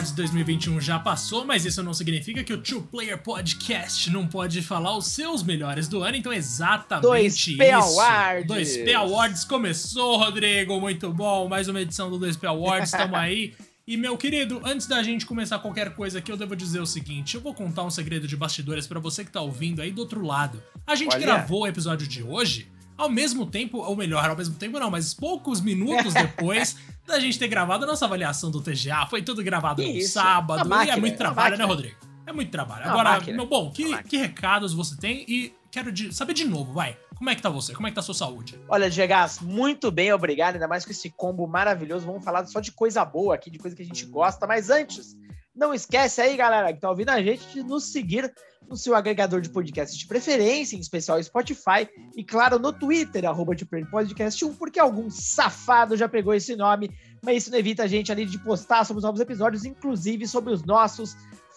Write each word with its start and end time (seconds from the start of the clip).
Awards 0.00 0.12
2021 0.12 0.80
já 0.80 0.98
passou, 0.98 1.44
mas 1.44 1.66
isso 1.66 1.82
não 1.82 1.92
significa 1.92 2.42
que 2.42 2.54
o 2.54 2.58
Two 2.58 2.80
Player 2.80 3.18
Podcast 3.22 4.10
não 4.10 4.26
pode 4.26 4.62
falar 4.62 4.96
os 4.96 5.08
seus 5.08 5.42
melhores 5.42 5.88
do 5.88 6.02
ano, 6.02 6.16
então 6.16 6.32
exatamente 6.32 7.02
Dois 7.02 7.44
P 7.44 7.52
isso. 7.52 8.00
Awards. 8.00 8.76
2P 8.78 8.94
Awards 8.94 9.44
começou, 9.44 10.16
Rodrigo, 10.16 10.80
muito 10.80 11.12
bom. 11.12 11.46
Mais 11.48 11.68
uma 11.68 11.82
edição 11.82 12.10
do 12.10 12.18
2P 12.18 12.48
Awards, 12.48 12.90
tamo 12.90 13.14
aí. 13.16 13.52
E 13.86 13.98
meu 13.98 14.16
querido, 14.16 14.62
antes 14.64 14.86
da 14.86 15.02
gente 15.02 15.26
começar 15.26 15.58
qualquer 15.58 15.94
coisa 15.94 16.18
aqui, 16.18 16.32
eu 16.32 16.36
devo 16.38 16.56
dizer 16.56 16.80
o 16.80 16.86
seguinte: 16.86 17.34
eu 17.34 17.42
vou 17.42 17.52
contar 17.52 17.84
um 17.84 17.90
segredo 17.90 18.26
de 18.26 18.38
bastidores 18.38 18.86
pra 18.86 18.98
você 18.98 19.22
que 19.22 19.30
tá 19.30 19.42
ouvindo 19.42 19.82
aí 19.82 19.90
do 19.90 20.00
outro 20.00 20.24
lado. 20.24 20.62
A 20.86 20.94
gente 20.94 21.14
Olha. 21.14 21.26
gravou 21.26 21.64
o 21.64 21.66
episódio 21.66 22.08
de 22.08 22.22
hoje 22.22 22.68
ao 23.00 23.08
mesmo 23.10 23.46
tempo, 23.46 23.78
ou 23.78 23.96
melhor, 23.96 24.28
ao 24.28 24.36
mesmo 24.36 24.54
tempo 24.56 24.78
não, 24.78 24.90
mas 24.90 25.14
poucos 25.14 25.60
minutos 25.60 26.12
depois 26.14 26.76
da 27.06 27.18
gente 27.18 27.38
ter 27.38 27.48
gravado 27.48 27.84
a 27.84 27.86
nossa 27.86 28.04
avaliação 28.04 28.50
do 28.50 28.60
TGA. 28.60 29.06
Foi 29.08 29.22
tudo 29.22 29.42
gravado 29.42 29.82
Que 29.82 29.88
no 29.88 29.96
isso, 29.98 30.12
sábado. 30.14 30.68
máquina, 30.68 30.94
e 30.94 30.98
é 30.98 31.00
muito 31.00 31.16
trabalho, 31.16 31.56
né. 31.58 31.64
Rodrigo? 31.64 31.96
É 32.26 32.32
muito 32.32 32.50
trabalho. 32.50 32.82
Uma 32.84 32.90
Agora, 32.92 33.10
máquina, 33.12 33.36
meu 33.36 33.46
bom, 33.46 33.70
que, 33.70 34.02
que 34.04 34.16
recados 34.16 34.72
você 34.72 34.96
tem? 34.96 35.24
E 35.28 35.52
quero 35.70 35.90
de- 35.90 36.14
saber 36.14 36.34
de 36.34 36.44
novo, 36.44 36.72
vai. 36.72 36.96
Como 37.16 37.28
é 37.28 37.34
que 37.34 37.42
tá 37.42 37.48
você? 37.50 37.74
Como 37.74 37.86
é 37.86 37.90
que 37.90 37.94
tá 37.96 38.00
a 38.00 38.04
sua 38.04 38.14
saúde? 38.14 38.58
Olha, 38.68 38.88
Diegas, 38.88 39.40
muito 39.40 39.90
bem, 39.90 40.12
obrigado. 40.12 40.54
Ainda 40.54 40.68
mais 40.68 40.84
com 40.84 40.90
esse 40.90 41.10
combo 41.10 41.46
maravilhoso. 41.46 42.06
Vamos 42.06 42.24
falar 42.24 42.46
só 42.46 42.60
de 42.60 42.70
coisa 42.72 43.04
boa 43.04 43.34
aqui, 43.34 43.50
de 43.50 43.58
coisa 43.58 43.76
que 43.76 43.82
a 43.82 43.84
gente 43.84 44.06
gosta. 44.06 44.46
Mas 44.46 44.70
antes, 44.70 45.16
não 45.54 45.74
esquece 45.74 46.20
aí, 46.20 46.36
galera, 46.36 46.72
que 46.72 46.80
tá 46.80 46.88
ouvindo 46.88 47.10
a 47.10 47.20
gente, 47.22 47.46
de 47.52 47.62
nos 47.62 47.90
seguir 47.92 48.32
no 48.68 48.76
seu 48.76 48.94
agregador 48.94 49.40
de 49.40 49.48
podcast 49.48 49.98
de 49.98 50.06
preferência, 50.06 50.76
em 50.76 50.80
especial 50.80 51.22
Spotify. 51.22 51.88
E, 52.16 52.22
claro, 52.22 52.58
no 52.58 52.72
Twitter, 52.72 53.24
arroba 53.24 53.54
de 53.54 53.64
podcast 53.64 54.44
1, 54.44 54.54
porque 54.54 54.78
algum 54.78 55.10
safado 55.10 55.96
já 55.96 56.08
pegou 56.08 56.34
esse 56.34 56.54
nome. 56.54 56.90
Mas 57.22 57.38
isso 57.38 57.50
não 57.50 57.58
evita 57.58 57.82
a 57.84 57.86
gente 57.86 58.12
ali 58.12 58.24
de 58.24 58.38
postar 58.38 58.84
sobre 58.84 58.98
os 58.98 59.04
novos 59.04 59.20
episódios, 59.20 59.64
inclusive 59.64 60.26
sobre 60.26 60.52
os 60.52 60.64
nossos 60.64 61.16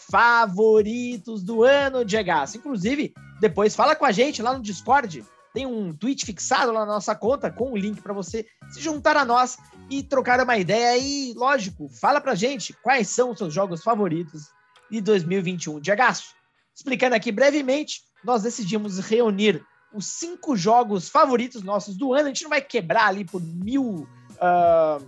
favoritos 0.10 1.44
do 1.44 1.64
ano, 1.64 2.04
Diegas. 2.04 2.56
Inclusive, 2.56 3.14
depois 3.40 3.76
fala 3.76 3.96
com 3.96 4.06
a 4.06 4.12
gente 4.12 4.42
lá 4.42 4.54
no 4.54 4.64
Discord 4.64 5.24
tem 5.54 5.68
um 5.68 5.94
tweet 5.94 6.26
fixado 6.26 6.72
lá 6.72 6.80
na 6.80 6.94
nossa 6.94 7.16
conta 7.16 7.52
com 7.52 7.72
o 7.72 7.78
link 7.78 8.02
para 8.02 8.12
você 8.12 8.46
se 8.72 8.82
juntar 8.82 9.16
a 9.16 9.24
nós 9.24 9.58
e 9.90 10.02
trocar 10.02 10.42
uma 10.42 10.58
ideia. 10.58 10.98
E, 10.98 11.34
lógico, 11.36 11.88
fala 11.88 12.20
pra 12.20 12.34
gente 12.34 12.74
quais 12.82 13.08
são 13.08 13.32
os 13.32 13.38
seus 13.38 13.54
jogos 13.54 13.84
favoritos 13.84 14.50
de 14.90 15.00
2021. 15.00 15.80
Diagaço, 15.80 16.34
explicando 16.76 17.16
aqui 17.16 17.32
brevemente, 17.32 18.02
nós 18.24 18.42
decidimos 18.44 19.00
reunir 19.00 19.64
os 19.94 20.06
cinco 20.08 20.56
jogos 20.56 21.08
favoritos 21.10 21.62
nossos 21.62 21.96
do 21.96 22.14
ano. 22.14 22.26
A 22.26 22.28
gente 22.30 22.44
não 22.44 22.50
vai 22.50 22.62
quebrar 22.62 23.08
ali 23.08 23.26
por 23.26 23.42
mil, 23.42 24.08
ah, 24.42 25.00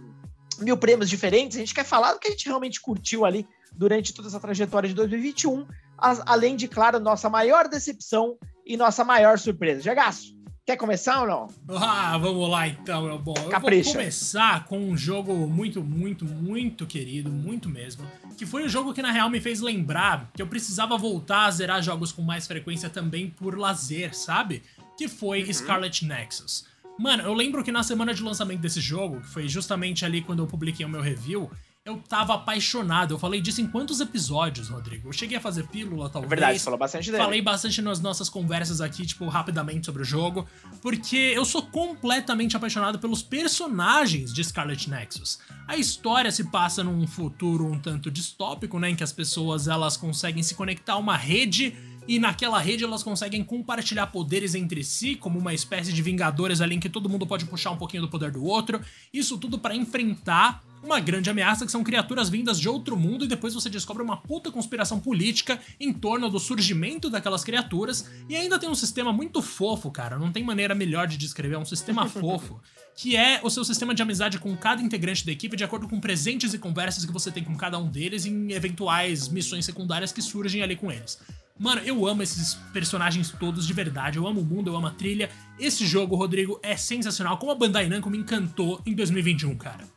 mil 0.59 0.77
prêmios 0.77 1.09
diferentes. 1.09 1.57
A 1.57 1.59
gente 1.59 1.73
quer 1.73 1.85
falar 1.85 2.13
do 2.13 2.19
que 2.19 2.27
a 2.27 2.31
gente 2.31 2.45
realmente 2.45 2.79
curtiu 2.79 3.25
ali 3.25 3.47
durante 3.73 4.13
toda 4.13 4.27
essa 4.27 4.39
trajetória 4.39 4.87
de 4.87 4.95
2021. 4.95 5.65
as- 5.97 6.21
além 6.25 6.57
de, 6.57 6.67
claro, 6.67 6.99
nossa 6.99 7.29
maior 7.29 7.69
decepção 7.69 8.37
e 8.65 8.75
nossa 8.75 9.01
maior 9.05 9.39
surpresa. 9.39 9.81
Diagaço, 9.81 10.34
quer 10.65 10.77
começar 10.77 11.21
ou 11.21 11.27
não? 11.27 11.47
Ah, 11.77 12.17
vamos 12.17 12.49
lá 12.49 12.67
então, 12.67 13.03
meu 13.03 13.19
bom. 13.19 13.35
Eu 13.37 13.49
Capricha. 13.49 13.83
vou 13.91 13.93
começar 13.99 14.65
com 14.65 14.79
um 14.79 14.97
jogo 14.97 15.33
muito, 15.47 15.83
muito, 15.83 16.25
muito 16.25 16.85
querido, 16.85 17.29
muito 17.29 17.69
mesmo. 17.69 18.05
Que 18.37 18.45
foi 18.45 18.65
o 18.65 18.69
jogo 18.69 18.93
que 18.93 19.01
na 19.01 19.11
real 19.11 19.29
me 19.29 19.39
fez 19.39 19.61
lembrar 19.61 20.29
que 20.33 20.41
eu 20.41 20.47
precisava 20.47 20.97
voltar 20.97 21.45
a 21.45 21.51
zerar 21.51 21.81
jogos 21.83 22.11
com 22.11 22.21
mais 22.21 22.47
frequência 22.47 22.89
também 22.89 23.29
por 23.29 23.57
lazer, 23.57 24.15
sabe? 24.15 24.63
Que 24.97 25.07
foi 25.07 25.43
Uhum. 25.43 25.53
Scarlet 25.53 26.05
Nexus. 26.05 26.65
Mano, 26.97 27.23
eu 27.23 27.33
lembro 27.33 27.63
que 27.63 27.71
na 27.71 27.83
semana 27.83 28.13
de 28.13 28.23
lançamento 28.23 28.61
desse 28.61 28.79
jogo, 28.79 29.19
que 29.21 29.27
foi 29.27 29.47
justamente 29.49 30.05
ali 30.05 30.21
quando 30.21 30.39
eu 30.39 30.47
publiquei 30.47 30.85
o 30.85 30.89
meu 30.89 31.01
review, 31.01 31.51
eu 31.85 31.97
tava 31.97 32.33
apaixonado. 32.33 33.13
Eu 33.13 33.19
falei 33.19 33.39
disso 33.39 33.61
em 33.61 33.67
quantos 33.67 33.99
episódios, 33.99 34.69
Rodrigo? 34.69 35.07
Eu 35.07 35.13
cheguei 35.13 35.37
a 35.37 35.39
fazer 35.39 35.67
pílula, 35.67 36.07
É 36.07 36.09
talvez. 36.09 36.29
verdade, 36.31 36.57
você 36.57 36.65
falou 36.65 36.79
bastante 36.79 37.11
dele. 37.11 37.23
Falei 37.23 37.41
bastante 37.43 37.79
nas 37.79 37.99
nossas 37.99 38.27
conversas 38.27 38.81
aqui, 38.81 39.05
tipo, 39.05 39.27
rapidamente 39.27 39.85
sobre 39.85 40.01
o 40.01 40.05
jogo, 40.05 40.47
porque 40.81 41.15
eu 41.15 41.45
sou 41.45 41.61
completamente 41.61 42.57
apaixonado 42.57 42.97
pelos 42.97 43.21
personagens 43.21 44.33
de 44.33 44.43
Scarlet 44.43 44.89
Nexus. 44.89 45.37
A 45.67 45.77
história 45.77 46.31
se 46.31 46.45
passa 46.45 46.83
num 46.83 47.05
futuro 47.05 47.67
um 47.71 47.77
tanto 47.79 48.09
distópico, 48.09 48.79
né, 48.79 48.89
em 48.89 48.95
que 48.95 49.03
as 49.03 49.13
pessoas 49.13 49.67
elas 49.67 49.95
conseguem 49.95 50.41
se 50.41 50.55
conectar 50.55 50.93
a 50.93 50.97
uma 50.97 51.15
rede 51.15 51.75
e 52.07 52.17
naquela 52.17 52.59
rede 52.59 52.83
elas 52.83 53.03
conseguem 53.03 53.43
compartilhar 53.43 54.07
poderes 54.07 54.55
entre 54.55 54.83
si, 54.83 55.15
como 55.15 55.37
uma 55.37 55.53
espécie 55.53 55.93
de 55.93 56.01
vingadores 56.01 56.61
ali 56.61 56.75
em 56.75 56.79
que 56.79 56.89
todo 56.89 57.07
mundo 57.09 57.27
pode 57.27 57.45
puxar 57.45 57.71
um 57.71 57.77
pouquinho 57.77 58.01
do 58.03 58.09
poder 58.09 58.31
do 58.31 58.43
outro. 58.43 58.81
Isso 59.13 59.37
tudo 59.37 59.59
pra 59.59 59.75
enfrentar 59.75 60.63
uma 60.85 60.99
grande 60.99 61.29
ameaça 61.29 61.65
que 61.65 61.71
são 61.71 61.83
criaturas 61.83 62.29
vindas 62.29 62.59
de 62.59 62.69
outro 62.69 62.95
mundo 62.95 63.25
e 63.25 63.27
depois 63.27 63.53
você 63.53 63.69
descobre 63.69 64.03
uma 64.03 64.17
puta 64.17 64.51
conspiração 64.51 64.99
política 64.99 65.59
em 65.79 65.91
torno 65.91 66.29
do 66.29 66.39
surgimento 66.39 67.09
daquelas 67.09 67.43
criaturas 67.43 68.09
e 68.29 68.35
ainda 68.35 68.59
tem 68.59 68.69
um 68.69 68.75
sistema 68.75 69.11
muito 69.11 69.41
fofo, 69.41 69.89
cara, 69.89 70.19
não 70.19 70.31
tem 70.31 70.43
maneira 70.43 70.75
melhor 70.75 71.07
de 71.07 71.17
descrever, 71.17 71.55
é 71.55 71.59
um 71.59 71.65
sistema 71.65 72.05
fofo, 72.07 72.61
que 72.95 73.17
é 73.17 73.41
o 73.43 73.49
seu 73.49 73.65
sistema 73.65 73.95
de 73.95 74.03
amizade 74.03 74.37
com 74.37 74.55
cada 74.55 74.81
integrante 74.81 75.25
da 75.25 75.31
equipe 75.31 75.57
de 75.57 75.63
acordo 75.63 75.87
com 75.87 75.99
presentes 75.99 76.53
e 76.53 76.59
conversas 76.59 77.03
que 77.03 77.11
você 77.11 77.31
tem 77.31 77.43
com 77.43 77.57
cada 77.57 77.79
um 77.79 77.89
deles 77.89 78.25
em 78.25 78.51
eventuais 78.51 79.27
missões 79.27 79.65
secundárias 79.65 80.11
que 80.11 80.21
surgem 80.21 80.61
ali 80.61 80.75
com 80.75 80.91
eles. 80.91 81.19
Mano, 81.57 81.81
eu 81.81 82.05
amo 82.05 82.21
esses 82.21 82.55
personagens 82.73 83.31
todos 83.31 83.65
de 83.65 83.73
verdade. 83.73 84.17
Eu 84.17 84.27
amo 84.27 84.41
o 84.41 84.45
mundo, 84.45 84.69
eu 84.69 84.75
amo 84.75 84.87
a 84.87 84.91
trilha. 84.91 85.29
Esse 85.57 85.85
jogo, 85.85 86.13
Rodrigo, 86.13 86.59
é 86.61 86.75
sensacional. 86.75 87.37
Como 87.37 87.49
a 87.49 87.55
Bandai 87.55 87.87
Namco 87.87 88.09
me 88.09 88.17
encantou 88.17 88.81
em 88.85 88.93
2021, 88.93 89.55
cara. 89.55 89.94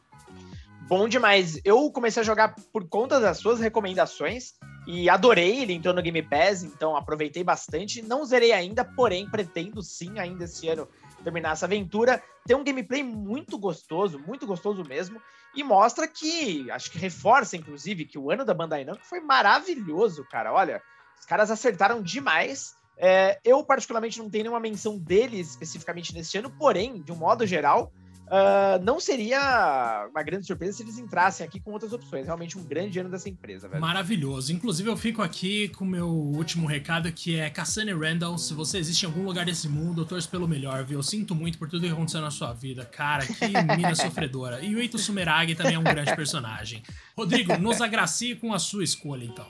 Bom 0.88 1.06
demais. 1.06 1.60
Eu 1.66 1.92
comecei 1.92 2.22
a 2.22 2.24
jogar 2.24 2.54
por 2.72 2.88
conta 2.88 3.20
das 3.20 3.36
suas 3.36 3.60
recomendações 3.60 4.54
e 4.86 5.10
adorei. 5.10 5.60
Ele 5.60 5.74
entrou 5.74 5.92
no 5.92 6.00
Game 6.00 6.22
Pass, 6.22 6.62
então 6.62 6.96
aproveitei 6.96 7.44
bastante. 7.44 8.00
Não 8.00 8.24
zerei 8.24 8.52
ainda, 8.52 8.82
porém 8.82 9.28
pretendo 9.28 9.82
sim 9.82 10.18
ainda 10.18 10.44
esse 10.44 10.66
ano 10.66 10.88
terminar 11.22 11.52
essa 11.52 11.66
aventura. 11.66 12.22
Tem 12.46 12.56
um 12.56 12.64
gameplay 12.64 13.02
muito 13.02 13.58
gostoso, 13.58 14.18
muito 14.18 14.46
gostoso 14.46 14.82
mesmo, 14.82 15.20
e 15.54 15.62
mostra 15.62 16.08
que, 16.08 16.70
acho 16.70 16.90
que 16.90 16.98
reforça 16.98 17.54
inclusive 17.54 18.06
que 18.06 18.18
o 18.18 18.30
ano 18.30 18.42
da 18.42 18.54
Bandai 18.54 18.82
Namco 18.82 19.04
foi 19.04 19.20
maravilhoso, 19.20 20.24
cara. 20.30 20.54
Olha, 20.54 20.80
os 21.20 21.26
caras 21.26 21.50
acertaram 21.50 22.00
demais. 22.00 22.74
É, 22.96 23.38
eu 23.44 23.62
particularmente 23.62 24.18
não 24.18 24.30
tenho 24.30 24.44
nenhuma 24.44 24.58
menção 24.58 24.98
deles 24.98 25.50
especificamente 25.50 26.14
nesse 26.14 26.38
ano, 26.38 26.48
porém, 26.48 27.02
de 27.02 27.12
um 27.12 27.16
modo 27.16 27.46
geral, 27.46 27.92
ah, 28.30 28.78
não 28.82 29.00
seria 29.00 30.08
uma 30.10 30.22
grande 30.22 30.46
surpresa 30.46 30.76
se 30.76 30.82
eles 30.82 30.98
entrassem 30.98 31.46
aqui 31.46 31.60
com 31.60 31.72
outras 31.72 31.92
opções. 31.92 32.26
Realmente 32.26 32.58
um 32.58 32.62
grande 32.62 32.98
ano 32.98 33.08
dessa 33.08 33.28
empresa, 33.28 33.68
velho. 33.68 33.80
Maravilhoso. 33.80 34.52
Inclusive, 34.52 34.88
eu 34.88 34.96
fico 34.96 35.22
aqui 35.22 35.68
com 35.68 35.84
o 35.84 35.88
meu 35.88 36.08
último 36.08 36.66
recado, 36.66 37.10
que 37.12 37.38
é 37.38 37.48
Cassane 37.50 37.92
Randall. 37.92 38.38
Se 38.38 38.54
você 38.54 38.78
existe 38.78 39.04
em 39.04 39.06
algum 39.06 39.24
lugar 39.24 39.44
desse 39.44 39.68
mundo, 39.68 40.02
eu 40.02 40.06
torço 40.06 40.28
pelo 40.28 40.46
melhor, 40.46 40.84
viu? 40.84 40.98
Eu 40.98 41.02
sinto 41.02 41.34
muito 41.34 41.58
por 41.58 41.68
tudo 41.68 41.86
que 41.86 41.92
aconteceu 41.92 42.20
na 42.20 42.30
sua 42.30 42.52
vida. 42.52 42.84
Cara, 42.84 43.26
que 43.26 43.48
mina 43.76 43.94
sofredora. 43.96 44.60
E 44.60 44.74
o 44.74 44.80
Eito 44.80 44.98
Sumeragi 44.98 45.54
também 45.54 45.74
é 45.74 45.78
um 45.78 45.84
grande 45.84 46.14
personagem. 46.14 46.82
Rodrigo, 47.16 47.56
nos 47.58 47.80
agracie 47.80 48.34
com 48.34 48.52
a 48.52 48.58
sua 48.58 48.84
escolha, 48.84 49.24
então. 49.24 49.46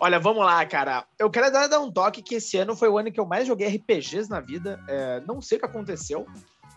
Olha, 0.00 0.20
vamos 0.20 0.44
lá, 0.44 0.64
cara. 0.64 1.04
Eu 1.18 1.28
quero 1.28 1.50
dar, 1.50 1.66
dar 1.66 1.80
um 1.80 1.90
toque 1.90 2.22
que 2.22 2.36
esse 2.36 2.56
ano 2.56 2.76
foi 2.76 2.88
o 2.88 2.98
ano 2.98 3.10
que 3.10 3.18
eu 3.18 3.26
mais 3.26 3.46
joguei 3.46 3.66
RPGs 3.66 4.30
na 4.30 4.40
vida. 4.40 4.80
É, 4.88 5.20
não 5.26 5.40
sei 5.40 5.58
o 5.58 5.60
que 5.60 5.66
aconteceu. 5.66 6.26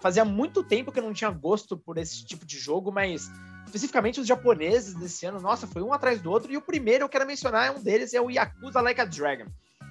Fazia 0.01 0.25
muito 0.25 0.63
tempo 0.63 0.91
que 0.91 1.00
eu 1.00 1.03
não 1.03 1.13
tinha 1.13 1.29
gosto 1.29 1.78
por 1.78 1.97
esse 1.97 2.25
tipo 2.25 2.45
de 2.45 2.57
jogo, 2.57 2.91
mas 2.91 3.29
especificamente 3.66 4.19
os 4.19 4.28
japoneses 4.28 4.95
desse 4.95 5.25
ano, 5.25 5.39
nossa, 5.39 5.67
foi 5.67 5.81
um 5.81 5.94
atrás 5.94 6.19
do 6.19 6.31
outro. 6.31 6.51
E 6.51 6.57
o 6.57 6.62
primeiro 6.62 7.06
eu 7.06 7.09
quero 7.09 7.25
mencionar, 7.25 7.67
é 7.67 7.72
um 7.72 7.81
deles, 7.81 8.13
é 8.13 8.19
o 8.19 8.29
Yakuza 8.29 8.81
Like 8.81 9.00
a 9.00 9.06
Dragon. 9.06 9.45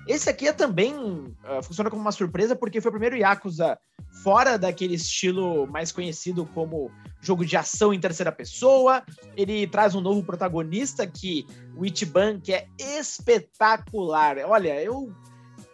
Esse 0.09 0.29
aqui 0.29 0.49
é 0.49 0.53
também 0.53 0.95
ah, 1.45 1.63
funciona 1.63 1.89
como 1.89 2.03
uma 2.03 2.13
surpresa, 2.13 2.57
porque 2.57 2.81
foi 2.81 2.89
o 2.89 2.93
primeiro 2.93 3.17
Yakuza 3.17 3.79
fora 4.23 4.59
daquele 4.59 4.95
estilo 4.95 5.67
mais 5.67 5.93
conhecido 5.93 6.45
como 6.47 6.91
jogo 7.21 7.45
de 7.45 7.57
ação 7.57 7.95
em 7.95 8.01
terceira 8.01 8.33
pessoa. 8.33 9.05
Ele 9.37 9.67
traz 9.67 9.95
um 9.95 10.01
novo 10.01 10.23
protagonista 10.23 11.07
que 11.07 11.47
o 11.77 11.85
Ichiban, 11.85 12.41
que 12.41 12.53
é 12.53 12.67
espetacular. 12.79 14.39
Olha, 14.47 14.83
eu. 14.83 15.13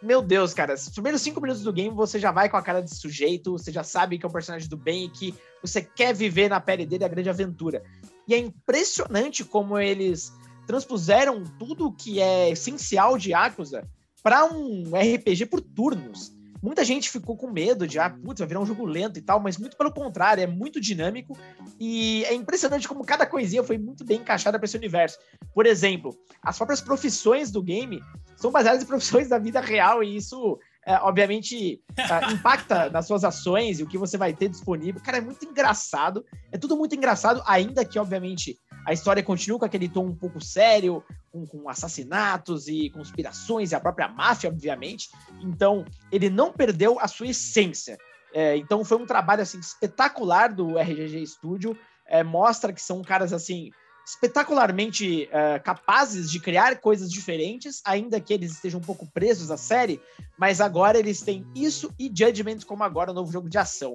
Meu 0.07 0.21
Deus, 0.21 0.53
cara, 0.53 0.73
os 0.73 0.87
primeiros 0.87 1.21
cinco 1.21 1.41
minutos 1.41 1.63
do 1.63 1.73
game 1.73 1.93
você 1.93 2.17
já 2.17 2.31
vai 2.31 2.47
com 2.47 2.55
a 2.55 2.61
cara 2.61 2.81
de 2.81 2.95
sujeito, 2.95 3.51
você 3.51 3.73
já 3.73 3.83
sabe 3.83 4.17
que 4.17 4.25
é 4.25 4.29
um 4.29 4.31
personagem 4.31 4.69
do 4.69 4.77
bem 4.77 5.03
e 5.03 5.09
que 5.09 5.35
você 5.61 5.81
quer 5.81 6.15
viver 6.15 6.47
na 6.47 6.61
pele 6.61 6.85
dele 6.85 7.03
a 7.03 7.09
grande 7.09 7.29
aventura. 7.29 7.83
E 8.25 8.33
é 8.33 8.37
impressionante 8.37 9.43
como 9.43 9.77
eles 9.77 10.31
transpuseram 10.65 11.43
tudo 11.59 11.91
que 11.91 12.21
é 12.21 12.49
essencial 12.49 13.17
de 13.17 13.31
Yakuza 13.31 13.85
para 14.23 14.45
um 14.45 14.91
RPG 14.95 15.47
por 15.47 15.59
turnos. 15.59 16.31
Muita 16.61 16.83
gente 16.83 17.09
ficou 17.09 17.35
com 17.35 17.51
medo 17.51 17.87
de, 17.87 17.99
ah, 17.99 18.09
putz, 18.09 18.39
vai 18.39 18.47
virar 18.47 18.59
um 18.59 18.65
jogo 18.65 18.85
lento 18.85 19.17
e 19.19 19.21
tal, 19.21 19.39
mas 19.39 19.57
muito 19.57 19.77
pelo 19.77 19.91
contrário, 19.91 20.43
é 20.43 20.47
muito 20.47 20.81
dinâmico 20.81 21.37
e 21.79 22.23
é 22.25 22.33
impressionante 22.33 22.87
como 22.87 23.05
cada 23.05 23.25
coisinha 23.25 23.63
foi 23.63 23.77
muito 23.77 24.03
bem 24.03 24.19
encaixada 24.19 24.57
para 24.57 24.65
esse 24.65 24.77
universo. 24.77 25.17
Por 25.53 25.65
exemplo, 25.65 26.15
as 26.41 26.57
próprias 26.57 26.81
profissões 26.81 27.51
do 27.51 27.61
game 27.61 28.01
são 28.35 28.51
baseadas 28.51 28.83
em 28.83 28.85
profissões 28.85 29.27
da 29.27 29.37
vida 29.37 29.59
real 29.59 30.03
e 30.03 30.15
isso, 30.15 30.59
é, 30.85 30.95
obviamente, 30.95 31.81
é, 31.97 32.31
impacta 32.31 32.89
nas 32.89 33.07
suas 33.07 33.23
ações 33.23 33.79
e 33.79 33.83
o 33.83 33.87
que 33.87 33.97
você 33.97 34.17
vai 34.17 34.33
ter 34.33 34.49
disponível. 34.49 35.01
Cara, 35.01 35.17
é 35.17 35.21
muito 35.21 35.45
engraçado, 35.45 36.25
é 36.51 36.57
tudo 36.57 36.77
muito 36.77 36.95
engraçado, 36.95 37.41
ainda 37.45 37.85
que, 37.85 37.99
obviamente, 37.99 38.57
a 38.85 38.93
história 38.93 39.21
continua 39.21 39.59
com 39.59 39.65
aquele 39.65 39.89
tom 39.89 40.05
um 40.05 40.15
pouco 40.15 40.39
sério, 40.39 41.03
com, 41.45 41.45
com 41.45 41.69
assassinatos 41.69 42.67
e 42.67 42.89
conspirações 42.89 43.71
e 43.71 43.75
a 43.75 43.79
própria 43.79 44.07
máfia, 44.07 44.49
obviamente. 44.49 45.09
Então, 45.41 45.85
ele 46.11 46.29
não 46.29 46.51
perdeu 46.51 46.99
a 46.99 47.07
sua 47.07 47.27
essência. 47.27 47.97
É, 48.33 48.57
então, 48.57 48.83
foi 48.83 48.97
um 48.97 49.05
trabalho 49.05 49.41
assim 49.41 49.59
espetacular 49.59 50.53
do 50.53 50.77
RGG 50.77 51.25
Studio. 51.27 51.77
É, 52.07 52.23
mostra 52.23 52.73
que 52.73 52.81
são 52.81 53.01
caras 53.01 53.33
assim 53.33 53.69
espetacularmente 54.07 55.27
uh, 55.33 55.61
capazes 55.61 56.31
de 56.31 56.39
criar 56.39 56.79
coisas 56.79 57.11
diferentes, 57.11 57.81
ainda 57.83 58.21
que 58.21 58.33
eles 58.33 58.53
estejam 58.53 58.79
um 58.79 58.83
pouco 58.83 59.05
presos 59.05 59.51
à 59.51 59.57
série, 59.57 59.99
mas 60.39 60.61
agora 60.61 60.97
eles 60.97 61.19
têm 61.19 61.45
isso 61.53 61.93
e 61.99 62.05
Judgment 62.07 62.59
como 62.65 62.85
agora 62.85 63.11
o 63.11 63.13
novo 63.13 63.29
jogo 63.33 63.49
de 63.49 63.57
ação. 63.57 63.91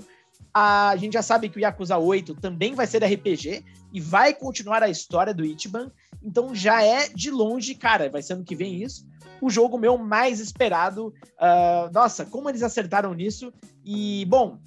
A 0.52 0.94
gente 0.96 1.14
já 1.14 1.22
sabe 1.22 1.48
que 1.48 1.58
o 1.58 1.60
Yakuza 1.60 1.96
8 1.96 2.34
também 2.34 2.74
vai 2.74 2.86
ser 2.86 3.04
RPG 3.04 3.64
e 3.92 4.00
vai 4.00 4.34
continuar 4.34 4.82
a 4.82 4.88
história 4.88 5.34
do 5.34 5.44
Ichiban, 5.44 5.90
então 6.22 6.54
já 6.54 6.82
é 6.82 7.08
de 7.08 7.30
longe, 7.30 7.74
cara, 7.74 8.08
vai 8.08 8.22
ser 8.22 8.34
ano 8.34 8.44
que 8.44 8.56
vem 8.56 8.82
isso, 8.82 9.06
o 9.40 9.50
jogo 9.50 9.76
meu 9.76 9.98
mais 9.98 10.40
esperado. 10.40 11.08
Uh, 11.08 11.92
nossa, 11.92 12.24
como 12.24 12.48
eles 12.48 12.62
acertaram 12.62 13.12
nisso. 13.12 13.52
E, 13.84 14.24
bom, 14.26 14.58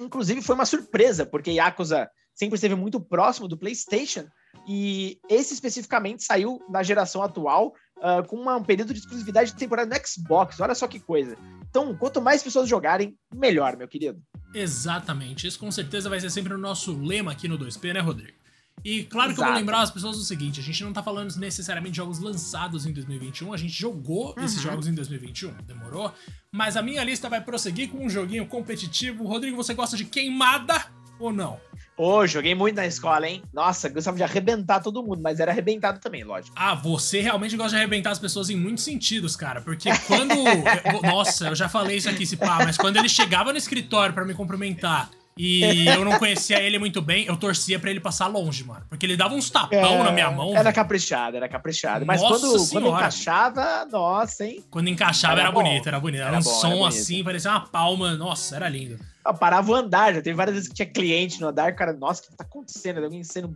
inclusive 0.00 0.42
foi 0.42 0.54
uma 0.54 0.66
surpresa, 0.66 1.24
porque 1.24 1.52
Yakuza 1.52 2.10
sempre 2.34 2.56
esteve 2.56 2.74
muito 2.74 3.00
próximo 3.00 3.48
do 3.48 3.56
PlayStation, 3.56 4.26
e 4.66 5.18
esse 5.28 5.54
especificamente 5.54 6.24
saiu 6.24 6.60
na 6.68 6.82
geração 6.82 7.22
atual, 7.22 7.72
uh, 7.98 8.26
com 8.26 8.36
uma, 8.36 8.56
um 8.56 8.64
período 8.64 8.92
de 8.92 9.00
exclusividade 9.00 9.54
temporária 9.54 9.90
no 9.90 10.06
Xbox. 10.06 10.60
Olha 10.60 10.74
só 10.74 10.86
que 10.86 11.00
coisa. 11.00 11.36
Então, 11.68 11.94
quanto 11.96 12.20
mais 12.20 12.42
pessoas 12.42 12.68
jogarem, 12.68 13.16
melhor, 13.34 13.76
meu 13.76 13.88
querido. 13.88 14.20
Exatamente. 14.54 15.46
Isso 15.46 15.58
com 15.58 15.70
certeza 15.70 16.08
vai 16.08 16.20
ser 16.20 16.30
sempre 16.30 16.54
o 16.54 16.58
nosso 16.58 16.98
lema 16.98 17.32
aqui 17.32 17.48
no 17.48 17.58
2P, 17.58 17.92
né, 17.92 18.00
Rodrigo? 18.00 18.36
E 18.84 19.04
claro 19.04 19.30
Exato. 19.30 19.34
que 19.34 19.40
eu 19.40 19.52
vou 19.52 19.56
lembrar 19.56 19.80
as 19.80 19.90
pessoas 19.90 20.16
o 20.16 20.24
seguinte: 20.24 20.60
a 20.60 20.62
gente 20.62 20.84
não 20.84 20.92
tá 20.92 21.02
falando 21.02 21.34
necessariamente 21.36 21.92
de 21.92 21.96
jogos 21.96 22.18
lançados 22.18 22.86
em 22.86 22.92
2021, 22.92 23.52
a 23.52 23.56
gente 23.56 23.72
jogou 23.72 24.34
uhum. 24.36 24.44
esses 24.44 24.60
jogos 24.60 24.86
em 24.86 24.94
2021, 24.94 25.52
demorou? 25.64 26.12
Mas 26.52 26.76
a 26.76 26.82
minha 26.82 27.02
lista 27.02 27.28
vai 27.28 27.40
prosseguir 27.40 27.88
com 27.90 28.04
um 28.04 28.08
joguinho 28.08 28.46
competitivo. 28.46 29.26
Rodrigo, 29.26 29.56
você 29.56 29.74
gosta 29.74 29.96
de 29.96 30.04
queimada 30.04 30.86
ou 31.18 31.32
não? 31.32 31.60
Ô, 31.96 32.18
oh, 32.18 32.26
joguei 32.26 32.54
muito 32.54 32.76
na 32.76 32.86
escola, 32.86 33.26
hein? 33.26 33.42
Nossa, 33.54 33.88
gostava 33.88 34.18
de 34.18 34.22
arrebentar 34.22 34.80
todo 34.80 35.02
mundo, 35.02 35.20
mas 35.22 35.40
era 35.40 35.50
arrebentado 35.50 35.98
também, 35.98 36.22
lógico. 36.24 36.54
Ah, 36.58 36.74
você 36.74 37.22
realmente 37.22 37.56
gosta 37.56 37.70
de 37.70 37.76
arrebentar 37.76 38.10
as 38.10 38.18
pessoas 38.18 38.50
em 38.50 38.56
muitos 38.56 38.84
sentidos, 38.84 39.34
cara. 39.34 39.62
Porque 39.62 39.88
quando. 40.06 40.32
eu, 40.36 41.02
nossa, 41.02 41.48
eu 41.48 41.54
já 41.54 41.70
falei 41.70 41.96
isso 41.96 42.10
aqui, 42.10 42.26
se 42.26 42.36
pá, 42.36 42.58
mas 42.58 42.76
quando 42.76 42.98
ele 42.98 43.08
chegava 43.08 43.50
no 43.50 43.56
escritório 43.56 44.14
para 44.14 44.26
me 44.26 44.34
cumprimentar 44.34 45.10
e 45.38 45.86
eu 45.86 46.02
não 46.02 46.18
conhecia 46.18 46.62
ele 46.62 46.78
muito 46.78 47.02
bem, 47.02 47.26
eu 47.26 47.36
torcia 47.36 47.78
para 47.78 47.90
ele 47.90 48.00
passar 48.00 48.26
longe, 48.26 48.64
mano. 48.64 48.86
Porque 48.88 49.04
ele 49.04 49.16
dava 49.16 49.34
uns 49.34 49.50
tapão 49.50 50.00
é, 50.00 50.02
na 50.02 50.10
minha 50.10 50.30
mão. 50.30 50.56
Era 50.56 50.72
caprichado, 50.72 51.36
era 51.36 51.46
caprichado. 51.46 52.06
Mas 52.06 52.22
quando, 52.22 52.68
quando, 52.70 52.88
encaixava, 52.88 53.84
nossa, 53.84 54.46
hein? 54.46 54.64
Quando 54.70 54.88
encaixava 54.88 55.34
era, 55.34 55.42
era 55.42 55.52
bonito, 55.52 55.86
era 55.88 56.00
bonito. 56.00 56.20
Era, 56.20 56.30
era 56.30 56.38
um 56.38 56.42
bom, 56.42 56.50
som 56.50 56.72
era 56.72 56.88
assim, 56.88 57.22
parecia 57.22 57.50
uma 57.50 57.60
palma. 57.60 58.14
Nossa, 58.14 58.56
era 58.56 58.68
lindo. 58.68 58.98
Eu 59.26 59.34
parava 59.34 59.70
o 59.70 59.74
andar, 59.74 60.14
já 60.14 60.22
teve 60.22 60.36
várias 60.36 60.54
vezes 60.54 60.68
que 60.68 60.74
tinha 60.74 60.86
cliente 60.86 61.40
no 61.40 61.48
andar, 61.48 61.74
cara, 61.74 61.92
nossa, 61.92 62.22
o 62.22 62.30
que 62.30 62.36
tá 62.36 62.44
acontecendo? 62.44 63.04
Alguém 63.04 63.22
sendo 63.22 63.54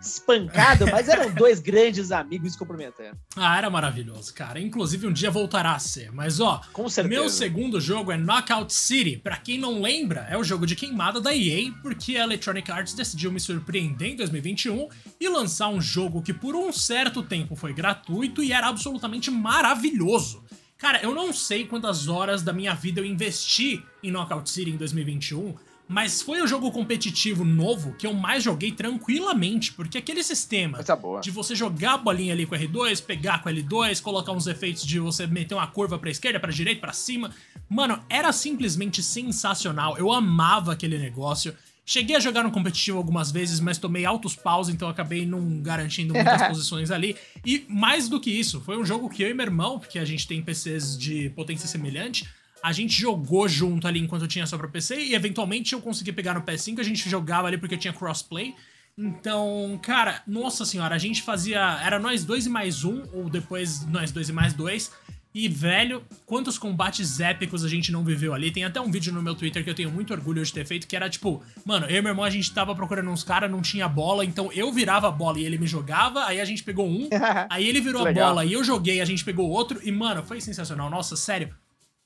espancado, 0.00 0.86
mas 0.90 1.08
eram 1.08 1.30
dois 1.32 1.60
grandes 1.60 2.10
amigos 2.10 2.56
cumprimentando. 2.56 3.18
Ah, 3.36 3.56
era 3.58 3.68
maravilhoso, 3.68 4.32
cara. 4.34 4.58
Inclusive 4.60 5.06
um 5.06 5.12
dia 5.12 5.30
voltará 5.30 5.74
a 5.74 5.78
ser. 5.78 6.10
Mas 6.12 6.40
ó, 6.40 6.60
Com 6.72 6.88
certeza. 6.88 7.20
meu 7.20 7.28
segundo 7.28 7.80
jogo 7.80 8.10
é 8.10 8.16
Knockout 8.16 8.72
City. 8.72 9.16
Para 9.18 9.36
quem 9.36 9.58
não 9.58 9.80
lembra, 9.80 10.26
é 10.30 10.36
o 10.36 10.44
jogo 10.44 10.66
de 10.66 10.74
queimada 10.74 11.20
da 11.20 11.34
EA, 11.34 11.72
porque 11.82 12.16
a 12.16 12.24
Electronic 12.24 12.70
Arts 12.70 12.94
decidiu 12.94 13.30
me 13.30 13.40
surpreender 13.40 14.12
em 14.12 14.16
2021 14.16 14.88
e 15.20 15.28
lançar 15.28 15.68
um 15.68 15.80
jogo 15.80 16.22
que 16.22 16.32
por 16.32 16.54
um 16.56 16.72
certo 16.72 17.22
tempo 17.22 17.54
foi 17.54 17.72
gratuito 17.72 18.42
e 18.42 18.52
era 18.52 18.68
absolutamente 18.68 19.30
maravilhoso. 19.30 20.42
Cara, 20.78 21.02
eu 21.02 21.14
não 21.14 21.30
sei 21.30 21.66
quantas 21.66 22.08
horas 22.08 22.42
da 22.42 22.54
minha 22.54 22.74
vida 22.74 23.00
eu 23.00 23.04
investi 23.04 23.84
em 24.02 24.10
Knockout 24.10 24.48
City 24.48 24.70
em 24.70 24.76
2021, 24.78 25.54
mas 25.90 26.22
foi 26.22 26.40
o 26.40 26.46
jogo 26.46 26.70
competitivo 26.70 27.44
novo 27.44 27.92
que 27.94 28.06
eu 28.06 28.14
mais 28.14 28.44
joguei 28.44 28.70
tranquilamente, 28.70 29.72
porque 29.72 29.98
aquele 29.98 30.22
sistema 30.22 30.78
de 31.20 31.32
você 31.32 31.52
jogar 31.56 31.94
a 31.94 31.98
bolinha 31.98 32.32
ali 32.32 32.46
com 32.46 32.54
R2, 32.54 33.02
pegar 33.04 33.42
com 33.42 33.50
L2, 33.50 34.00
colocar 34.00 34.30
uns 34.30 34.46
efeitos 34.46 34.86
de 34.86 35.00
você 35.00 35.26
meter 35.26 35.54
uma 35.54 35.66
curva 35.66 35.98
pra 35.98 36.08
esquerda, 36.08 36.38
pra 36.38 36.52
direita, 36.52 36.80
pra 36.80 36.92
cima, 36.92 37.32
mano, 37.68 38.00
era 38.08 38.30
simplesmente 38.30 39.02
sensacional. 39.02 39.98
Eu 39.98 40.12
amava 40.12 40.72
aquele 40.72 40.96
negócio. 40.96 41.52
Cheguei 41.84 42.14
a 42.14 42.20
jogar 42.20 42.44
no 42.44 42.52
competitivo 42.52 42.96
algumas 42.96 43.32
vezes, 43.32 43.58
mas 43.58 43.76
tomei 43.76 44.04
altos 44.04 44.36
paus, 44.36 44.68
então 44.68 44.88
acabei 44.88 45.26
não 45.26 45.60
garantindo 45.60 46.14
muitas 46.14 46.40
posições 46.46 46.92
ali. 46.92 47.16
E 47.44 47.66
mais 47.68 48.08
do 48.08 48.20
que 48.20 48.30
isso, 48.30 48.60
foi 48.60 48.78
um 48.78 48.84
jogo 48.84 49.10
que 49.10 49.24
eu 49.24 49.28
e 49.28 49.34
meu 49.34 49.46
irmão, 49.46 49.80
porque 49.80 49.98
a 49.98 50.04
gente 50.04 50.28
tem 50.28 50.40
PCs 50.40 50.96
de 50.96 51.30
potência 51.30 51.66
semelhante, 51.66 52.28
a 52.62 52.72
gente 52.72 53.00
jogou 53.00 53.48
junto 53.48 53.86
ali 53.86 54.00
enquanto 54.00 54.22
eu 54.22 54.28
tinha 54.28 54.46
só 54.46 54.56
pra 54.58 54.68
PC 54.68 54.96
e 54.96 55.14
eventualmente 55.14 55.72
eu 55.72 55.80
consegui 55.80 56.12
pegar 56.12 56.34
no 56.34 56.42
PS5, 56.42 56.80
a 56.80 56.82
gente 56.82 57.08
jogava 57.08 57.48
ali 57.48 57.58
porque 57.58 57.76
tinha 57.76 57.92
crossplay. 57.92 58.54
Então, 58.98 59.78
cara, 59.82 60.22
nossa 60.26 60.64
senhora, 60.64 60.94
a 60.94 60.98
gente 60.98 61.22
fazia. 61.22 61.80
Era 61.82 61.98
nós 61.98 62.24
dois 62.24 62.46
e 62.46 62.50
mais 62.50 62.84
um, 62.84 63.02
ou 63.12 63.30
depois 63.30 63.86
nós 63.86 64.10
dois 64.12 64.28
e 64.28 64.32
mais 64.32 64.52
dois. 64.52 64.90
E, 65.32 65.48
velho, 65.48 66.02
quantos 66.26 66.58
combates 66.58 67.20
épicos 67.20 67.64
a 67.64 67.68
gente 67.68 67.92
não 67.92 68.02
viveu 68.02 68.34
ali. 68.34 68.50
Tem 68.50 68.64
até 68.64 68.80
um 68.80 68.90
vídeo 68.90 69.12
no 69.12 69.22
meu 69.22 69.34
Twitter 69.34 69.62
que 69.62 69.70
eu 69.70 69.74
tenho 69.74 69.90
muito 69.90 70.12
orgulho 70.12 70.44
de 70.44 70.52
ter 70.52 70.66
feito, 70.66 70.88
que 70.88 70.96
era 70.96 71.08
tipo, 71.08 71.40
mano, 71.64 71.86
eu 71.86 71.98
e 71.98 72.02
meu 72.02 72.10
irmão 72.10 72.24
a 72.24 72.30
gente 72.30 72.52
tava 72.52 72.74
procurando 72.74 73.08
uns 73.10 73.22
caras, 73.22 73.48
não 73.48 73.62
tinha 73.62 73.88
bola, 73.88 74.24
então 74.24 74.52
eu 74.52 74.72
virava 74.72 75.06
a 75.06 75.10
bola 75.10 75.38
e 75.38 75.44
ele 75.44 75.56
me 75.56 75.68
jogava, 75.68 76.24
aí 76.24 76.40
a 76.40 76.44
gente 76.44 76.64
pegou 76.64 76.88
um, 76.88 77.08
aí 77.48 77.68
ele 77.68 77.80
virou 77.80 78.04
a 78.04 78.12
bola 78.12 78.44
e 78.44 78.52
eu 78.52 78.64
joguei, 78.64 79.00
a 79.00 79.04
gente 79.04 79.24
pegou 79.24 79.48
outro, 79.48 79.80
e, 79.84 79.92
mano, 79.92 80.24
foi 80.24 80.40
sensacional. 80.40 80.90
Nossa, 80.90 81.14
sério. 81.14 81.54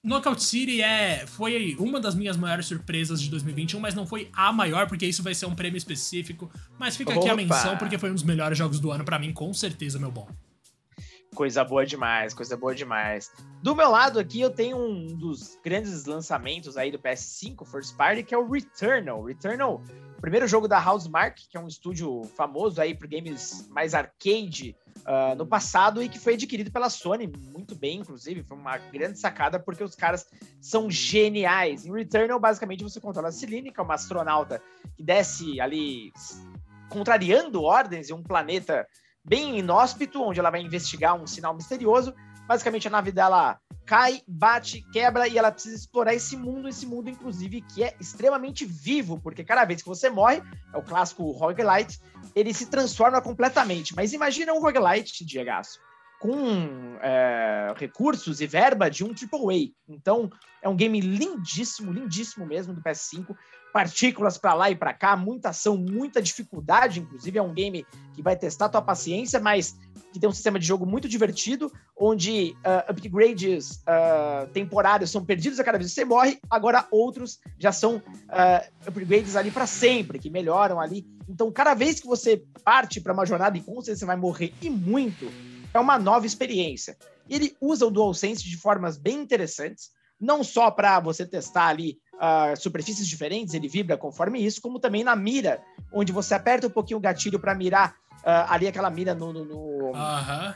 Knockout 0.04 0.42
City 0.42 0.82
é, 0.82 1.26
foi 1.26 1.74
uma 1.78 1.98
das 1.98 2.14
minhas 2.14 2.36
maiores 2.36 2.66
surpresas 2.66 3.22
de 3.22 3.30
2021, 3.30 3.80
mas 3.80 3.94
não 3.94 4.06
foi 4.06 4.28
a 4.34 4.52
maior, 4.52 4.86
porque 4.86 5.06
isso 5.06 5.22
vai 5.22 5.34
ser 5.34 5.46
um 5.46 5.54
prêmio 5.54 5.78
específico. 5.78 6.50
Mas 6.78 6.94
fica 6.94 7.10
Opa. 7.10 7.20
aqui 7.20 7.30
a 7.30 7.34
menção, 7.34 7.78
porque 7.78 7.96
foi 7.96 8.10
um 8.10 8.14
dos 8.14 8.22
melhores 8.22 8.58
jogos 8.58 8.78
do 8.78 8.90
ano 8.90 9.02
para 9.02 9.18
mim, 9.18 9.32
com 9.32 9.52
certeza, 9.54 9.98
meu 9.98 10.10
bom. 10.10 10.28
Coisa 11.34 11.64
boa 11.64 11.86
demais, 11.86 12.34
coisa 12.34 12.54
boa 12.54 12.74
demais. 12.74 13.32
Do 13.62 13.74
meu 13.74 13.90
lado 13.90 14.20
aqui, 14.20 14.42
eu 14.42 14.50
tenho 14.50 14.76
um 14.76 15.06
dos 15.16 15.58
grandes 15.64 16.04
lançamentos 16.04 16.76
aí 16.76 16.92
do 16.92 16.98
PS5 16.98 17.66
First 17.66 17.96
Party, 17.96 18.22
que 18.22 18.34
é 18.34 18.38
o 18.38 18.48
Returnal. 18.48 19.24
Returnal, 19.24 19.82
primeiro 20.24 20.48
jogo 20.48 20.66
da 20.66 20.82
Housemark, 20.82 21.38
que 21.50 21.54
é 21.54 21.60
um 21.60 21.68
estúdio 21.68 22.22
famoso 22.34 22.80
aí 22.80 22.94
por 22.94 23.06
games 23.06 23.68
mais 23.68 23.92
arcade 23.92 24.74
uh, 25.00 25.34
no 25.36 25.46
passado 25.46 26.02
e 26.02 26.08
que 26.08 26.18
foi 26.18 26.32
adquirido 26.32 26.72
pela 26.72 26.88
Sony 26.88 27.30
muito 27.52 27.74
bem, 27.74 27.98
inclusive. 27.98 28.42
Foi 28.42 28.56
uma 28.56 28.78
grande 28.78 29.18
sacada 29.18 29.60
porque 29.60 29.84
os 29.84 29.94
caras 29.94 30.26
são 30.62 30.90
geniais. 30.90 31.84
Em 31.84 31.92
Returnal, 31.92 32.40
basicamente, 32.40 32.82
você 32.82 32.98
controla 32.98 33.28
a 33.28 33.32
Celine, 33.32 33.70
que 33.70 33.78
é 33.78 33.82
uma 33.82 33.92
astronauta 33.92 34.62
que 34.96 35.02
desce 35.02 35.60
ali 35.60 36.10
contrariando 36.88 37.62
ordens 37.62 38.08
em 38.08 38.14
um 38.14 38.22
planeta 38.22 38.86
bem 39.22 39.58
inóspito, 39.58 40.22
onde 40.22 40.40
ela 40.40 40.50
vai 40.50 40.62
investigar 40.62 41.14
um 41.14 41.26
sinal 41.26 41.54
misterioso. 41.54 42.14
Basicamente, 42.48 42.88
a 42.88 42.90
nave 42.90 43.12
dela 43.12 43.58
cai, 43.86 44.22
bate, 44.26 44.82
quebra 44.92 45.28
e 45.28 45.36
ela 45.36 45.52
precisa 45.52 45.76
explorar 45.76 46.14
esse 46.14 46.36
mundo, 46.36 46.68
esse 46.68 46.86
mundo, 46.86 47.10
inclusive, 47.10 47.60
que 47.60 47.84
é 47.84 47.94
extremamente 48.00 48.64
vivo, 48.64 49.20
porque 49.20 49.44
cada 49.44 49.64
vez 49.64 49.82
que 49.82 49.88
você 49.88 50.08
morre, 50.08 50.42
é 50.72 50.76
o 50.76 50.82
clássico 50.82 51.30
roguelite, 51.32 52.00
ele 52.34 52.52
se 52.54 52.66
transforma 52.66 53.20
completamente. 53.20 53.94
Mas 53.94 54.12
imagina 54.12 54.52
um 54.52 54.60
roguelite, 54.60 55.24
Diego, 55.24 55.50
com 56.24 56.96
é, 57.02 57.74
recursos 57.76 58.40
e 58.40 58.46
verba 58.46 58.90
de 58.90 59.04
um 59.04 59.08
AAA. 59.08 59.74
Então, 59.86 60.30
é 60.62 60.68
um 60.70 60.74
game 60.74 60.98
lindíssimo, 60.98 61.92
lindíssimo 61.92 62.46
mesmo 62.46 62.72
do 62.72 62.80
PS5. 62.80 63.36
Partículas 63.74 64.38
para 64.38 64.54
lá 64.54 64.70
e 64.70 64.74
para 64.74 64.94
cá, 64.94 65.16
muita 65.16 65.50
ação, 65.50 65.76
muita 65.76 66.22
dificuldade. 66.22 67.00
Inclusive, 67.00 67.38
é 67.38 67.42
um 67.42 67.52
game 67.52 67.84
que 68.14 68.22
vai 68.22 68.34
testar 68.36 68.70
tua 68.70 68.80
paciência, 68.80 69.38
mas 69.38 69.78
que 70.14 70.18
tem 70.18 70.26
um 70.26 70.32
sistema 70.32 70.58
de 70.58 70.66
jogo 70.66 70.86
muito 70.86 71.06
divertido, 71.10 71.70
onde 71.94 72.56
uh, 72.60 72.90
upgrades 72.90 73.82
uh, 73.82 74.48
temporários 74.50 75.10
são 75.10 75.22
perdidos 75.22 75.60
a 75.60 75.64
cada 75.64 75.76
vez 75.76 75.90
que 75.90 75.94
você 75.94 76.06
morre, 76.06 76.38
agora 76.48 76.86
outros 76.90 77.38
já 77.58 77.70
são 77.70 77.96
uh, 77.96 78.88
upgrades 78.88 79.36
ali 79.36 79.50
para 79.50 79.66
sempre, 79.66 80.18
que 80.18 80.30
melhoram 80.30 80.80
ali. 80.80 81.04
Então, 81.28 81.52
cada 81.52 81.74
vez 81.74 82.00
que 82.00 82.06
você 82.06 82.42
parte 82.64 82.98
para 82.98 83.12
uma 83.12 83.26
jornada, 83.26 83.58
e 83.58 83.60
com 83.60 83.74
certeza 83.74 84.00
você 84.00 84.06
vai 84.06 84.16
morrer 84.16 84.54
e 84.62 84.70
muito, 84.70 85.28
é 85.74 85.80
uma 85.80 85.98
nova 85.98 86.24
experiência. 86.24 86.96
Ele 87.28 87.56
usa 87.60 87.84
o 87.84 87.90
DualSense 87.90 88.44
de 88.44 88.56
formas 88.56 88.96
bem 88.96 89.20
interessantes, 89.20 89.90
não 90.20 90.44
só 90.44 90.70
para 90.70 91.00
você 91.00 91.26
testar 91.26 91.66
ali 91.66 91.98
uh, 92.14 92.58
superfícies 92.58 93.08
diferentes, 93.08 93.52
ele 93.52 93.68
vibra 93.68 93.98
conforme 93.98 94.40
isso, 94.40 94.62
como 94.62 94.78
também 94.78 95.02
na 95.02 95.16
mira, 95.16 95.60
onde 95.92 96.12
você 96.12 96.34
aperta 96.34 96.68
um 96.68 96.70
pouquinho 96.70 96.98
o 96.98 97.02
gatilho 97.02 97.40
para 97.40 97.54
mirar 97.54 97.96
uh, 98.20 98.46
ali 98.48 98.68
aquela 98.68 98.88
mira 98.88 99.14
no, 99.14 99.32
no, 99.32 99.44
no, 99.44 99.92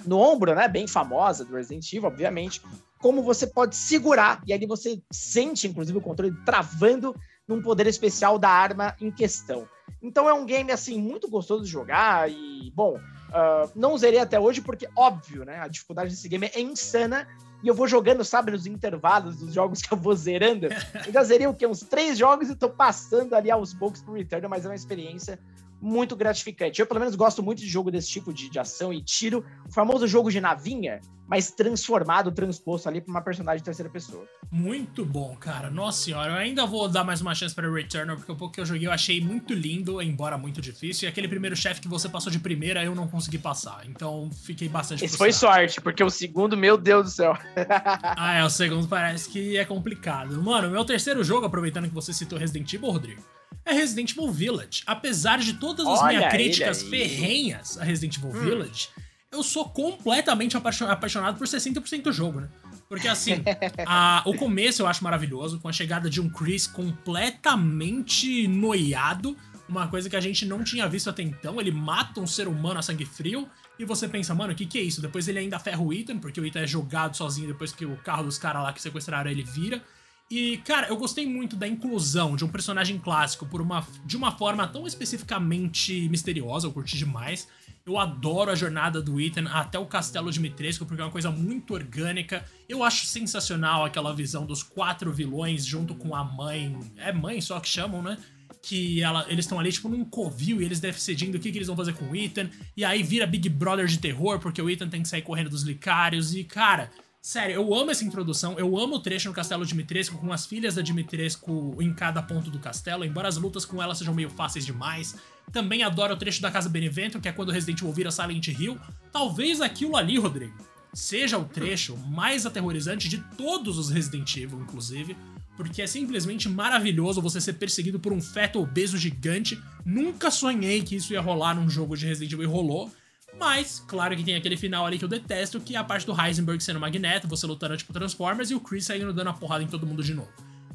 no, 0.07 0.19
ombro, 0.19 0.55
né? 0.55 0.69
Bem 0.69 0.87
famosa 0.87 1.45
do 1.45 1.55
Resident 1.55 1.93
Evil, 1.93 2.09
obviamente. 2.09 2.63
Como 3.01 3.23
você 3.23 3.47
pode 3.47 3.75
segurar, 3.77 4.41
e 4.47 4.53
ali 4.53 4.67
você 4.67 5.03
sente, 5.11 5.67
inclusive, 5.67 5.99
o 5.99 6.03
controle 6.03 6.35
travando 6.45 7.15
num 7.47 7.63
poder 7.63 7.87
especial 7.87 8.39
da 8.39 8.51
arma 8.51 8.95
em 9.01 9.11
questão. 9.11 9.69
Então 10.03 10.29
é 10.29 10.33
um 10.33 10.47
game, 10.47 10.71
assim, 10.71 11.01
muito 11.01 11.29
gostoso 11.29 11.65
de 11.65 11.71
jogar 11.71 12.31
e, 12.31 12.71
bom, 12.75 12.99
uh, 13.28 13.70
não 13.75 13.97
zerei 13.97 14.18
até 14.18 14.38
hoje 14.38 14.61
porque, 14.61 14.88
óbvio, 14.97 15.44
né, 15.44 15.61
a 15.61 15.68
dificuldade 15.68 16.11
desse 16.11 16.28
game 16.28 16.50
é 16.54 16.61
insana 16.61 17.26
e 17.62 17.68
eu 17.68 17.75
vou 17.75 17.88
jogando, 17.88 18.25
sabe, 18.25 18.52
nos 18.52 18.66
intervalos 18.66 19.37
dos 19.37 19.52
jogos 19.52 19.82
que 19.82 19.92
eu 19.92 19.99
vou 19.99 20.14
zerando. 20.14 20.68
Ainda 21.04 21.25
zerei 21.25 21.47
o 21.47 21.54
quê? 21.54 21.66
Uns 21.66 21.80
três 21.80 22.16
jogos 22.16 22.49
e 22.49 22.54
tô 22.54 22.68
passando 22.68 23.35
ali 23.35 23.50
aos 23.50 23.75
poucos 23.75 24.00
pro 24.00 24.14
Return, 24.14 24.47
mas 24.49 24.64
é 24.64 24.68
uma 24.68 24.75
experiência 24.75 25.38
muito 25.80 26.16
gratificante. 26.16 26.80
Eu, 26.80 26.87
pelo 26.87 27.00
menos, 27.00 27.14
gosto 27.14 27.42
muito 27.42 27.61
de 27.61 27.68
jogo 27.68 27.90
desse 27.90 28.08
tipo 28.08 28.32
de, 28.32 28.49
de 28.49 28.58
ação 28.58 28.92
e 28.92 29.02
tiro. 29.02 29.44
O 29.68 29.73
famoso 29.73 30.06
jogo 30.06 30.30
de 30.30 30.40
navinha, 30.40 31.00
mas 31.26 31.50
transformado, 31.50 32.32
transposto 32.32 32.88
ali 32.88 33.00
para 33.00 33.11
uma 33.11 33.20
personagem 33.20 33.58
de 33.58 33.64
terceira 33.64 33.90
pessoa. 33.90 34.25
Muito 34.50 35.04
bom, 35.04 35.37
cara. 35.37 35.70
Nossa 35.70 36.02
senhora, 36.02 36.32
eu 36.32 36.37
ainda 36.37 36.66
vou 36.66 36.88
dar 36.88 37.04
mais 37.04 37.20
uma 37.20 37.35
chance 37.35 37.54
para 37.54 37.68
o 37.68 37.75
Returnal, 37.75 38.16
porque 38.16 38.32
o 38.32 38.37
pouco 38.37 38.54
que 38.54 38.61
eu 38.61 38.66
joguei 38.66 38.87
eu 38.87 38.92
achei 38.92 39.20
muito 39.20 39.52
lindo, 39.52 40.00
embora 40.00 40.38
muito 40.38 40.61
difícil. 40.61 41.06
E 41.06 41.08
aquele 41.08 41.28
primeiro 41.28 41.54
chefe 41.54 41.80
que 41.80 41.88
você 41.88 42.08
passou 42.08 42.32
de 42.32 42.38
primeira, 42.38 42.82
eu 42.82 42.94
não 42.94 43.06
consegui 43.06 43.38
passar. 43.38 43.82
Então 43.87 44.30
fiquei 44.44 44.68
bastante 44.68 45.04
Esse 45.04 45.16
foi 45.16 45.32
sorte, 45.32 45.80
porque 45.80 46.02
o 46.02 46.11
segundo, 46.11 46.56
meu 46.56 46.76
Deus 46.76 47.04
do 47.04 47.11
céu. 47.11 47.37
ah, 48.16 48.35
é, 48.35 48.44
o 48.44 48.50
segundo 48.50 48.88
parece 48.88 49.28
que 49.28 49.56
é 49.56 49.64
complicado. 49.64 50.42
Mano, 50.42 50.70
meu 50.70 50.85
terceiro 50.85 51.23
jogo, 51.23 51.47
aproveitando 51.47 51.88
que 51.88 51.94
você 51.94 52.12
citou 52.12 52.38
Resident 52.38 52.73
Evil, 52.73 52.90
Rodrigo 52.90 53.38
é 53.64 53.73
Resident 53.73 54.12
Evil 54.12 54.31
Village. 54.31 54.83
Apesar 54.87 55.38
de 55.38 55.55
todas 55.55 55.87
as 55.87 56.00
Olha 56.00 56.19
minhas 56.19 56.33
críticas 56.33 56.83
ferrenhas 56.83 57.78
a 57.78 57.85
Resident 57.85 58.17
Evil 58.17 58.31
hum. 58.31 58.40
Village, 58.40 58.88
eu 59.31 59.43
sou 59.43 59.69
completamente 59.69 60.57
apaixonado 60.57 61.37
por 61.37 61.47
60% 61.47 62.02
do 62.02 62.12
jogo, 62.12 62.40
né? 62.40 62.49
Porque 62.88 63.07
assim, 63.07 63.43
a, 63.87 64.23
o 64.25 64.35
começo 64.35 64.83
eu 64.83 64.87
acho 64.87 65.05
maravilhoso, 65.05 65.61
com 65.61 65.69
a 65.69 65.73
chegada 65.73 66.09
de 66.09 66.21
um 66.21 66.31
Chris 66.31 66.67
completamente 66.67 68.49
noiado, 68.49 69.37
uma 69.69 69.87
coisa 69.87 70.09
que 70.09 70.17
a 70.17 70.21
gente 70.21 70.47
não 70.47 70.64
tinha 70.64 70.88
visto 70.88 71.11
até 71.11 71.23
então. 71.23 71.61
Ele 71.61 71.71
mata 71.71 72.21
um 72.21 72.26
ser 72.26 72.49
humano 72.49 72.78
a 72.78 72.83
sangue 72.83 73.05
frio, 73.05 73.47
e 73.78 73.85
você 73.85 74.09
pensa, 74.09 74.35
mano, 74.35 74.52
o 74.52 74.57
que, 74.57 74.67
que 74.67 74.78
é 74.78 74.83
isso? 74.83 75.00
Depois 75.00 75.28
ele 75.28 75.38
ainda 75.38 75.59
ferra 75.59 75.81
o 75.81 75.93
Ethan, 75.93 76.19
porque 76.19 76.40
o 76.40 76.45
Ethan 76.45 76.61
é 76.61 76.67
jogado 76.67 77.17
sozinho 77.17 77.47
depois 77.47 77.73
que 77.73 77.87
o 77.87 77.97
carro 77.99 78.25
dos 78.25 78.37
caras 78.37 78.62
lá 78.62 78.73
que 78.73 78.83
sequestraram 78.83 79.31
ele 79.31 79.45
vira. 79.45 79.81
E, 80.30 80.58
cara, 80.58 80.88
eu 80.88 80.97
gostei 80.97 81.26
muito 81.26 81.56
da 81.56 81.66
inclusão 81.66 82.37
de 82.37 82.44
um 82.44 82.49
personagem 82.49 82.99
clássico 82.99 83.47
por 83.47 83.62
uma, 83.62 83.87
de 84.04 84.16
uma 84.16 84.30
forma 84.30 84.66
tão 84.68 84.87
especificamente 84.87 86.06
misteriosa, 86.11 86.66
eu 86.66 86.73
curti 86.73 86.99
demais. 86.99 87.49
Eu 87.87 87.99
adoro 87.99 88.50
a 88.50 88.54
jornada 88.54 89.00
do 89.00 89.18
Ethan 89.18 89.49
até 89.49 89.78
o 89.78 89.87
castelo 89.87 90.30
de 90.30 90.38
Mitresco, 90.38 90.85
porque 90.85 91.00
é 91.00 91.04
uma 91.06 91.11
coisa 91.11 91.30
muito 91.30 91.73
orgânica. 91.73 92.44
Eu 92.68 92.85
acho 92.85 93.06
sensacional 93.06 93.82
aquela 93.82 94.14
visão 94.14 94.44
dos 94.44 94.62
quatro 94.62 95.11
vilões 95.11 95.64
junto 95.64 95.94
com 95.94 96.14
a 96.14 96.23
mãe. 96.23 96.78
É 96.99 97.11
mãe 97.11 97.40
só 97.40 97.58
que 97.58 97.68
chamam, 97.68 98.02
né? 98.02 98.18
Que 98.61 99.02
ela, 99.02 99.25
eles 99.30 99.47
estão 99.47 99.58
ali, 99.58 99.73
tipo, 99.73 99.88
num 99.88 100.04
covil 100.04 100.61
e 100.61 100.66
eles 100.66 100.80
decidindo 100.80 101.38
o 101.38 101.40
que, 101.40 101.50
que 101.50 101.56
eles 101.56 101.68
vão 101.68 101.76
fazer 101.76 101.94
com 101.94 102.04
o 102.11 102.14
Ethan. 102.14 102.50
E 102.76 102.85
aí 102.85 103.02
vira 103.02 103.26
Big 103.26 103.49
Brother 103.49 103.87
de 103.87 103.99
terror, 103.99 104.38
porque 104.38 104.61
o 104.61 104.68
Ethan 104.68 104.90
tem 104.90 105.00
que 105.00 105.08
sair 105.08 105.23
correndo 105.23 105.49
dos 105.49 105.62
licários. 105.62 106.35
E, 106.35 106.44
cara, 106.44 106.90
Sério, 107.28 107.56
eu 107.56 107.75
amo 107.75 107.90
essa 107.90 108.06
introdução, 108.06 108.58
eu 108.58 108.78
amo 108.78 108.94
o 108.94 109.00
trecho 109.00 109.28
no 109.28 109.35
castelo 109.35 109.66
Dimitrescu 109.66 110.16
com 110.16 110.32
as 110.32 110.47
filhas 110.47 110.76
da 110.76 110.80
Dimitrescu 110.80 111.76
em 111.78 111.92
cada 111.92 112.23
ponto 112.23 112.50
do 112.50 112.58
castelo, 112.58 113.04
embora 113.04 113.28
as 113.28 113.37
lutas 113.37 113.66
com 113.66 113.82
elas 113.82 113.99
sejam 113.99 114.14
meio 114.14 114.30
fáceis 114.30 114.64
demais. 114.64 115.14
Também 115.52 115.82
adoro 115.82 116.14
o 116.14 116.16
trecho 116.16 116.40
da 116.40 116.50
Casa 116.50 116.70
Benevento, 116.70 117.20
que 117.20 117.28
é 117.28 117.32
quando 117.32 117.50
o 117.50 117.52
Resident 117.52 117.82
Evil 117.82 117.92
vira 117.92 118.11
Silent 118.11 118.49
Hill. 118.49 118.78
Talvez 119.12 119.61
aquilo 119.61 119.94
ali, 119.94 120.16
Rodrigo, 120.16 120.56
seja 120.94 121.37
o 121.37 121.44
trecho 121.44 121.99
mais 121.99 122.47
aterrorizante 122.47 123.11
de 123.11 123.18
todos 123.37 123.76
os 123.76 123.90
Resident 123.90 124.35
Evil, 124.35 124.62
inclusive, 124.62 125.14
porque 125.54 125.82
é 125.82 125.87
simplesmente 125.87 126.49
maravilhoso 126.49 127.20
você 127.20 127.42
ser 127.42 127.52
perseguido 127.52 128.00
por 128.00 128.11
um 128.11 128.23
feto 128.23 128.58
obeso 128.58 128.97
gigante. 128.97 129.62
Nunca 129.85 130.30
sonhei 130.30 130.82
que 130.82 130.97
isso 130.97 131.12
ia 131.12 131.20
rolar 131.20 131.52
num 131.52 131.68
jogo 131.68 131.94
de 131.94 132.06
Resident 132.06 132.32
Evil 132.32 132.44
e 132.44 132.47
rolou. 132.47 132.90
Mas, 133.37 133.85
claro 133.87 134.16
que 134.16 134.25
tem 134.25 134.35
aquele 134.35 134.56
final 134.56 134.87
ali 134.87 134.99
que 134.99 135.04
eu 135.04 135.08
detesto, 135.08 135.61
que 135.61 135.76
é 135.76 135.78
a 135.78 135.85
parte 135.85 136.06
do 136.06 136.18
Heisenberg 136.18 136.62
sendo 136.62 136.80
Magneto, 136.80 137.28
você 137.28 137.47
lutando 137.47 137.76
tipo 137.76 137.92
Transformers 137.92 138.50
e 138.50 138.54
o 138.54 138.61
Chris 138.61 138.85
saindo 138.85 139.12
dando 139.12 139.30
a 139.30 139.32
porrada 139.32 139.62
em 139.62 139.66
todo 139.66 139.87
mundo 139.87 140.02
de 140.02 140.14
novo. 140.14 140.30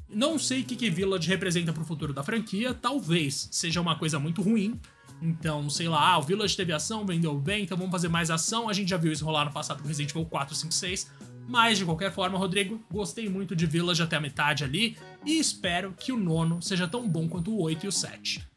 Não 0.09 0.37
sei 0.37 0.61
o 0.61 0.63
que, 0.63 0.75
que 0.75 0.89
Village 0.89 1.27
representa 1.27 1.73
pro 1.73 1.83
futuro 1.83 2.13
da 2.13 2.23
franquia, 2.23 2.73
talvez 2.73 3.49
seja 3.51 3.81
uma 3.81 3.95
coisa 3.97 4.19
muito 4.19 4.41
ruim. 4.41 4.79
Então, 5.21 5.69
sei 5.69 5.87
lá, 5.87 6.11
ah, 6.11 6.19
o 6.19 6.21
Village 6.21 6.55
teve 6.55 6.71
ação, 6.71 7.05
vendeu 7.05 7.37
bem, 7.39 7.63
então 7.63 7.77
vamos 7.77 7.91
fazer 7.91 8.09
mais 8.09 8.29
ação. 8.29 8.69
A 8.69 8.73
gente 8.73 8.89
já 8.89 8.97
viu 8.97 9.11
isso 9.11 9.25
rolar 9.25 9.45
no 9.45 9.51
passado 9.51 9.81
com 9.81 9.87
Resident 9.87 10.11
Evil 10.11 10.25
4, 10.25 10.53
5, 10.53 10.73
6. 10.73 11.11
Mas, 11.47 11.77
de 11.77 11.85
qualquer 11.85 12.11
forma, 12.11 12.37
Rodrigo, 12.37 12.81
gostei 12.91 13.27
muito 13.27 13.55
de 13.55 13.65
Village 13.65 14.03
até 14.03 14.15
a 14.15 14.21
metade 14.21 14.63
ali 14.63 14.97
e 15.25 15.39
espero 15.39 15.93
que 15.97 16.11
o 16.11 16.17
nono 16.17 16.61
seja 16.61 16.87
tão 16.87 17.07
bom 17.07 17.27
quanto 17.27 17.51
o 17.51 17.61
8 17.61 17.85
e 17.85 17.89
o 17.89 17.91
7. 17.91 18.52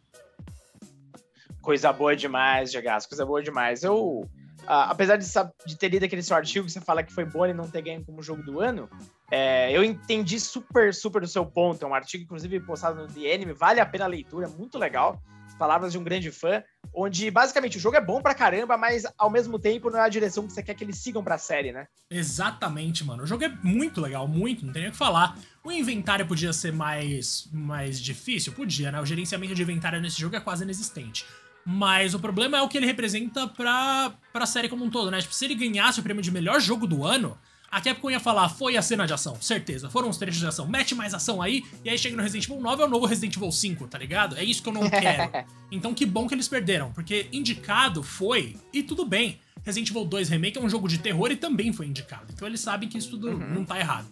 Coisa 1.66 1.92
boa 1.92 2.14
demais, 2.14 2.70
Gegas, 2.70 3.06
coisa 3.06 3.26
boa 3.26 3.42
demais. 3.42 3.82
Eu, 3.82 4.24
apesar 4.68 5.16
de, 5.16 5.26
de, 5.66 5.76
ter 5.76 5.88
lido 5.88 6.04
aquele 6.04 6.22
seu 6.22 6.36
artigo 6.36 6.64
que 6.64 6.70
você 6.70 6.80
fala 6.80 7.02
que 7.02 7.12
foi 7.12 7.24
bom 7.24 7.44
e 7.44 7.52
não 7.52 7.68
ter 7.68 7.82
ganho 7.82 8.04
como 8.04 8.22
jogo 8.22 8.40
do 8.40 8.60
ano, 8.60 8.88
é, 9.32 9.76
eu 9.76 9.82
entendi 9.82 10.38
super, 10.38 10.94
super 10.94 11.24
o 11.24 11.26
seu 11.26 11.44
ponto. 11.44 11.84
É 11.84 11.88
um 11.88 11.92
artigo, 11.92 12.22
inclusive, 12.22 12.60
postado 12.60 13.02
no 13.02 13.08
The 13.08 13.34
Anime, 13.34 13.52
vale 13.52 13.80
a 13.80 13.84
pena 13.84 14.04
a 14.04 14.06
leitura, 14.06 14.46
muito 14.46 14.78
legal. 14.78 15.20
Palavras 15.58 15.90
de 15.90 15.98
um 15.98 16.04
grande 16.04 16.30
fã, 16.30 16.62
onde 16.94 17.32
basicamente 17.32 17.78
o 17.78 17.80
jogo 17.80 17.96
é 17.96 18.00
bom 18.00 18.22
pra 18.22 18.32
caramba, 18.32 18.76
mas 18.76 19.02
ao 19.18 19.28
mesmo 19.28 19.58
tempo 19.58 19.90
não 19.90 19.98
é 19.98 20.02
a 20.02 20.08
direção 20.08 20.46
que 20.46 20.52
você 20.52 20.62
quer 20.62 20.74
que 20.74 20.84
eles 20.84 20.98
sigam 20.98 21.24
pra 21.24 21.36
série, 21.36 21.72
né? 21.72 21.88
Exatamente, 22.08 23.02
mano. 23.02 23.24
O 23.24 23.26
jogo 23.26 23.42
é 23.42 23.48
muito 23.48 24.00
legal, 24.00 24.28
muito, 24.28 24.64
não 24.64 24.72
tem 24.72 24.82
nem 24.82 24.90
o 24.90 24.92
que 24.92 24.98
falar. 24.98 25.36
O 25.64 25.72
inventário 25.72 26.28
podia 26.28 26.52
ser 26.52 26.72
mais, 26.72 27.48
mais 27.52 28.00
difícil? 28.00 28.52
Podia, 28.52 28.92
né? 28.92 29.00
O 29.00 29.06
gerenciamento 29.06 29.52
de 29.52 29.62
inventário 29.62 30.00
nesse 30.00 30.20
jogo 30.20 30.36
é 30.36 30.40
quase 30.40 30.62
inexistente. 30.62 31.26
Mas 31.68 32.14
o 32.14 32.20
problema 32.20 32.56
é 32.56 32.62
o 32.62 32.68
que 32.68 32.78
ele 32.78 32.86
representa 32.86 33.48
pra, 33.48 34.12
pra 34.32 34.46
série 34.46 34.68
como 34.68 34.84
um 34.84 34.90
todo, 34.90 35.10
né? 35.10 35.20
Tipo, 35.20 35.34
se 35.34 35.44
ele 35.44 35.56
ganhasse 35.56 35.98
o 35.98 36.02
prêmio 36.02 36.22
de 36.22 36.30
melhor 36.30 36.60
jogo 36.60 36.86
do 36.86 37.04
ano, 37.04 37.36
a 37.68 37.80
Capcom 37.80 38.08
ia 38.08 38.20
falar, 38.20 38.48
foi 38.48 38.76
a 38.76 38.82
cena 38.82 39.04
de 39.04 39.12
ação, 39.12 39.36
certeza. 39.40 39.90
Foram 39.90 40.08
os 40.08 40.16
trechos 40.16 40.38
de 40.38 40.46
ação. 40.46 40.68
Mete 40.68 40.94
mais 40.94 41.12
ação 41.12 41.42
aí, 41.42 41.64
e 41.84 41.90
aí 41.90 41.98
chega 41.98 42.16
no 42.16 42.22
Resident 42.22 42.44
Evil 42.44 42.60
9 42.62 42.82
é 42.82 42.86
o 42.86 42.88
novo 42.88 43.04
Resident 43.04 43.36
Evil 43.36 43.50
5, 43.50 43.88
tá 43.88 43.98
ligado? 43.98 44.36
É 44.36 44.44
isso 44.44 44.62
que 44.62 44.68
eu 44.68 44.72
não 44.72 44.88
quero. 44.88 45.44
então 45.72 45.92
que 45.92 46.06
bom 46.06 46.28
que 46.28 46.34
eles 46.34 46.46
perderam, 46.46 46.92
porque 46.92 47.26
indicado 47.32 48.00
foi, 48.00 48.56
e 48.72 48.84
tudo 48.84 49.04
bem. 49.04 49.40
Resident 49.64 49.90
Evil 49.90 50.04
2 50.04 50.28
Remake 50.28 50.58
é 50.58 50.62
um 50.62 50.70
jogo 50.70 50.86
de 50.86 50.98
terror 50.98 51.32
e 51.32 51.36
também 51.36 51.72
foi 51.72 51.86
indicado. 51.86 52.26
Então 52.32 52.46
eles 52.46 52.60
sabem 52.60 52.88
que 52.88 52.96
isso 52.96 53.10
tudo 53.10 53.30
uhum. 53.30 53.54
não 53.54 53.64
tá 53.64 53.78
errado. 53.80 54.06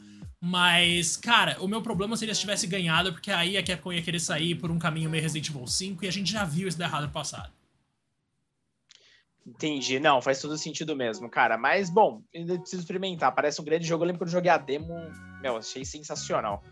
Mas, 0.47 1.17
cara, 1.17 1.57
o 1.59 1.67
meu 1.67 1.81
problema 1.81 2.19
seria 2.19 2.35
se 2.35 2.43
tivesse 2.43 2.67
ganhado, 2.67 3.15
porque 3.15 3.31
aí 3.31 3.57
a 3.57 3.65
Capcom 3.65 3.91
ia 3.91 4.03
querer 4.03 4.21
sair 4.21 4.55
por 4.55 4.71
um 4.71 4.79
caminho 4.79 5.09
meio 5.09 5.23
Resident 5.23 5.49
Evil 5.49 5.67
5 5.67 6.05
e 6.05 6.09
a 6.09 6.13
gente 6.13 6.31
já 6.31 6.45
viu 6.45 6.69
isso 6.69 6.77
dar 6.77 6.85
errado 6.85 7.05
no 7.05 7.11
passado. 7.11 7.51
Entendi. 9.47 9.99
Não, 9.99 10.21
faz 10.21 10.43
todo 10.43 10.59
sentido 10.59 10.95
mesmo, 10.95 11.31
cara. 11.31 11.57
Mas, 11.57 11.89
bom, 11.89 12.23
ainda 12.35 12.59
preciso 12.59 12.83
experimentar. 12.83 13.35
Parece 13.35 13.59
um 13.63 13.65
grande 13.65 13.87
jogo. 13.87 14.05
Eu 14.05 14.09
lembro 14.09 14.19
quando 14.19 14.29
eu 14.29 14.35
joguei 14.35 14.51
a 14.51 14.59
demo. 14.59 14.95
Meu, 15.41 15.57
achei 15.57 15.83
sensacional. 15.83 16.63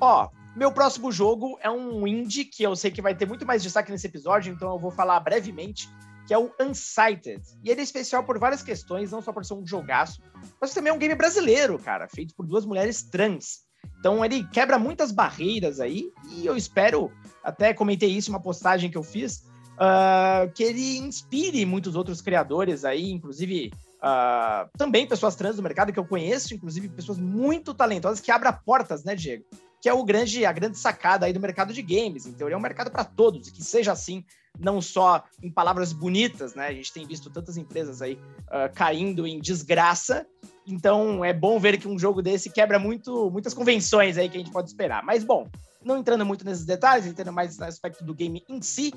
Ó, 0.00 0.30
meu 0.56 0.72
próximo 0.72 1.12
jogo 1.12 1.58
é 1.60 1.70
um 1.70 2.06
indie 2.06 2.46
que 2.46 2.62
eu 2.62 2.74
sei 2.74 2.90
que 2.90 3.02
vai 3.02 3.14
ter 3.14 3.26
muito 3.26 3.44
mais 3.44 3.62
destaque 3.62 3.92
nesse 3.92 4.06
episódio, 4.06 4.54
então 4.54 4.72
eu 4.72 4.78
vou 4.78 4.90
falar 4.90 5.20
brevemente 5.20 5.86
que 6.26 6.34
é 6.34 6.38
o 6.38 6.50
Unsighted. 6.60 7.42
E 7.62 7.70
ele 7.70 7.80
é 7.80 7.84
especial 7.84 8.24
por 8.24 8.38
várias 8.38 8.62
questões, 8.62 9.10
não 9.10 9.22
só 9.22 9.32
por 9.32 9.44
ser 9.44 9.54
um 9.54 9.66
jogaço, 9.66 10.22
mas 10.60 10.72
também 10.72 10.90
é 10.90 10.94
um 10.94 10.98
game 10.98 11.14
brasileiro, 11.14 11.78
cara, 11.78 12.08
feito 12.08 12.34
por 12.34 12.46
duas 12.46 12.64
mulheres 12.64 13.02
trans. 13.02 13.62
Então 13.98 14.24
ele 14.24 14.44
quebra 14.48 14.78
muitas 14.78 15.12
barreiras 15.12 15.80
aí, 15.80 16.10
e 16.30 16.46
eu 16.46 16.56
espero, 16.56 17.10
até 17.42 17.74
comentei 17.74 18.10
isso 18.10 18.30
em 18.30 18.34
uma 18.34 18.42
postagem 18.42 18.90
que 18.90 18.98
eu 18.98 19.02
fiz, 19.02 19.44
uh, 19.74 20.50
que 20.54 20.62
ele 20.62 20.98
inspire 20.98 21.64
muitos 21.66 21.96
outros 21.96 22.20
criadores 22.20 22.84
aí, 22.84 23.10
inclusive 23.10 23.72
uh, 23.98 24.68
também 24.76 25.06
pessoas 25.06 25.34
trans 25.34 25.56
do 25.56 25.62
mercado 25.62 25.92
que 25.92 25.98
eu 25.98 26.04
conheço, 26.04 26.54
inclusive 26.54 26.88
pessoas 26.88 27.18
muito 27.18 27.74
talentosas 27.74 28.20
que 28.20 28.30
abram 28.30 28.56
portas, 28.64 29.04
né, 29.04 29.14
Diego? 29.14 29.44
Que 29.82 29.88
é 29.88 29.92
o 29.92 30.04
grande, 30.04 30.46
a 30.46 30.52
grande 30.52 30.78
sacada 30.78 31.26
aí 31.26 31.32
do 31.32 31.40
mercado 31.40 31.74
de 31.74 31.82
games. 31.82 32.24
Então 32.24 32.46
ele 32.46 32.54
é 32.54 32.56
um 32.56 32.60
mercado 32.60 32.90
para 32.90 33.04
todos, 33.04 33.48
e 33.48 33.52
que 33.52 33.62
seja 33.62 33.92
assim 33.92 34.24
não 34.58 34.80
só 34.80 35.24
em 35.42 35.50
palavras 35.50 35.92
bonitas, 35.92 36.54
né? 36.54 36.68
A 36.68 36.72
gente 36.72 36.92
tem 36.92 37.06
visto 37.06 37.30
tantas 37.30 37.56
empresas 37.56 38.02
aí 38.02 38.14
uh, 38.14 38.72
caindo 38.74 39.26
em 39.26 39.40
desgraça. 39.40 40.26
Então 40.66 41.24
é 41.24 41.32
bom 41.32 41.58
ver 41.58 41.78
que 41.78 41.88
um 41.88 41.98
jogo 41.98 42.22
desse 42.22 42.50
quebra 42.50 42.78
muito, 42.78 43.30
muitas 43.30 43.54
convenções 43.54 44.16
aí 44.16 44.28
que 44.28 44.36
a 44.36 44.40
gente 44.40 44.52
pode 44.52 44.68
esperar. 44.68 45.02
Mas 45.02 45.24
bom, 45.24 45.50
não 45.84 45.98
entrando 45.98 46.24
muito 46.24 46.44
nesses 46.44 46.64
detalhes, 46.64 47.06
entrando 47.06 47.32
mais 47.32 47.58
no 47.58 47.64
aspecto 47.64 48.04
do 48.04 48.14
game 48.14 48.44
em 48.48 48.62
si, 48.62 48.92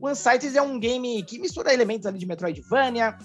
o 0.00 0.08
Unsighted 0.08 0.56
é 0.56 0.62
um 0.62 0.78
game 0.78 1.22
que 1.24 1.38
mistura 1.38 1.74
elementos 1.74 2.06
ali 2.06 2.18
de 2.18 2.26
Metroidvania, 2.26 3.18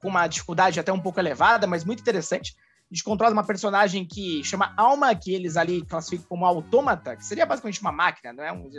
com 0.00 0.08
uma 0.08 0.26
dificuldade 0.26 0.78
até 0.78 0.92
um 0.92 1.00
pouco 1.00 1.18
elevada, 1.18 1.66
mas 1.66 1.84
muito 1.84 2.00
interessante. 2.00 2.54
A 2.90 2.94
gente 2.94 3.02
controla 3.02 3.32
uma 3.32 3.44
personagem 3.44 4.04
que 4.06 4.44
chama 4.44 4.72
Alma, 4.76 5.14
que 5.14 5.34
eles 5.34 5.56
ali 5.56 5.84
classificam 5.84 6.26
como 6.28 6.46
autômata, 6.46 7.16
que 7.16 7.24
seria 7.24 7.44
basicamente 7.44 7.80
uma 7.80 7.90
máquina, 7.90 8.32
não 8.32 8.44
é 8.44 8.52
um, 8.52 8.70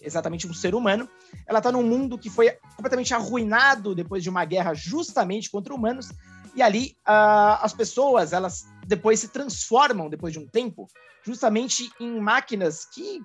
exatamente 0.00 0.46
um 0.46 0.54
ser 0.54 0.74
humano. 0.74 1.08
Ela 1.46 1.58
está 1.58 1.70
num 1.70 1.82
mundo 1.82 2.18
que 2.18 2.30
foi 2.30 2.50
completamente 2.74 3.12
arruinado 3.12 3.94
depois 3.94 4.22
de 4.22 4.30
uma 4.30 4.44
guerra 4.46 4.72
justamente 4.72 5.50
contra 5.50 5.74
humanos. 5.74 6.10
E 6.54 6.62
ali 6.62 6.96
uh, 7.06 7.60
as 7.62 7.74
pessoas, 7.74 8.32
elas 8.32 8.64
depois 8.86 9.20
se 9.20 9.28
transformam, 9.28 10.08
depois 10.08 10.32
de 10.32 10.38
um 10.38 10.46
tempo, 10.46 10.88
justamente 11.22 11.90
em 12.00 12.18
máquinas 12.18 12.86
que 12.86 13.22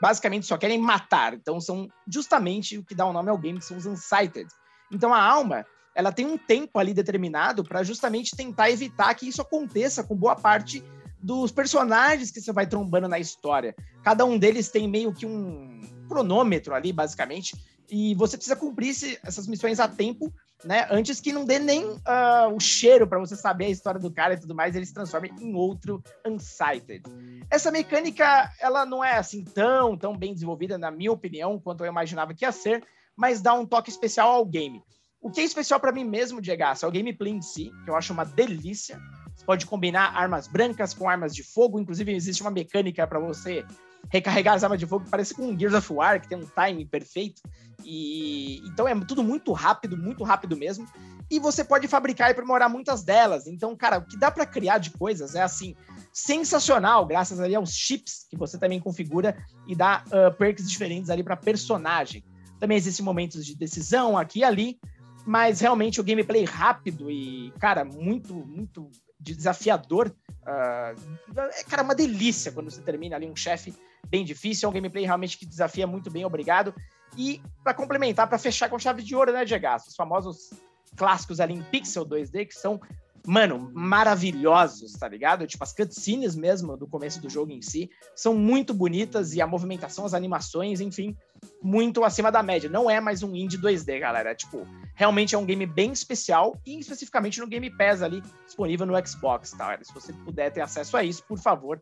basicamente 0.00 0.46
só 0.46 0.58
querem 0.58 0.78
matar. 0.78 1.34
Então 1.34 1.60
são 1.60 1.88
justamente 2.06 2.78
o 2.78 2.84
que 2.84 2.94
dá 2.94 3.06
o 3.06 3.12
nome 3.12 3.30
ao 3.30 3.38
game, 3.38 3.58
que 3.58 3.64
são 3.64 3.76
os 3.76 3.86
Unsighted. 3.86 4.48
Então 4.92 5.12
a 5.14 5.22
alma, 5.22 5.64
ela 5.94 6.12
tem 6.12 6.26
um 6.26 6.38
tempo 6.38 6.78
ali 6.78 6.94
determinado 6.94 7.64
para 7.64 7.82
justamente 7.82 8.36
tentar 8.36 8.70
evitar 8.70 9.14
que 9.14 9.28
isso 9.28 9.42
aconteça 9.42 10.04
com 10.04 10.16
boa 10.16 10.36
parte 10.36 10.82
dos 11.22 11.52
personagens 11.52 12.30
que 12.30 12.40
você 12.40 12.52
vai 12.52 12.66
trombando 12.66 13.08
na 13.08 13.18
história. 13.18 13.74
Cada 14.02 14.24
um 14.24 14.38
deles 14.38 14.70
tem 14.70 14.88
meio 14.88 15.12
que 15.12 15.26
um 15.26 15.80
cronômetro 16.08 16.74
ali, 16.74 16.92
basicamente, 16.92 17.54
e 17.90 18.14
você 18.14 18.36
precisa 18.36 18.56
cumprir 18.56 18.90
esse, 18.90 19.18
essas 19.24 19.46
missões 19.46 19.80
a 19.80 19.88
tempo, 19.88 20.32
né? 20.64 20.86
Antes 20.90 21.20
que 21.20 21.32
não 21.32 21.44
dê 21.44 21.58
nem 21.58 21.84
uh, 21.84 22.54
o 22.54 22.60
cheiro 22.60 23.06
para 23.06 23.18
você 23.18 23.36
saber 23.36 23.66
a 23.66 23.70
história 23.70 24.00
do 24.00 24.10
cara 24.10 24.34
e 24.34 24.40
tudo 24.40 24.54
mais, 24.54 24.74
ele 24.74 24.86
se 24.86 24.94
transforma 24.94 25.26
em 25.26 25.54
outro 25.54 26.02
Unsighted. 26.26 27.02
Essa 27.50 27.70
mecânica, 27.70 28.50
ela 28.60 28.86
não 28.86 29.04
é 29.04 29.16
assim 29.16 29.44
tão, 29.44 29.96
tão 29.96 30.16
bem 30.16 30.32
desenvolvida, 30.32 30.78
na 30.78 30.90
minha 30.90 31.12
opinião, 31.12 31.58
quanto 31.58 31.84
eu 31.84 31.88
imaginava 31.88 32.32
que 32.32 32.44
ia 32.44 32.52
ser, 32.52 32.84
mas 33.16 33.42
dá 33.42 33.52
um 33.54 33.66
toque 33.66 33.90
especial 33.90 34.30
ao 34.30 34.46
game. 34.46 34.82
O 35.20 35.30
que 35.30 35.40
é 35.40 35.44
especial 35.44 35.78
para 35.78 35.92
mim 35.92 36.04
mesmo, 36.04 36.40
Diego, 36.40 36.62
é 36.62 36.86
o 36.86 36.90
gameplay 36.90 37.32
em 37.32 37.42
si, 37.42 37.70
que 37.84 37.90
eu 37.90 37.96
acho 37.96 38.12
uma 38.12 38.24
delícia. 38.24 39.00
Você 39.36 39.44
pode 39.44 39.66
combinar 39.66 40.16
armas 40.16 40.48
brancas 40.48 40.94
com 40.94 41.08
armas 41.08 41.34
de 41.34 41.42
fogo, 41.42 41.78
inclusive 41.78 42.12
existe 42.14 42.42
uma 42.42 42.50
mecânica 42.50 43.06
para 43.06 43.18
você 43.18 43.64
recarregar 44.08 44.54
as 44.54 44.64
armas 44.64 44.78
de 44.78 44.86
fogo, 44.86 45.04
parece 45.10 45.34
com 45.34 45.56
Gears 45.58 45.74
of 45.74 45.92
War, 45.92 46.20
que 46.20 46.28
tem 46.28 46.38
um 46.38 46.46
timing 46.46 46.86
perfeito. 46.86 47.42
E 47.84 48.62
então 48.66 48.88
é 48.88 48.94
tudo 49.04 49.22
muito 49.22 49.52
rápido, 49.52 49.96
muito 49.96 50.24
rápido 50.24 50.56
mesmo. 50.56 50.86
E 51.30 51.38
você 51.38 51.62
pode 51.62 51.86
fabricar 51.86 52.28
e 52.28 52.32
aprimorar 52.32 52.68
muitas 52.68 53.02
delas. 53.02 53.46
Então, 53.46 53.76
cara, 53.76 53.98
o 53.98 54.06
que 54.06 54.18
dá 54.18 54.30
para 54.30 54.44
criar 54.44 54.78
de 54.78 54.90
coisas 54.90 55.34
é 55.34 55.42
assim 55.42 55.76
sensacional, 56.12 57.06
graças 57.06 57.38
ali 57.38 57.54
aos 57.54 57.72
chips 57.72 58.26
que 58.28 58.36
você 58.36 58.58
também 58.58 58.80
configura 58.80 59.36
e 59.68 59.76
dá 59.76 60.02
uh, 60.06 60.34
perks 60.36 60.68
diferentes 60.68 61.08
ali 61.08 61.22
para 61.22 61.36
personagem. 61.36 62.24
Também 62.58 62.76
existem 62.76 63.04
momentos 63.04 63.46
de 63.46 63.56
decisão 63.56 64.18
aqui 64.18 64.40
e 64.40 64.44
ali, 64.44 64.78
mas 65.26 65.60
realmente 65.60 66.00
o 66.00 66.04
gameplay 66.04 66.44
rápido 66.44 67.10
e, 67.10 67.52
cara, 67.58 67.84
muito, 67.84 68.34
muito 68.34 68.90
desafiador. 69.18 70.14
Uh, 70.42 71.38
é, 71.38 71.64
cara, 71.68 71.82
uma 71.82 71.94
delícia 71.94 72.50
quando 72.50 72.70
você 72.70 72.80
termina 72.80 73.16
ali 73.16 73.28
um 73.28 73.36
chefe 73.36 73.74
bem 74.08 74.24
difícil. 74.24 74.66
É 74.66 74.70
um 74.70 74.72
gameplay 74.72 75.04
realmente 75.04 75.36
que 75.36 75.46
desafia 75.46 75.86
muito 75.86 76.10
bem, 76.10 76.24
obrigado. 76.24 76.74
E 77.16 77.42
para 77.62 77.74
complementar, 77.74 78.28
para 78.28 78.38
fechar 78.38 78.68
com 78.68 78.78
chave 78.78 79.02
de 79.02 79.14
ouro, 79.14 79.32
né, 79.32 79.44
Diego? 79.44 79.66
Os 79.76 79.94
famosos 79.94 80.50
clássicos 80.96 81.40
ali 81.40 81.54
em 81.54 81.62
pixel 81.62 82.06
2D, 82.06 82.46
que 82.46 82.54
são, 82.54 82.80
mano, 83.26 83.70
maravilhosos, 83.74 84.92
tá 84.92 85.08
ligado? 85.08 85.46
Tipo, 85.46 85.64
as 85.64 85.72
cutscenes 85.72 86.34
mesmo 86.34 86.76
do 86.76 86.86
começo 86.86 87.20
do 87.20 87.28
jogo 87.28 87.52
em 87.52 87.62
si 87.62 87.90
são 88.14 88.34
muito 88.34 88.72
bonitas 88.72 89.34
e 89.34 89.40
a 89.40 89.46
movimentação, 89.46 90.04
as 90.04 90.14
animações, 90.14 90.80
enfim, 90.80 91.16
muito 91.62 92.04
acima 92.04 92.30
da 92.30 92.42
média. 92.42 92.68
Não 92.70 92.90
é 92.90 93.00
mais 93.00 93.22
um 93.22 93.34
indie 93.34 93.58
2D, 93.58 94.00
galera. 94.00 94.34
Tipo, 94.34 94.66
realmente 94.94 95.34
é 95.34 95.38
um 95.38 95.44
game 95.44 95.66
bem 95.66 95.92
especial 95.92 96.58
e 96.66 96.78
especificamente 96.78 97.40
no 97.40 97.46
Game 97.46 97.70
Pass 97.76 98.02
ali, 98.02 98.22
disponível 98.46 98.86
no 98.86 99.06
Xbox, 99.06 99.52
tá? 99.52 99.78
Se 99.82 99.92
você 99.92 100.12
puder 100.12 100.50
ter 100.50 100.60
acesso 100.60 100.96
a 100.96 101.04
isso, 101.04 101.22
por 101.24 101.38
favor, 101.38 101.80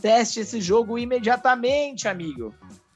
teste 0.00 0.40
esse 0.40 0.60
jogo 0.60 0.98
imediatamente, 0.98 2.08
amigo. 2.08 2.54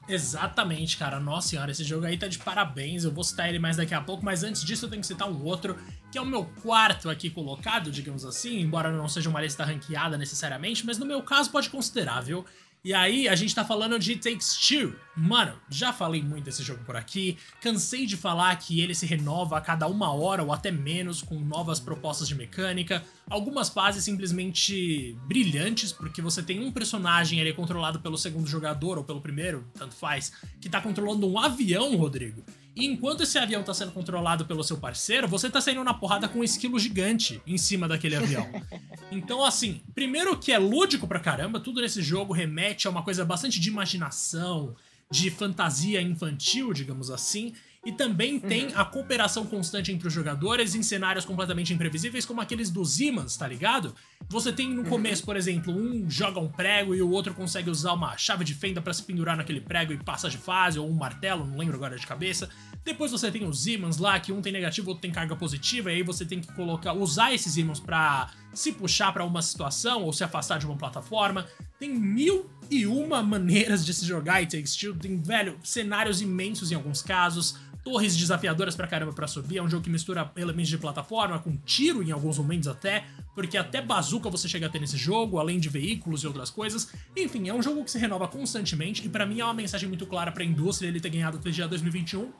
Exatamente, 0.09 0.97
cara. 0.97 1.19
Nossa 1.19 1.49
senhora, 1.49 1.69
esse 1.69 1.83
jogo 1.83 2.05
aí 2.05 2.17
tá 2.17 2.27
de 2.27 2.39
parabéns. 2.39 3.03
Eu 3.03 3.11
vou 3.11 3.23
citar 3.23 3.47
ele 3.47 3.59
mais 3.59 3.77
daqui 3.77 3.93
a 3.93 4.01
pouco, 4.01 4.25
mas 4.25 4.43
antes 4.43 4.63
disso 4.63 4.85
eu 4.85 4.89
tenho 4.89 5.01
que 5.01 5.07
citar 5.07 5.29
um 5.29 5.43
outro, 5.43 5.77
que 6.11 6.17
é 6.17 6.21
o 6.21 6.25
meu 6.25 6.45
quarto 6.63 7.09
aqui 7.11 7.29
colocado, 7.29 7.91
digamos 7.91 8.25
assim, 8.25 8.59
embora 8.59 8.91
não 8.91 9.07
seja 9.07 9.29
uma 9.29 9.39
lista 9.39 9.63
ranqueada 9.63 10.17
necessariamente, 10.17 10.83
mas 10.83 10.97
no 10.97 11.05
meu 11.05 11.21
caso 11.21 11.51
pode 11.51 11.69
considerar, 11.69 12.21
viu? 12.21 12.43
E 12.81 12.93
aí, 12.93 13.27
a 13.27 13.35
gente 13.35 13.53
tá 13.53 13.65
falando 13.65 13.99
de 13.99 14.15
Takes 14.15 14.55
Two. 14.57 14.95
Mano, 15.13 15.53
já 15.69 15.91
falei 15.91 16.23
muito 16.23 16.45
desse 16.45 16.63
jogo 16.63 16.81
por 16.85 16.95
aqui, 16.95 17.37
cansei 17.59 18.05
de 18.05 18.15
falar 18.15 18.55
que 18.55 18.79
ele 18.79 18.95
se 18.95 19.05
renova 19.05 19.57
a 19.57 19.61
cada 19.61 19.85
uma 19.85 20.13
hora 20.13 20.41
ou 20.43 20.53
até 20.53 20.71
menos, 20.71 21.21
com 21.21 21.37
novas 21.41 21.77
propostas 21.77 22.25
de 22.25 22.35
mecânica, 22.35 23.03
algumas 23.29 23.67
fases 23.67 24.05
simplesmente 24.05 25.17
brilhantes, 25.27 25.91
porque 25.91 26.21
você 26.21 26.41
tem 26.41 26.61
um 26.61 26.71
personagem 26.71 27.41
ali 27.41 27.51
controlado 27.51 27.99
pelo 27.99 28.17
segundo 28.17 28.47
jogador 28.47 28.97
ou 28.97 29.03
pelo 29.03 29.19
primeiro, 29.19 29.67
tanto 29.77 29.93
faz, 29.93 30.31
que 30.61 30.69
tá 30.69 30.79
controlando 30.79 31.29
um 31.29 31.37
avião, 31.37 31.97
Rodrigo. 31.97 32.45
E 32.75 32.85
enquanto 32.85 33.23
esse 33.23 33.37
avião 33.37 33.63
tá 33.63 33.73
sendo 33.73 33.91
controlado 33.91 34.45
pelo 34.45 34.63
seu 34.63 34.77
parceiro, 34.77 35.27
você 35.27 35.49
tá 35.49 35.59
saindo 35.59 35.83
na 35.83 35.93
porrada 35.93 36.27
com 36.27 36.39
um 36.39 36.43
esquilo 36.43 36.79
gigante 36.79 37.41
em 37.45 37.57
cima 37.57 37.87
daquele 37.87 38.15
avião. 38.15 38.47
Então, 39.11 39.43
assim, 39.43 39.81
primeiro 39.95 40.37
que 40.37 40.51
é 40.51 40.59
lúdico 40.59 41.07
pra 41.07 41.19
caramba, 41.19 41.59
tudo 41.59 41.81
nesse 41.81 41.99
jogo 41.99 42.31
remete 42.31 42.85
a 42.85 42.91
uma 42.91 43.01
coisa 43.01 43.25
bastante 43.25 43.59
de 43.59 43.67
imaginação, 43.67 44.75
de 45.09 45.31
fantasia 45.31 45.99
infantil, 45.99 46.71
digamos 46.73 47.09
assim. 47.09 47.55
E 47.85 47.93
também 47.93 48.37
tem 48.39 48.67
uhum. 48.67 48.73
a 48.75 48.83
cooperação 48.83 49.45
constante 49.45 49.89
entre 49.91 50.05
os 50.05 50.13
jogadores 50.13 50.75
em 50.75 50.83
cenários 50.83 51.23
completamente 51.23 51.73
imprevisíveis, 51.73 52.25
como 52.25 52.41
aqueles 52.41 52.69
dos 52.69 52.99
imãs, 52.99 53.37
tá 53.37 53.47
ligado? 53.47 53.95
Você 54.27 54.51
tem 54.51 54.69
no 54.69 54.81
uhum. 54.81 54.89
começo, 54.89 55.23
por 55.23 55.37
exemplo, 55.37 55.73
um 55.73 56.09
joga 56.09 56.41
um 56.41 56.49
prego 56.49 56.93
e 56.93 57.01
o 57.01 57.09
outro 57.09 57.33
consegue 57.33 57.69
usar 57.69 57.93
uma 57.93 58.17
chave 58.17 58.43
de 58.43 58.53
fenda 58.53 58.81
para 58.81 58.91
se 58.91 59.01
pendurar 59.03 59.37
naquele 59.37 59.61
prego 59.61 59.93
e 59.93 59.97
passa 59.97 60.29
de 60.29 60.37
fase, 60.37 60.77
ou 60.77 60.89
um 60.89 60.93
martelo, 60.93 61.45
não 61.45 61.57
lembro 61.57 61.75
agora 61.75 61.97
de 61.97 62.05
cabeça. 62.05 62.49
Depois 62.83 63.11
você 63.11 63.31
tem 63.31 63.47
os 63.47 63.65
ímãs 63.65 63.97
lá, 63.97 64.19
que 64.19 64.33
um 64.33 64.41
tem 64.41 64.51
negativo, 64.51 64.89
outro 64.89 65.01
tem 65.01 65.11
carga 65.11 65.35
positiva, 65.35 65.89
e 65.89 65.95
aí 65.95 66.03
você 66.03 66.25
tem 66.25 66.41
que 66.41 66.51
colocar, 66.53 66.91
usar 66.93 67.33
esses 67.33 67.55
ímãs 67.55 67.79
para 67.79 68.29
se 68.53 68.71
puxar 68.71 69.11
para 69.11 69.23
uma 69.23 69.41
situação 69.41 70.03
ou 70.03 70.13
se 70.13 70.23
afastar 70.23 70.59
de 70.59 70.65
uma 70.65 70.77
plataforma. 70.77 71.45
Tem 71.79 71.89
mil 71.93 72.49
e 72.69 72.85
uma 72.85 73.23
maneiras 73.23 73.85
de 73.85 73.93
se 73.93 74.05
jogar 74.05 74.41
e 74.41 74.47
Takes 74.47 74.75
Two. 74.75 74.95
Tem, 74.95 75.17
velho, 75.17 75.57
cenários 75.63 76.21
imensos 76.21 76.71
em 76.71 76.75
alguns 76.75 77.01
casos 77.01 77.55
torres 77.83 78.15
desafiadoras 78.15 78.75
pra 78.75 78.87
caramba 78.87 79.13
pra 79.13 79.27
subir. 79.27 79.57
É 79.57 79.63
um 79.63 79.69
jogo 79.69 79.83
que 79.83 79.89
mistura 79.89 80.31
elementos 80.35 80.69
de 80.69 80.77
plataforma 80.77 81.39
com 81.39 81.55
tiro 81.57 82.03
em 82.03 82.11
alguns 82.11 82.37
momentos 82.37 82.67
até, 82.67 83.05
porque 83.33 83.57
até 83.57 83.81
bazuca 83.81 84.29
você 84.29 84.47
chega 84.47 84.67
a 84.67 84.69
ter 84.69 84.79
nesse 84.79 84.97
jogo, 84.97 85.39
além 85.39 85.59
de 85.59 85.69
veículos 85.69 86.23
e 86.23 86.27
outras 86.27 86.49
coisas. 86.49 86.91
Enfim, 87.15 87.49
é 87.49 87.53
um 87.53 87.61
jogo 87.61 87.83
que 87.83 87.91
se 87.91 87.97
renova 87.97 88.27
constantemente 88.27 89.05
e 89.05 89.09
para 89.09 89.25
mim 89.25 89.39
é 89.39 89.43
uma 89.45 89.53
mensagem 89.53 89.87
muito 89.87 90.05
clara 90.05 90.31
pra 90.31 90.43
indústria 90.43 90.87
ele 90.87 90.99
ter 90.99 91.09
ganhado 91.09 91.37
o 91.37 91.39
TGA 91.39 91.67
2021, 91.67 92.31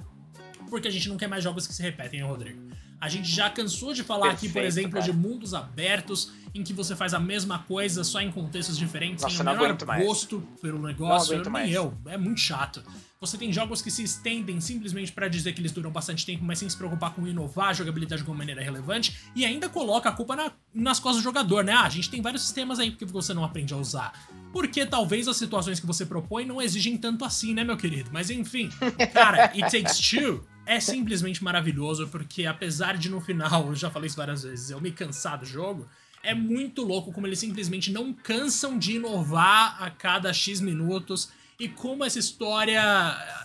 porque 0.70 0.88
a 0.88 0.92
gente 0.92 1.10
não 1.10 1.18
quer 1.18 1.28
mais 1.28 1.44
jogos 1.44 1.68
que 1.68 1.74
se 1.74 1.82
repetem, 1.82 2.22
né, 2.22 2.26
Rodrigo? 2.26 2.62
A 3.02 3.08
gente 3.08 3.30
já 3.30 3.50
cansou 3.50 3.94
de 3.94 4.04
falar 4.04 4.30
Perfeito, 4.30 4.52
aqui, 4.52 4.54
por 4.54 4.64
exemplo, 4.64 4.92
cara. 4.92 5.06
de 5.06 5.14
mundos 5.14 5.54
abertos 5.54 6.32
em 6.60 6.64
que 6.64 6.74
você 6.74 6.96
faz 6.96 7.14
a 7.14 7.20
mesma 7.20 7.60
coisa 7.60 8.04
só 8.04 8.20
em 8.20 8.32
contextos 8.32 8.78
diferentes, 8.78 9.24
Nossa, 9.24 9.38
sem 9.38 9.46
o 9.46 9.50
menor 9.50 9.78
gosto 10.04 10.42
pelo 10.62 10.80
negócio. 10.80 11.34
Eu, 11.34 11.44
nem 11.44 11.52
mais. 11.52 11.74
eu. 11.74 11.98
É 12.06 12.18
muito 12.18 12.40
chato. 12.40 12.84
Você 13.22 13.38
tem 13.38 13.52
jogos 13.52 13.82
que 13.82 13.92
se 13.92 14.04
estendem 14.04 14.62
simplesmente 14.62 15.12
para 15.12 15.28
dizer 15.28 15.54
que 15.54 15.60
eles 15.60 15.72
duram 15.72 15.92
bastante 15.92 16.26
tempo, 16.26 16.44
mas 16.44 16.60
sem 16.60 16.70
se 16.70 16.78
preocupar 16.78 17.14
com 17.14 17.28
inovar 17.28 17.70
a 17.70 17.74
jogabilidade 17.74 18.24
de 18.24 18.30
uma 18.30 18.38
maneira 18.38 18.62
relevante, 18.62 19.18
e 19.36 19.46
ainda 19.46 19.68
coloca 19.68 20.08
a 20.08 20.12
culpa 20.12 20.36
na, 20.36 20.52
nas 20.74 21.00
costas 21.00 21.22
do 21.22 21.26
jogador, 21.26 21.64
né? 21.64 21.74
Ah, 21.74 21.84
a 21.84 21.90
gente 21.90 22.10
tem 22.10 22.22
vários 22.22 22.44
sistemas 22.44 22.80
aí 22.80 22.92
porque 22.92 23.06
você 23.06 23.34
não 23.34 23.44
aprende 23.44 23.74
a 23.74 23.78
usar. 23.78 24.14
Porque 24.54 24.86
talvez 24.86 25.28
as 25.28 25.38
situações 25.38 25.80
que 25.80 25.86
você 25.86 26.06
propõe 26.06 26.46
não 26.46 26.62
exigem 26.62 26.98
tanto 26.98 27.26
assim, 27.26 27.54
né, 27.54 27.64
meu 27.64 27.76
querido? 27.78 28.10
Mas 28.12 28.30
enfim, 28.30 28.70
cara, 29.14 29.52
It 29.52 29.62
Takes 29.62 30.00
Two 30.00 30.46
é 30.66 30.80
simplesmente 30.80 31.44
maravilhoso, 31.44 32.08
porque 32.08 32.46
apesar 32.46 32.96
de 32.96 33.10
no 33.10 33.20
final, 33.20 33.68
eu 33.68 33.76
já 33.76 33.90
falei 33.90 34.08
isso 34.08 34.16
várias 34.16 34.44
vezes, 34.44 34.70
eu 34.70 34.80
me 34.80 34.92
cansar 34.92 35.38
do 35.40 35.46
jogo, 35.46 35.88
é 36.24 36.34
muito 36.34 36.84
louco 36.84 37.12
como 37.12 37.28
eles 37.28 37.40
simplesmente 37.40 37.92
não 37.92 38.14
cansam 38.14 38.78
de 38.78 38.96
inovar 38.96 39.82
a 39.82 39.90
cada 39.90 40.32
X 40.34 40.62
minutos 40.62 41.30
e 41.60 41.68
como 41.68 42.06
essa 42.06 42.18
história, 42.18 42.82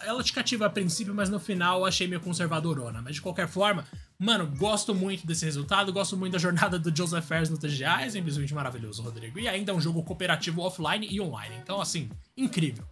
ela 0.05 0.23
te 0.23 0.33
cativa 0.33 0.67
a 0.67 0.71
princípio, 0.71 1.13
mas 1.13 1.29
no 1.29 1.41
final 1.41 1.81
eu 1.81 1.85
achei 1.85 2.07
meio 2.07 2.21
conservadorona. 2.21 3.03
Mas 3.03 3.17
de 3.17 3.21
qualquer 3.21 3.49
forma, 3.49 3.85
mano, 4.17 4.47
gosto 4.57 4.95
muito 4.95 5.27
desse 5.27 5.45
resultado, 5.45 5.93
gosto 5.93 6.17
muito 6.17 6.35
da 6.35 6.39
jornada 6.39 6.79
do 6.79 6.97
Joseph 6.97 7.25
Ferris 7.27 7.51
no 7.51 7.59
TGA, 7.59 8.03
é 8.03 8.11
simplesmente 8.11 8.55
maravilhoso, 8.55 9.03
Rodrigo. 9.03 9.41
E 9.41 9.49
ainda 9.49 9.73
é 9.73 9.75
um 9.75 9.81
jogo 9.81 10.01
cooperativo 10.05 10.63
offline 10.63 11.09
e 11.11 11.21
online, 11.21 11.57
então 11.61 11.81
assim, 11.81 12.09
incrível. 12.37 12.85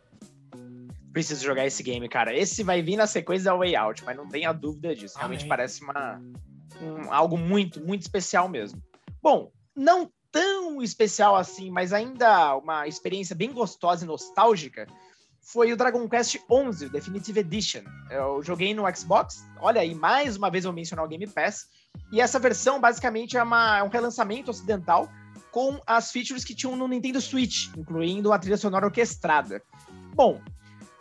Preciso 1.12 1.44
jogar 1.44 1.66
esse 1.66 1.84
game, 1.84 2.08
cara. 2.08 2.36
Esse 2.36 2.64
vai 2.64 2.82
vir 2.82 2.96
na 2.96 3.06
sequência 3.06 3.44
da 3.44 3.54
Way 3.54 3.76
Out, 3.76 4.02
mas 4.04 4.16
não 4.16 4.28
tenha 4.28 4.52
dúvida 4.52 4.92
disso. 4.92 5.16
Realmente 5.16 5.42
Amém. 5.42 5.48
parece 5.50 5.84
uma, 5.84 6.20
um, 6.80 7.12
algo 7.12 7.38
muito, 7.38 7.80
muito 7.80 8.00
especial 8.00 8.48
mesmo. 8.48 8.82
Bom, 9.22 9.52
não 9.74 10.11
tão 10.30 10.82
especial 10.82 11.37
assim, 11.37 11.70
mas 11.70 11.92
ainda 11.92 12.56
uma 12.56 12.88
experiência 12.88 13.37
bem 13.37 13.52
gostosa 13.52 14.04
e 14.04 14.08
nostálgica 14.08 14.87
foi 15.42 15.72
o 15.72 15.76
Dragon 15.76 16.08
Quest 16.08 16.38
XI 16.38 16.88
Definitive 16.88 17.40
Edition. 17.40 17.82
Eu 18.11 18.42
joguei 18.42 18.72
no 18.72 18.85
Xbox, 18.96 19.44
olha 19.61 19.80
aí, 19.80 19.94
mais 19.94 20.37
uma 20.37 20.50
vez 20.50 20.64
eu 20.64 20.72
mencionar 20.72 21.04
o 21.04 21.08
Game 21.08 21.26
Pass, 21.26 21.66
e 22.12 22.20
essa 22.20 22.38
versão 22.38 22.80
basicamente 22.80 23.37
é, 23.37 23.42
uma, 23.42 23.78
é 23.78 23.82
um 23.82 23.88
relançamento 23.88 24.50
ocidental 24.50 25.08
com 25.50 25.80
as 25.87 26.11
features 26.11 26.44
que 26.44 26.54
tinham 26.54 26.76
no 26.76 26.88
Nintendo 26.88 27.20
Switch, 27.20 27.68
incluindo 27.76 28.32
a 28.32 28.38
trilha 28.38 28.56
sonora 28.56 28.87
orquestrada. 28.87 29.62
Bom, 30.14 30.40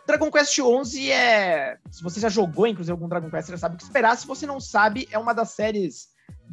Dragon 0.06 0.30
Quest 0.30 0.52
XI 0.54 1.10
é. 1.10 1.78
Se 1.90 2.02
você 2.02 2.20
já 2.20 2.28
jogou, 2.28 2.66
inclusive, 2.66 2.92
algum 2.92 3.08
Dragon 3.08 3.30
Quest, 3.30 3.46
você 3.46 3.52
já 3.52 3.58
sabe 3.58 3.76
o 3.76 3.78
que 3.78 3.84
esperar. 3.84 4.16
Se 4.16 4.26
você 4.26 4.44
não 4.44 4.60
sabe, 4.60 5.08
é 5.10 5.18
uma 5.18 5.32
das 5.32 5.50
séries 5.50 6.08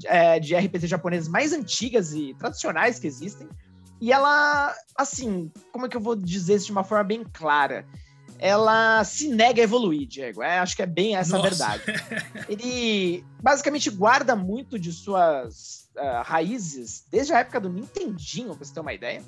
é, 0.06 0.40
de 0.40 0.56
RPG 0.56 0.88
japoneses 0.88 1.28
mais 1.28 1.54
antigas 1.54 2.14
e 2.14 2.34
tradicionais 2.36 3.00
que 3.00 3.08
existem. 3.08 3.48
E 4.02 4.12
ela, 4.12 4.74
assim, 4.96 5.52
como 5.72 5.86
é 5.86 5.90
que 5.90 5.98
eu 5.98 6.02
vou 6.02 6.16
dizer 6.16 6.56
isso 6.56 6.68
de 6.68 6.72
uma 6.72 6.84
forma 6.84 7.04
bem 7.04 7.24
clara? 7.24 7.86
ela 8.40 9.04
se 9.04 9.28
nega 9.28 9.62
a 9.62 9.66
evoluir, 9.66 10.08
Diego. 10.08 10.42
É, 10.42 10.60
acho 10.60 10.76
que 10.76 10.82
é 10.82 10.86
bem 10.86 11.16
essa 11.16 11.38
Nossa. 11.38 11.48
a 11.66 11.78
verdade. 11.78 11.84
Ele 12.48 13.24
basicamente 13.44 13.90
guarda 13.90 14.36
muito 14.36 14.80
de 14.80 14.94
suas 14.94 15.90
uh, 15.98 16.24
raízes 16.24 17.06
desde 17.12 17.34
a 17.34 17.40
época 17.40 17.60
do 17.60 17.70
Nintendinho, 17.70 18.56
pra 18.56 18.66
você 18.66 18.74
ter 18.74 18.80
uma 18.80 18.94
ideia. 18.94 19.22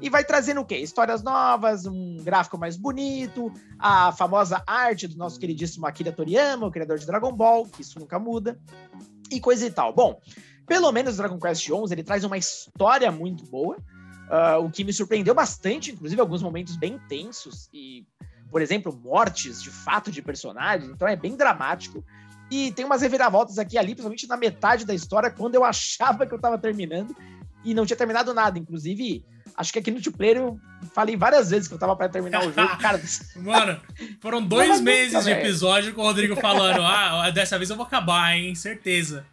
E 0.00 0.10
vai 0.10 0.24
trazendo 0.24 0.60
o 0.60 0.64
quê? 0.64 0.76
Histórias 0.76 1.22
novas, 1.22 1.86
um 1.86 2.16
gráfico 2.22 2.58
mais 2.58 2.76
bonito, 2.76 3.50
a 3.78 4.12
famosa 4.12 4.62
arte 4.66 5.06
do 5.06 5.16
nosso 5.16 5.38
queridíssimo 5.38 5.86
Akira 5.86 6.12
Toriyama, 6.12 6.66
o 6.66 6.70
criador 6.70 6.98
de 6.98 7.06
Dragon 7.06 7.32
Ball, 7.32 7.66
que 7.66 7.80
isso 7.80 7.98
nunca 7.98 8.18
muda, 8.18 8.58
e 9.30 9.40
coisa 9.40 9.66
e 9.66 9.70
tal. 9.70 9.92
Bom, 9.92 10.20
pelo 10.66 10.90
menos 10.92 11.16
Dragon 11.16 11.38
Quest 11.38 11.64
XI, 11.64 11.72
ele 11.90 12.02
traz 12.02 12.24
uma 12.24 12.36
história 12.36 13.10
muito 13.10 13.44
boa, 13.46 13.76
uh, 13.76 14.64
o 14.64 14.70
que 14.70 14.84
me 14.84 14.92
surpreendeu 14.92 15.34
bastante, 15.34 15.92
inclusive 15.92 16.20
alguns 16.20 16.42
momentos 16.42 16.76
bem 16.76 16.98
tensos 17.08 17.68
e 17.72 18.06
por 18.50 18.62
exemplo, 18.62 18.98
mortes 19.04 19.62
de 19.62 19.70
fato 19.70 20.10
de 20.10 20.22
personagens, 20.22 20.90
então 20.90 21.06
é 21.06 21.16
bem 21.16 21.36
dramático. 21.36 22.04
E 22.50 22.70
tem 22.72 22.84
umas 22.84 23.02
reviravoltas 23.02 23.58
aqui 23.58 23.76
ali, 23.76 23.88
principalmente 23.88 24.28
na 24.28 24.36
metade 24.36 24.84
da 24.84 24.94
história, 24.94 25.30
quando 25.30 25.56
eu 25.56 25.64
achava 25.64 26.26
que 26.26 26.32
eu 26.32 26.40
tava 26.40 26.58
terminando 26.58 27.14
e 27.66 27.74
não 27.74 27.84
tinha 27.84 27.96
terminado 27.96 28.32
nada. 28.32 28.58
Inclusive, 28.58 29.24
acho 29.56 29.72
que 29.72 29.78
aqui 29.78 29.90
no 29.90 30.00
Two-Player 30.00 30.36
eu 30.38 30.60
falei 30.94 31.16
várias 31.16 31.50
vezes 31.50 31.68
que 31.68 31.74
eu 31.74 31.78
tava 31.78 31.96
para 31.96 32.08
terminar 32.08 32.40
o 32.40 32.52
jogo. 32.52 32.78
Cara, 32.78 33.00
Mano, 33.36 33.80
foram 34.20 34.42
dois 34.42 34.80
meses 34.80 35.24
de 35.24 35.30
episódio 35.30 35.92
com 35.92 36.02
o 36.02 36.04
Rodrigo 36.04 36.36
falando: 36.36 36.80
ah, 36.82 37.30
dessa 37.30 37.58
vez 37.58 37.68
eu 37.68 37.76
vou 37.76 37.84
acabar, 37.84 38.36
hein? 38.36 38.54
Certeza. 38.54 39.26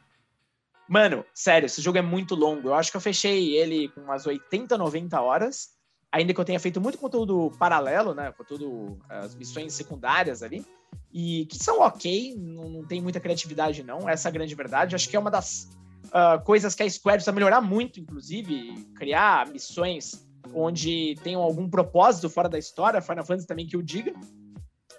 Mano, 0.90 1.26
sério, 1.34 1.68
esse 1.68 1.82
jogo 1.82 1.98
é 1.98 2.02
muito 2.02 2.36
longo. 2.36 2.70
Eu 2.70 2.74
acho 2.74 2.92
que 2.92 2.98
eu 2.98 3.02
fechei 3.02 3.56
ele 3.56 3.88
com 3.90 4.02
umas 4.02 4.26
80, 4.26 4.78
90 4.78 5.22
horas 5.22 5.70
ainda 6.14 6.32
que 6.32 6.40
eu 6.40 6.46
tenha 6.46 6.60
feito 6.60 6.80
muito 6.80 7.00
conteúdo 7.00 7.52
paralelo, 7.58 8.14
né? 8.14 8.32
Conteúdo, 8.38 9.00
as 9.10 9.34
missões 9.34 9.74
secundárias 9.74 10.44
ali, 10.44 10.64
e 11.12 11.48
que 11.48 11.58
são 11.58 11.80
ok, 11.80 12.36
não, 12.38 12.70
não 12.70 12.86
tem 12.86 13.02
muita 13.02 13.20
criatividade, 13.20 13.84
não. 13.84 14.08
Essa 14.08 14.28
é 14.28 14.30
a 14.30 14.32
grande 14.32 14.54
verdade. 14.54 14.94
Acho 14.94 15.10
que 15.10 15.16
é 15.16 15.20
uma 15.20 15.32
das 15.32 15.68
uh, 16.06 16.44
coisas 16.44 16.76
que 16.76 16.84
a 16.84 16.90
Square 16.90 17.18
precisa 17.18 17.32
melhorar 17.32 17.62
muito, 17.62 18.00
inclusive, 18.00 18.74
criar 18.96 19.48
missões 19.48 20.26
onde 20.54 21.16
tenham 21.24 21.42
algum 21.42 21.70
propósito 21.70 22.30
fora 22.30 22.50
da 22.50 22.60
história, 22.60 23.02
Final 23.02 23.26
Fantasy 23.26 23.48
também 23.48 23.68
que 23.68 23.78
o 23.78 23.84
diga. 23.84 24.14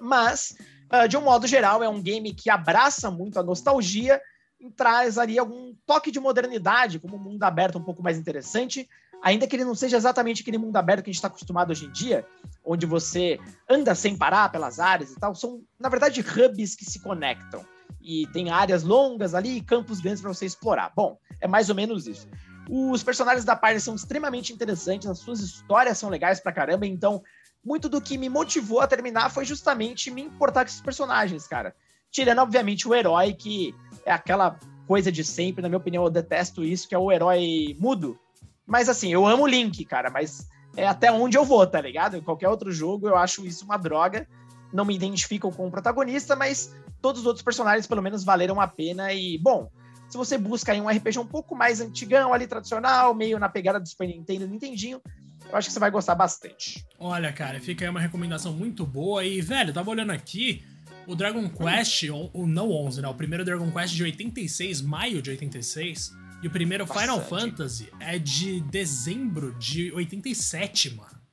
Mas, 0.01 0.57
uh, 0.93 1.09
de 1.09 1.17
um 1.17 1.23
modo 1.23 1.47
geral, 1.47 1.83
é 1.83 1.89
um 1.89 2.03
game 2.03 2.35
que 2.35 2.51
abraça 2.51 3.11
muito 3.11 3.39
a 3.39 3.43
nostalgia 3.43 4.21
e 4.61 4.71
traz 4.71 5.19
ali 5.19 5.39
algum 5.39 5.75
toque 5.87 6.11
de 6.11 6.19
modernidade, 6.19 6.99
como 6.99 7.17
um 7.17 7.21
mundo 7.21 7.43
aberto 7.43 7.79
um 7.79 7.83
pouco 7.83 8.03
mais 8.03 8.19
interessante, 8.19 8.89
ainda 9.23 9.47
que 9.47 9.57
ele 9.57 9.65
não 9.65 9.75
seja 9.75 9.97
exatamente 9.97 10.43
aquele 10.43 10.59
mundo 10.59 10.77
aberto 10.77 11.03
que 11.03 11.11
a 11.11 11.13
gente 11.13 11.19
está 11.19 11.29
acostumado 11.29 11.71
hoje 11.71 11.87
em 11.87 11.93
dia, 11.93 12.27
onde 12.65 12.87
você 12.87 13.39
anda 13.69 13.95
sem 13.95 14.17
parar 14.17 14.51
pelas 14.51 14.79
áreas 14.79 15.13
e 15.13 15.17
tal, 15.17 15.35
são, 15.35 15.63
na 15.79 15.89
verdade, 15.89 16.21
hubs 16.21 16.75
que 16.75 16.85
se 16.85 17.01
conectam. 17.01 17.65
E 18.01 18.27
tem 18.33 18.51
áreas 18.51 18.83
longas 18.83 19.35
ali 19.35 19.57
e 19.57 19.63
campos 19.63 20.01
grandes 20.01 20.21
para 20.21 20.33
você 20.33 20.47
explorar. 20.47 20.93
Bom, 20.95 21.19
é 21.41 21.49
mais 21.49 21.69
ou 21.69 21.75
menos 21.75 22.07
isso. 22.07 22.29
Os 22.69 23.03
personagens 23.03 23.45
da 23.45 23.55
parte 23.55 23.81
são 23.81 23.95
extremamente 23.95 24.53
interessantes, 24.53 25.09
as 25.09 25.19
suas 25.19 25.41
histórias 25.41 25.99
são 25.99 26.09
legais 26.09 26.41
pra 26.41 26.53
caramba, 26.53 26.87
então 26.87 27.23
muito 27.65 27.89
do 27.89 28.01
que 28.01 28.19
me 28.19 28.29
motivou 28.29 28.81
a 28.81 28.87
terminar 28.87 29.31
foi 29.31 29.45
justamente 29.45 30.11
me 30.11 30.23
importar 30.23 30.65
com 30.65 30.69
esses 30.69 30.81
personagens, 30.81 31.47
cara. 31.47 31.75
Tirando, 32.11 32.41
obviamente, 32.41 32.87
o 32.87 32.95
herói, 32.95 33.33
que 33.33 33.75
é 34.05 34.13
aquela 34.13 34.59
coisa 34.87 35.11
de 35.11 35.25
sempre, 35.25 35.63
na 35.63 35.69
minha 35.69 35.79
opinião, 35.79 36.05
eu 36.05 36.11
detesto 36.11 36.63
isso, 36.63 36.89
que 36.89 36.95
é 36.95 36.99
o 36.99 37.11
herói 37.11 37.77
mudo, 37.81 38.19
mas 38.67 38.89
assim, 38.89 39.13
eu 39.13 39.27
amo 39.27 39.45
o 39.45 39.47
Link, 39.47 39.85
cara, 39.85 40.11
mas 40.11 40.49
é 40.77 40.87
até 40.87 41.11
onde 41.13 41.37
eu 41.37 41.45
vou, 41.45 41.67
tá 41.67 41.81
ligado? 41.81 42.17
Em 42.17 42.23
qualquer 42.23 42.49
outro 42.49 42.73
jogo 42.73 43.09
eu 43.09 43.17
acho 43.17 43.45
isso 43.47 43.65
uma 43.65 43.77
droga. 43.77 44.27
Não 44.75 44.85
me 44.85 44.95
identificam 44.95 45.53
com 45.53 45.69
o 45.69 45.71
protagonista, 45.71 46.35
mas 46.35 46.75
todos 47.01 47.21
os 47.21 47.27
outros 47.27 47.45
personagens 47.45 47.87
pelo 47.87 48.03
menos 48.03 48.25
valeram 48.25 48.61
a 48.61 48.67
pena. 48.67 49.13
E, 49.13 49.39
bom, 49.39 49.71
se 50.09 50.17
você 50.17 50.37
busca 50.37 50.73
aí 50.73 50.81
um 50.81 50.89
RPG 50.89 51.19
um 51.19 51.27
pouco 51.27 51.55
mais 51.55 51.81
antigão 51.81 52.33
ali, 52.35 52.47
tradicional, 52.47 53.15
meio 53.15 53.39
na 53.39 53.49
pegada 53.49 53.79
do 53.79 53.89
Super 53.89 54.09
Nintendo, 54.09 54.49
Nintendinho, 54.49 55.01
eu 55.49 55.57
acho 55.57 55.69
que 55.69 55.73
você 55.73 55.79
vai 55.79 55.91
gostar 55.91 56.17
bastante. 56.17 56.85
Olha, 56.99 57.33
cara, 57.33 57.61
fica 57.61 57.85
aí 57.85 57.89
uma 57.89 58.01
recomendação 58.01 58.53
muito 58.53 58.85
boa. 58.85 59.25
E, 59.25 59.41
velho, 59.41 59.73
tava 59.73 59.91
olhando 59.91 60.11
aqui, 60.11 60.65
o 61.07 61.15
Dragon 61.15 61.49
Quest, 61.49 62.05
o, 62.11 62.31
o 62.33 62.47
não 62.47 62.71
11, 62.71 63.01
né? 63.01 63.09
O 63.09 63.15
primeiro 63.15 63.45
Dragon 63.45 63.71
Quest 63.71 63.95
de 63.95 64.03
86, 64.03 64.81
maio 64.83 65.23
de 65.23 65.31
86 65.31 66.13
e 66.43 66.47
o 66.47 66.51
primeiro 66.51 66.85
Bastante. 66.85 67.03
Final 67.03 67.21
Fantasy 67.25 67.93
é 68.01 68.19
de 68.19 68.61
dezembro 68.61 69.55
de 69.55 69.93
87, 69.93 70.95
mano. 70.95 71.24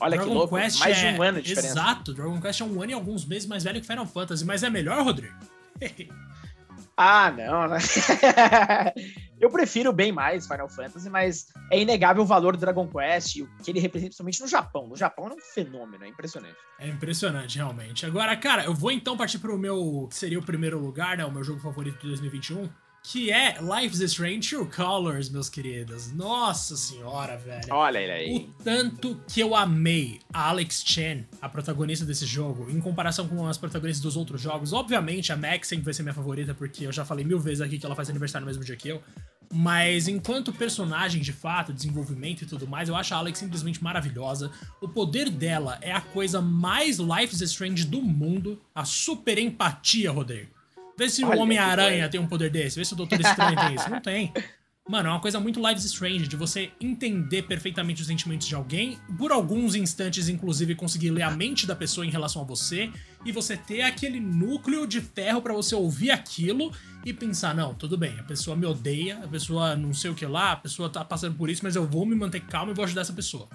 Olha 0.00 0.16
Dragon 0.16 0.30
que 0.30 0.34
louco, 0.36 0.56
Quest 0.56 0.80
mais 0.80 0.98
de 0.98 1.06
um 1.06 1.24
é... 1.24 1.28
ano 1.28 1.42
de 1.42 1.48
diferença. 1.48 1.78
Exato, 1.78 2.14
Dragon 2.14 2.40
Quest 2.40 2.60
é 2.60 2.64
um 2.64 2.82
ano 2.82 2.90
e 2.90 2.94
alguns 2.94 3.24
meses 3.24 3.46
mais 3.46 3.64
velho 3.64 3.80
que 3.80 3.86
Final 3.86 4.06
Fantasy, 4.06 4.44
mas 4.44 4.62
é 4.62 4.70
melhor, 4.70 5.02
Rodrigo? 5.04 5.34
ah, 6.96 7.30
não, 7.30 7.68
né? 7.68 7.78
Eu 9.40 9.48
prefiro 9.50 9.90
bem 9.92 10.12
mais 10.12 10.46
Final 10.46 10.68
Fantasy, 10.68 11.08
mas 11.08 11.46
é 11.70 11.80
inegável 11.80 12.22
o 12.22 12.26
valor 12.26 12.56
do 12.56 12.60
Dragon 12.60 12.86
Quest 12.86 13.36
e 13.36 13.42
o 13.42 13.48
que 13.62 13.70
ele 13.70 13.80
representa, 13.80 14.10
principalmente 14.10 14.40
no 14.42 14.48
Japão. 14.48 14.86
No 14.86 14.96
Japão 14.96 15.28
é 15.28 15.32
um 15.32 15.40
fenômeno, 15.40 16.04
é 16.04 16.08
impressionante. 16.08 16.56
É 16.78 16.88
impressionante, 16.88 17.56
realmente. 17.56 18.04
Agora, 18.04 18.36
cara, 18.36 18.64
eu 18.64 18.74
vou 18.74 18.90
então 18.90 19.16
partir 19.16 19.38
pro 19.38 19.58
meu, 19.58 20.06
que 20.10 20.16
seria 20.16 20.38
o 20.38 20.44
primeiro 20.44 20.78
lugar, 20.78 21.16
né? 21.16 21.24
O 21.24 21.32
meu 21.32 21.42
jogo 21.42 21.58
favorito 21.58 21.98
de 22.00 22.08
2021 22.08 22.68
que 23.02 23.30
é 23.30 23.56
Life's 23.60 24.00
Strange 24.00 24.48
True 24.48 24.66
Colors, 24.66 25.28
meus 25.30 25.48
queridos. 25.48 26.12
Nossa 26.12 26.76
senhora, 26.76 27.36
velho. 27.36 27.64
Olha 27.70 27.98
ele 27.98 28.12
aí. 28.12 28.36
O 28.36 28.62
tanto 28.62 29.20
que 29.26 29.40
eu 29.40 29.56
amei 29.56 30.20
a 30.32 30.48
Alex 30.48 30.82
Chen, 30.84 31.26
a 31.40 31.48
protagonista 31.48 32.04
desse 32.04 32.26
jogo, 32.26 32.70
em 32.70 32.80
comparação 32.80 33.26
com 33.26 33.46
as 33.46 33.56
protagonistas 33.56 34.02
dos 34.02 34.16
outros 34.16 34.40
jogos. 34.40 34.72
Obviamente, 34.72 35.32
a 35.32 35.36
Max 35.36 35.68
sempre 35.68 35.86
vai 35.86 35.94
ser 35.94 36.02
minha 36.02 36.14
favorita, 36.14 36.54
porque 36.54 36.86
eu 36.86 36.92
já 36.92 37.04
falei 37.04 37.24
mil 37.24 37.40
vezes 37.40 37.60
aqui 37.60 37.78
que 37.78 37.86
ela 37.86 37.96
faz 37.96 38.10
aniversário 38.10 38.44
no 38.44 38.50
mesmo 38.50 38.64
dia 38.64 38.76
que 38.76 38.88
eu. 38.88 39.02
Mas 39.52 40.06
enquanto 40.06 40.52
personagem 40.52 41.20
de 41.20 41.32
fato, 41.32 41.72
desenvolvimento 41.72 42.42
e 42.42 42.46
tudo 42.46 42.68
mais, 42.68 42.88
eu 42.88 42.94
acho 42.94 43.12
a 43.14 43.16
Alex 43.16 43.38
simplesmente 43.38 43.82
maravilhosa. 43.82 44.52
O 44.80 44.88
poder 44.88 45.28
dela 45.28 45.78
é 45.80 45.90
a 45.90 46.00
coisa 46.00 46.40
mais 46.40 46.98
Life's 46.98 47.40
Strange 47.40 47.84
do 47.84 48.00
mundo. 48.00 48.60
A 48.72 48.84
super 48.84 49.38
empatia, 49.38 50.12
Rodrigo. 50.12 50.59
Vê 51.00 51.08
se 51.08 51.24
Olha, 51.24 51.38
o 51.38 51.42
Homem-Aranha 51.44 52.10
tem 52.10 52.20
um 52.20 52.26
poder 52.26 52.50
desse, 52.50 52.76
vê 52.76 52.84
se 52.84 52.92
o 52.92 52.96
Doutor 52.96 53.18
Estranho 53.18 53.56
tem 53.56 53.74
isso. 53.74 53.88
Não 53.88 54.02
tem. 54.02 54.30
Mano, 54.86 55.08
é 55.08 55.12
uma 55.12 55.20
coisa 55.20 55.40
muito 55.40 55.58
Lives 55.66 55.86
Strange, 55.86 56.28
de 56.28 56.36
você 56.36 56.72
entender 56.78 57.44
perfeitamente 57.44 58.02
os 58.02 58.06
sentimentos 58.06 58.46
de 58.46 58.54
alguém, 58.54 58.98
por 59.16 59.32
alguns 59.32 59.74
instantes, 59.74 60.28
inclusive, 60.28 60.74
conseguir 60.74 61.08
ler 61.08 61.22
a 61.22 61.30
mente 61.30 61.66
da 61.66 61.74
pessoa 61.74 62.04
em 62.04 62.10
relação 62.10 62.42
a 62.42 62.44
você, 62.44 62.90
e 63.24 63.32
você 63.32 63.56
ter 63.56 63.80
aquele 63.80 64.20
núcleo 64.20 64.86
de 64.86 65.00
ferro 65.00 65.40
para 65.40 65.54
você 65.54 65.74
ouvir 65.74 66.10
aquilo 66.10 66.70
e 67.02 67.14
pensar, 67.14 67.54
não, 67.54 67.72
tudo 67.72 67.96
bem, 67.96 68.18
a 68.18 68.24
pessoa 68.24 68.54
me 68.54 68.66
odeia, 68.66 69.20
a 69.24 69.28
pessoa 69.28 69.74
não 69.74 69.94
sei 69.94 70.10
o 70.10 70.14
que 70.14 70.26
lá, 70.26 70.52
a 70.52 70.56
pessoa 70.56 70.90
tá 70.90 71.02
passando 71.02 71.34
por 71.34 71.48
isso, 71.48 71.62
mas 71.62 71.76
eu 71.76 71.86
vou 71.86 72.04
me 72.04 72.14
manter 72.14 72.40
calmo 72.40 72.72
e 72.72 72.74
vou 72.74 72.84
ajudar 72.84 73.00
essa 73.00 73.14
pessoa. 73.14 73.48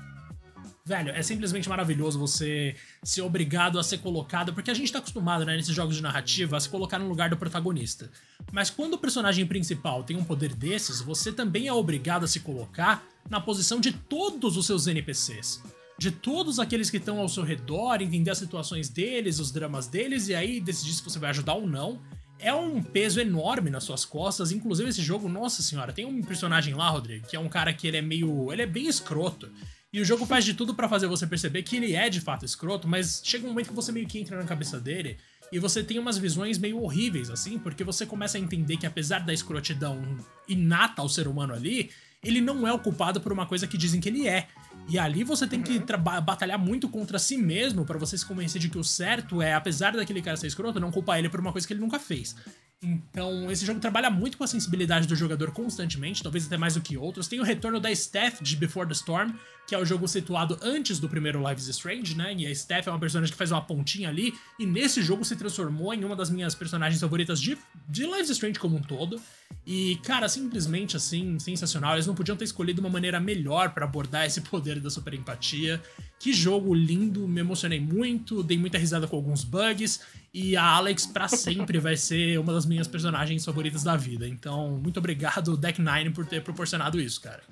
Velho, 0.88 1.10
é 1.10 1.24
simplesmente 1.24 1.68
maravilhoso 1.68 2.20
você 2.20 2.76
ser 3.02 3.24
obrigado 3.24 3.80
a 3.80 3.84
ser 3.84 3.98
colocado, 3.98 4.54
porque 4.54 4.70
a 4.70 4.74
gente 4.74 4.92
tá 4.92 5.00
acostumado, 5.00 5.44
né, 5.44 5.56
nesses 5.56 5.74
jogos 5.74 5.96
de 5.96 6.04
narrativa, 6.04 6.56
a 6.56 6.60
se 6.60 6.70
colocar 6.70 7.00
no 7.00 7.10
lugar 7.10 7.28
do 7.28 7.38
protagonista. 7.38 8.12
Mas 8.52 8.70
quando 8.70 8.94
o 8.94 8.98
personagem 9.00 9.48
principal 9.48 10.04
tem 10.04 10.16
um 10.16 10.24
poder 10.24 10.54
desses, 10.54 11.02
você 11.02 11.32
também 11.32 11.68
é 11.68 11.74
obrigado 11.74 12.24
a 12.24 12.28
se 12.28 12.40
colocar 12.42 13.04
na 13.28 13.42
posição 13.42 13.80
de 13.80 13.94
todos 13.94 14.58
os 14.58 14.68
seus 14.68 14.86
NPCs. 14.86 15.64
De 15.98 16.12
todos 16.12 16.60
aqueles 16.60 16.92
que 16.92 16.98
estão 16.98 17.20
ao 17.20 17.30
seu 17.30 17.42
redor, 17.42 18.00
entender 18.00 18.30
as 18.30 18.38
situações 18.38 18.88
deles, 18.88 19.40
os 19.40 19.52
dramas 19.52 19.88
deles, 19.88 20.28
e 20.28 20.36
aí 20.36 20.62
decidir 20.62 20.94
se 20.94 21.04
você 21.04 21.18
vai 21.18 21.32
ajudar 21.32 21.56
ou 21.56 21.66
não. 21.66 22.00
É 22.38 22.54
um 22.54 22.84
peso 22.84 23.20
enorme 23.20 23.72
nas 23.72 23.86
suas 23.86 24.06
costas, 24.06 24.52
inclusive 24.52 24.90
esse 24.90 25.02
jogo, 25.02 25.28
nossa 25.28 25.64
senhora, 25.64 25.92
tem 25.92 26.06
um 26.06 26.22
personagem 26.22 26.76
lá, 26.76 26.90
Rodrigo, 26.90 27.26
que 27.26 27.36
é 27.36 27.40
um 27.40 27.50
cara 27.50 27.74
que 27.74 27.88
ele 27.88 27.98
é 27.98 28.04
meio. 28.04 28.54
ele 28.54 28.62
é 28.62 28.68
bem 28.68 28.86
escroto. 28.86 29.50
E 29.96 30.02
o 30.02 30.04
jogo 30.04 30.26
faz 30.26 30.44
de 30.44 30.54
tudo 30.54 30.76
para 30.76 30.90
fazer 30.90 31.08
você 31.08 31.26
perceber 31.26 31.64
que 31.64 31.78
ele 31.78 31.96
é 31.96 32.10
de 32.10 32.20
fato 32.20 32.44
escroto, 32.44 32.86
mas 32.86 33.22
chega 33.24 33.46
um 33.46 33.52
momento 33.52 33.70
que 33.70 33.74
você 33.74 33.94
meio 33.94 34.06
que 34.06 34.20
entra 34.20 34.36
na 34.36 34.44
cabeça 34.44 34.78
dele 34.78 35.16
e 35.54 35.58
você 35.58 35.82
tem 35.82 35.98
umas 35.98 36.18
visões 36.18 36.58
meio 36.58 36.84
horríveis, 36.84 37.30
assim, 37.30 37.58
porque 37.58 37.82
você 37.82 38.06
começa 38.06 38.38
a 38.38 38.42
entender 38.42 38.76
que 38.76 38.86
apesar 38.86 39.20
da 39.20 39.34
escrotidão 39.34 40.04
inata 40.50 41.02
ao 41.02 41.08
ser 41.08 41.30
humano 41.30 41.54
ali, 41.54 41.92
ele 42.22 42.42
não 42.42 42.68
é 42.68 42.74
o 42.74 42.80
culpado 42.80 43.22
por 43.22 43.32
uma 43.32 43.46
coisa 43.46 43.68
que 43.68 43.78
dizem 43.78 44.02
que 44.02 44.10
ele 44.10 44.28
é. 44.28 44.50
E 44.88 45.00
ali 45.00 45.24
você 45.24 45.48
tem 45.48 45.62
que 45.62 45.78
uhum. 45.78 46.22
batalhar 46.24 46.60
muito 46.60 46.88
contra 46.88 47.18
si 47.18 47.38
mesmo 47.38 47.86
para 47.86 47.98
você 47.98 48.18
se 48.18 48.26
convencer 48.26 48.62
de 48.62 48.70
que 48.70 48.78
o 48.78 48.84
certo 48.84 49.42
é, 49.42 49.54
apesar 49.54 49.94
daquele 49.94 50.22
cara 50.22 50.38
ser 50.38 50.48
escroto, 50.48 50.80
não 50.80 50.92
culpar 50.92 51.18
ele 51.18 51.30
por 51.30 51.40
uma 51.40 51.52
coisa 51.52 51.66
que 51.66 51.74
ele 51.74 51.82
nunca 51.82 52.00
fez. 52.00 52.36
Então, 52.84 53.50
esse 53.50 53.66
jogo 53.66 53.80
trabalha 53.80 54.12
muito 54.12 54.38
com 54.38 54.44
a 54.44 54.48
sensibilidade 54.48 55.08
do 55.08 55.16
jogador 55.16 55.52
constantemente, 55.52 56.22
talvez 56.22 56.46
até 56.46 56.56
mais 56.56 56.76
do 56.76 56.82
que 56.82 56.96
outros. 56.96 57.28
Tem 57.28 57.40
o 57.40 57.44
retorno 57.44 57.80
da 57.80 57.94
Steph 57.96 58.42
de 58.42 58.56
Before 58.56 58.88
the 58.88 58.94
Storm, 58.94 59.34
que 59.68 59.74
é 59.74 59.80
o 59.80 59.86
jogo 59.86 60.08
situado 60.08 60.60
antes 60.62 61.00
do 61.00 61.10
primeiro 61.10 61.40
Life 61.40 61.60
is 61.60 61.68
Strange, 61.70 62.16
né? 62.16 62.36
E 62.36 62.46
a 62.46 62.54
Steph 62.54 62.88
é 62.88 62.92
uma 62.92 63.00
personagem 63.00 63.32
que 63.32 63.38
faz 63.38 63.52
uma 63.52 63.62
pontinha 63.62 64.10
ali, 64.10 64.34
e 64.60 64.66
nesse 64.66 65.02
jogo 65.02 65.26
se 65.26 65.36
transformou 65.36 65.94
em 65.94 66.04
uma 66.04 66.16
das 66.16 66.30
minhas 66.30 66.54
personagens 66.54 67.02
favoritas 67.02 67.42
de, 67.42 67.58
de 67.90 68.06
Life 68.06 68.24
is 68.24 68.30
Strange 68.32 68.60
como 68.60 68.76
um 68.76 68.82
todo. 68.82 69.20
E, 69.66 69.96
cara, 70.04 70.30
simplesmente 70.30 70.96
assim, 70.96 71.40
sensacional. 71.40 71.94
Eles 71.94 72.06
não 72.06 72.14
podiam 72.14 72.38
ter 72.38 72.46
escolhido 72.46 72.82
uma 72.82 72.90
maneira 72.90 73.20
melhor 73.20 73.72
para 73.72 73.86
abordar 73.86 74.26
esse 74.26 74.42
poder 74.46 74.65
da 74.80 74.90
super 74.90 75.14
empatia. 75.14 75.82
Que 76.20 76.34
jogo 76.34 76.74
lindo, 76.74 77.28
me 77.28 77.42
emocionei 77.42 77.80
muito, 77.80 78.42
dei 78.42 78.58
muita 78.58 78.78
risada 78.78 79.08
com 79.08 79.16
alguns 79.16 79.44
bugs. 79.44 80.02
E 80.34 80.58
a 80.58 80.64
Alex, 80.64 81.06
para 81.06 81.28
sempre, 81.28 81.80
vai 81.80 81.96
ser 81.96 82.40
uma 82.40 82.52
das 82.52 82.66
minhas 82.66 82.88
personagens 82.88 83.46
favoritas 83.46 83.84
da 83.84 83.96
vida. 83.96 84.28
Então, 84.28 84.80
muito 84.82 84.98
obrigado, 84.98 85.56
Deck 85.56 85.82
Nine, 85.82 86.12
por 86.12 86.26
ter 86.26 86.42
proporcionado 86.42 87.00
isso, 87.00 87.22
cara. 87.22 87.44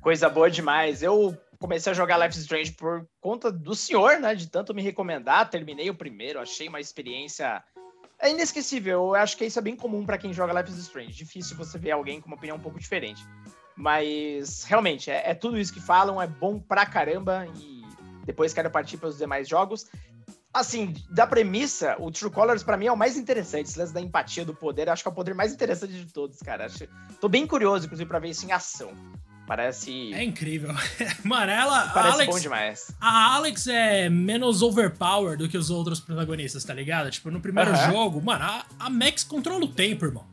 Coisa 0.00 0.28
boa 0.28 0.50
demais. 0.50 1.02
Eu 1.02 1.36
comecei 1.58 1.90
a 1.90 1.94
jogar 1.94 2.18
Life 2.18 2.38
is 2.38 2.42
Strange 2.44 2.72
por 2.72 3.08
conta 3.20 3.50
do 3.50 3.74
senhor, 3.74 4.20
né? 4.20 4.34
De 4.34 4.48
tanto 4.48 4.74
me 4.74 4.82
recomendar. 4.82 5.48
Terminei 5.50 5.88
o 5.90 5.94
primeiro, 5.94 6.38
achei 6.38 6.68
uma 6.68 6.80
experiência 6.80 7.62
é 8.18 8.30
inesquecível. 8.30 9.08
Eu 9.08 9.14
acho 9.14 9.36
que 9.36 9.44
isso 9.44 9.58
é 9.58 9.62
bem 9.62 9.76
comum 9.76 10.04
para 10.04 10.18
quem 10.18 10.32
joga 10.32 10.58
Life 10.58 10.72
is 10.72 10.78
Strange. 10.78 11.12
Difícil 11.12 11.56
você 11.56 11.78
ver 11.78 11.90
alguém 11.90 12.20
com 12.20 12.28
uma 12.28 12.36
opinião 12.36 12.56
um 12.56 12.60
pouco 12.60 12.78
diferente. 12.78 13.22
Mas, 13.76 14.64
realmente, 14.64 15.10
é, 15.10 15.30
é 15.30 15.34
tudo 15.34 15.58
isso 15.58 15.72
que 15.72 15.80
falam, 15.80 16.20
é 16.20 16.26
bom 16.26 16.58
pra 16.58 16.86
caramba 16.86 17.46
e 17.56 17.84
depois 18.24 18.54
quero 18.54 18.70
partir 18.70 18.96
para 18.96 19.08
os 19.08 19.18
demais 19.18 19.46
jogos. 19.48 19.86
Assim, 20.52 20.94
da 21.10 21.26
premissa, 21.26 21.96
o 21.98 22.10
True 22.10 22.30
Colors 22.30 22.62
para 22.62 22.78
mim 22.78 22.86
é 22.86 22.92
o 22.92 22.96
mais 22.96 23.18
interessante. 23.18 23.66
Esse 23.66 23.78
lance 23.78 23.92
da 23.92 24.00
empatia, 24.00 24.44
do 24.44 24.54
poder, 24.54 24.88
acho 24.88 25.02
que 25.02 25.08
é 25.08 25.12
o 25.12 25.14
poder 25.14 25.34
mais 25.34 25.52
interessante 25.52 25.92
de 25.92 26.10
todos, 26.10 26.38
cara. 26.38 26.64
Acho... 26.64 26.88
Tô 27.20 27.28
bem 27.28 27.46
curioso, 27.46 27.84
inclusive, 27.84 28.08
pra 28.08 28.18
ver 28.18 28.30
isso 28.30 28.46
em 28.46 28.52
ação. 28.52 28.90
Parece. 29.46 30.12
É 30.12 30.24
incrível. 30.24 30.74
Mano, 31.22 31.52
ela. 31.52 31.88
Parece 31.90 32.14
Alex, 32.14 32.34
bom 32.34 32.40
demais. 32.40 32.90
A 33.00 33.34
Alex 33.36 33.66
é 33.68 34.08
menos 34.08 34.60
overpower 34.60 35.36
do 35.38 35.48
que 35.48 35.56
os 35.56 35.70
outros 35.70 36.00
protagonistas, 36.00 36.64
tá 36.64 36.74
ligado? 36.74 37.10
Tipo, 37.10 37.30
no 37.30 37.40
primeiro 37.40 37.72
jogo, 37.76 38.20
mano, 38.20 38.44
a, 38.44 38.66
a, 38.78 38.90
Max 38.90 39.22
controla 39.22 39.64
o 39.64 39.68
tempo, 39.68 40.04
irmão. 40.04 40.24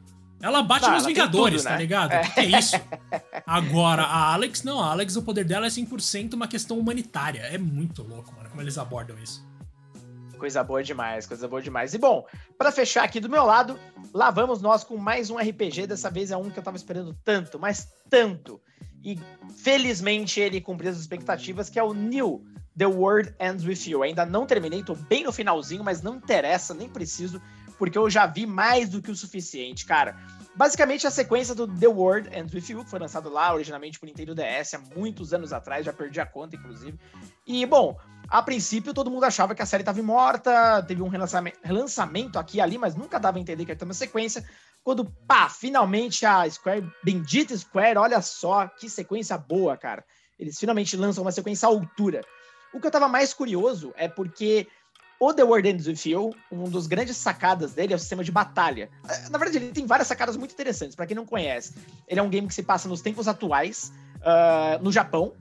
Ela 0.44 0.62
bate 0.62 0.86
tá, 0.86 0.92
nos 0.92 1.06
Vingadores, 1.06 1.62
tudo, 1.62 1.64
tá 1.64 1.70
né? 1.70 1.76
tá 1.78 1.82
ligado? 1.82 2.12
É. 2.12 2.34
É 2.36 2.60
isso? 2.60 2.76
Agora, 3.48 4.04
a 4.04 4.34
Alex, 4.34 4.62
não. 4.62 4.84
A 4.84 4.92
Alex, 4.92 5.16
o 5.16 5.22
poder 5.22 5.46
dela 5.46 5.68
é 5.68 5.70
100% 5.70 6.34
uma 6.34 6.50
questão 6.50 6.78
humanitária. 6.78 7.40
É 7.40 7.58
muito 7.58 8.04
louco, 8.04 8.34
mano, 8.36 8.50
como 8.50 8.62
eles 8.62 8.78
abordam 8.78 9.18
isso. 9.20 9.42
Coisa 10.38 10.62
boa 10.62 10.84
demais, 10.84 11.26
coisa 11.26 11.48
boa 11.48 11.62
demais. 11.62 11.94
E 11.94 11.98
bom, 11.98 12.28
para 12.58 12.74
fechar 12.74 13.06
aqui 13.06 13.22
do 13.22 13.30
meu 13.30 13.46
lado, 13.46 13.80
lá 14.14 14.30
vamos 14.30 14.62
nós 14.62 14.84
com 14.84 14.98
mais 14.98 15.30
um 15.30 15.38
RPG. 15.38 15.88
Dessa 15.88 16.12
vez 16.12 16.30
é 16.30 16.36
um 16.36 16.50
que 16.50 16.60
eu 16.60 16.64
tava 16.64 16.76
esperando 16.76 17.18
tanto, 17.24 17.58
mas 17.58 17.88
tanto 18.10 18.60
e 19.04 19.20
felizmente 19.58 20.40
ele 20.40 20.62
cumpriu 20.62 20.90
as 20.90 20.98
expectativas, 20.98 21.70
que 21.70 21.78
é 21.78 21.84
o 21.84 21.94
New 21.94 22.44
The 22.78 22.88
World 22.88 23.36
Ends 23.40 23.66
With 23.66 23.90
You. 23.90 24.04
Ainda 24.04 24.26
não 24.26 24.46
terminei, 24.46 24.82
tô 24.84 24.96
bem 24.96 25.24
no 25.24 25.32
finalzinho, 25.32 25.84
mas 25.84 26.02
não 26.02 26.16
interessa, 26.16 26.74
nem 26.74 26.90
preciso, 26.90 27.42
porque 27.78 27.98
eu 27.98 28.10
já 28.10 28.26
vi 28.26 28.46
mais 28.46 28.90
do 28.90 29.02
que 29.02 29.12
o 29.12 29.16
suficiente, 29.16 29.86
cara. 29.86 30.16
Basicamente, 30.56 31.08
a 31.08 31.12
sequência 31.12 31.56
do 31.56 31.68
The 31.68 31.88
World 31.88 32.30
Ends 32.38 32.54
With 32.54 32.66
You, 32.70 32.84
que 32.84 32.90
foi 32.90 33.00
lançado 33.00 33.30
lá 33.30 33.54
originalmente 33.54 34.00
por 34.00 34.06
Nintendo 34.06 34.36
DS 34.36 34.76
há 34.76 34.80
muitos 34.96 35.34
anos 35.34 35.52
atrás, 35.52 35.86
já 35.86 35.92
perdi 35.92 36.20
a 36.20 36.26
conta, 36.26 36.56
inclusive. 36.56 37.00
E, 37.46 37.66
bom, 37.66 37.98
a 38.30 38.42
princípio 38.42 38.94
todo 38.94 39.10
mundo 39.10 39.24
achava 39.24 39.56
que 39.56 39.62
a 39.62 39.66
série 39.66 39.82
estava 39.82 40.02
morta, 40.04 40.84
teve 40.84 41.02
um 41.02 41.08
relançamento 41.08 42.38
aqui 42.38 42.58
e 42.58 42.62
ali, 42.62 42.78
mas 42.78 42.96
nunca 42.96 43.20
dava 43.20 43.38
a 43.38 43.42
entender 43.42 43.66
que 43.66 43.76
ter 43.76 43.86
uma 43.86 43.94
sequência. 43.96 44.48
Quando, 44.84 45.06
pá, 45.28 45.50
finalmente 45.50 46.26
a 46.26 46.48
Square, 46.50 46.88
bendita 47.04 47.58
Square, 47.58 47.98
olha 47.98 48.22
só 48.22 48.68
que 48.68 48.90
sequência 48.90 49.38
boa, 49.38 49.76
cara. 49.76 50.06
Eles 50.38 50.60
finalmente 50.60 50.96
lançam 50.96 51.24
uma 51.24 51.32
sequência 51.32 51.68
à 51.68 51.70
altura. 51.70 52.22
O 52.74 52.80
que 52.80 52.88
eu 52.88 52.92
tava 52.92 53.08
mais 53.08 53.34
curioso 53.34 53.94
é 53.96 54.08
porque 54.08 54.68
o 55.24 55.34
The 55.34 55.44
World 55.44 55.70
Ends 55.70 55.88
With 55.88 56.12
You, 56.12 56.36
um 56.52 56.66
dos 56.66 56.86
grandes 56.86 57.16
sacadas 57.16 57.74
dele 57.74 57.94
é 57.94 57.96
o 57.96 58.00
sistema 58.00 58.26
de 58.26 58.32
batalha. 58.32 58.90
Eh, 59.10 59.30
na 59.30 59.38
verdade, 59.38 59.58
ele 59.58 59.72
tem 59.72 59.86
várias 59.86 60.08
sacadas 60.08 60.36
muito 60.36 60.52
interessantes, 60.52 60.98
para 60.98 61.06
quem 61.06 61.16
não 61.16 61.26
conhece. 61.26 61.74
Ele 62.08 62.20
é 62.20 62.24
um 62.24 62.30
game 62.30 62.46
que 62.46 62.54
se 62.54 62.62
passa 62.62 62.90
nos 62.90 63.02
tempos 63.02 63.26
atuais, 63.26 63.94
uh, 64.18 64.84
no 64.84 64.92
Japão, 64.92 65.34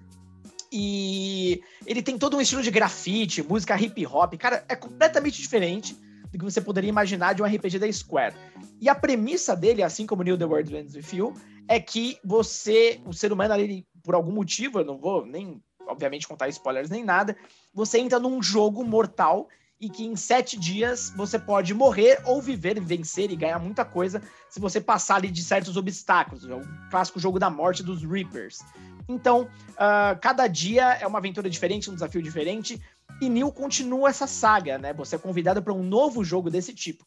e 0.71 1.61
ele 1.85 2.01
tem 2.01 2.16
todo 2.16 2.37
um 2.37 2.40
estilo 2.40 2.62
de 2.62 2.71
grafite, 2.71 3.42
música 3.42 3.77
hip 3.77 4.07
hop. 4.07 4.35
Cara, 4.35 4.64
é 4.68 4.77
completamente 4.77 5.42
diferente 5.42 5.95
do 6.31 6.38
que 6.38 6.45
você 6.45 6.61
poderia 6.61 6.88
imaginar 6.88 7.35
de 7.35 7.42
um 7.42 7.45
RPG 7.45 7.81
da 7.81 7.92
Square. 7.92 8.37
E 8.81 8.88
a 8.88 8.95
premissa 8.95 9.57
dele, 9.57 9.83
assim 9.83 10.07
como 10.07 10.23
New 10.23 10.38
The 10.38 10.45
World 10.45 10.77
Ends 10.77 10.95
With 10.95 11.16
You, 11.18 11.35
é 11.66 11.81
que 11.81 12.18
você, 12.25 13.01
o 13.05 13.12
ser 13.12 13.33
humano 13.33 13.53
ali, 13.53 13.85
por 14.03 14.14
algum 14.14 14.33
motivo, 14.33 14.79
eu 14.79 14.85
não 14.85 14.97
vou 14.97 15.27
nem, 15.27 15.61
obviamente, 15.88 16.29
contar 16.29 16.49
spoilers 16.49 16.88
nem 16.88 17.05
nada, 17.05 17.37
você 17.75 17.99
entra 17.99 18.21
num 18.21 18.40
jogo 18.40 18.85
mortal 18.85 19.49
e 19.83 19.88
que 19.88 20.07
em 20.07 20.14
sete 20.14 20.57
dias 20.57 21.12
você 21.16 21.40
pode 21.40 21.75
morrer 21.75 22.23
ou 22.25 22.40
viver, 22.40 22.81
vencer 22.81 23.33
e 23.33 23.37
ganhar 23.37 23.59
muita 23.59 23.85
coisa 23.85 24.23
se 24.49 24.61
você 24.61 24.81
passar 24.81 25.16
ali 25.16 25.29
de 25.29 25.42
certos 25.42 25.77
obstáculos. 25.77 26.49
É 26.49 26.55
o 26.55 26.62
clássico 26.88 27.18
jogo 27.18 27.37
da 27.37 27.51
morte 27.51 27.83
dos 27.83 28.05
Reapers. 28.05 28.61
Então, 29.09 29.49
uh, 29.73 30.16
cada 30.21 30.47
dia 30.47 30.92
é 31.01 31.05
uma 31.05 31.18
aventura 31.18 31.51
diferente, 31.51 31.90
um 31.90 31.95
desafio 31.95 32.23
diferente, 32.23 32.81
e 33.21 33.29
Neil 33.29 33.51
continua 33.51 34.09
essa 34.09 34.29
saga, 34.29 34.79
né? 34.79 34.92
Você 34.92 35.16
é 35.16 35.18
convidado 35.18 35.61
para 35.61 35.73
um 35.73 35.83
novo 35.83 36.23
jogo 36.23 36.49
desse 36.49 36.73
tipo. 36.73 37.05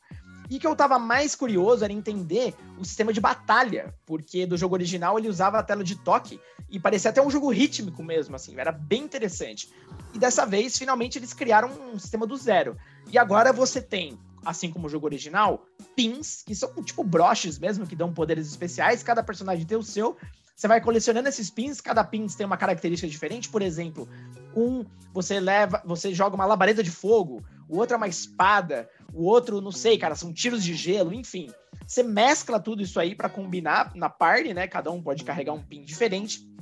E 0.50 0.60
que 0.60 0.68
eu 0.68 0.76
tava 0.76 1.00
mais 1.00 1.34
curioso 1.34 1.86
era 1.86 1.94
entender 1.94 2.54
o 2.78 2.84
sistema 2.84 3.14
de 3.14 3.22
batalha, 3.22 3.96
porque 4.06 4.46
do 4.46 4.58
jogo 4.58 4.76
original 4.76 5.18
ele 5.18 5.30
usava 5.30 5.58
a 5.58 5.64
tela 5.64 5.84
de 5.84 5.96
toque 5.96 6.42
e 6.70 6.80
parecia 6.80 7.12
até 7.12 7.22
um 7.22 7.30
jogo 7.30 7.52
rítmico 7.52 8.04
mesmo, 8.04 8.36
assim, 8.36 8.56
era 8.58 8.72
bem 8.72 9.04
interessante. 9.04 9.70
E 10.14 10.20
dessa 10.20 10.46
vez, 10.46 10.78
finalmente, 10.78 11.18
eles 11.18 11.34
criaram 11.34 11.70
um 11.94 12.00
sistema 12.00 12.26
do 12.26 12.36
zero. 12.36 12.78
E 13.12 13.18
agora 13.18 13.54
você 13.54 13.82
tem, 13.82 14.18
assim 14.44 14.72
como 14.72 14.88
o 14.88 14.90
jogo 14.90 15.06
original, 15.06 15.66
pins, 15.96 16.42
que 16.44 16.56
são 16.56 16.72
tipo 16.84 17.04
broches 17.04 17.60
mesmo, 17.60 17.86
que 17.86 17.96
dão 17.96 18.14
poderes 18.14 18.48
especiais, 18.48 19.04
cada 19.04 19.24
personagem 19.24 19.66
tem 19.66 19.78
o 19.78 19.84
seu, 19.84 20.18
você 20.56 20.68
vai 20.70 20.80
colecionando 20.80 21.28
esses 21.28 21.50
pins, 21.50 21.82
cada 21.82 22.04
pin 22.04 22.26
tem 22.28 22.46
uma 22.46 22.56
característica 22.56 23.10
diferente. 23.10 23.50
Por 23.50 23.62
exemplo, 23.62 24.08
um 24.56 24.86
você 25.14 25.40
leva, 25.40 25.82
você 25.86 26.14
joga 26.14 26.36
uma 26.36 26.46
labareda 26.46 26.82
de 26.82 26.92
fogo, 26.92 27.44
o 27.68 27.78
outro 27.78 27.96
é 27.96 27.98
uma 27.98 28.08
espada, 28.08 28.90
o 29.14 29.26
outro, 29.26 29.60
não 29.60 29.72
sei, 29.72 29.98
cara, 29.98 30.16
são 30.16 30.32
tiros 30.32 30.64
de 30.64 30.74
gelo, 30.74 31.14
enfim. 31.14 31.50
Você 31.86 32.04
mescla 32.04 32.60
tudo 32.60 32.82
isso 32.82 33.00
aí 33.00 33.14
para 33.14 33.30
combinar 33.30 33.92
na 33.96 34.10
party, 34.10 34.54
né? 34.54 34.66
Cada 34.68 34.92
um 34.92 35.02
pode 35.02 35.24
carregar 35.26 35.54
um 35.54 35.62
pin 35.62 35.84
diferente 35.84 36.55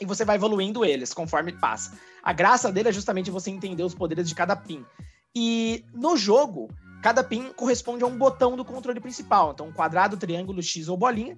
e 0.00 0.06
você 0.06 0.24
vai 0.24 0.36
evoluindo 0.36 0.84
eles 0.84 1.12
conforme 1.12 1.52
passa. 1.52 1.92
A 2.22 2.32
graça 2.32 2.72
dele 2.72 2.88
é 2.88 2.92
justamente 2.92 3.30
você 3.30 3.50
entender 3.50 3.82
os 3.82 3.94
poderes 3.94 4.28
de 4.28 4.34
cada 4.34 4.56
pin. 4.56 4.84
E 5.34 5.84
no 5.92 6.16
jogo, 6.16 6.68
cada 7.02 7.22
pin 7.22 7.52
corresponde 7.54 8.02
a 8.02 8.06
um 8.06 8.16
botão 8.16 8.56
do 8.56 8.64
controle 8.64 9.00
principal. 9.00 9.52
Então, 9.52 9.72
quadrado, 9.72 10.16
triângulo, 10.16 10.62
X 10.62 10.88
ou 10.88 10.96
bolinha. 10.96 11.36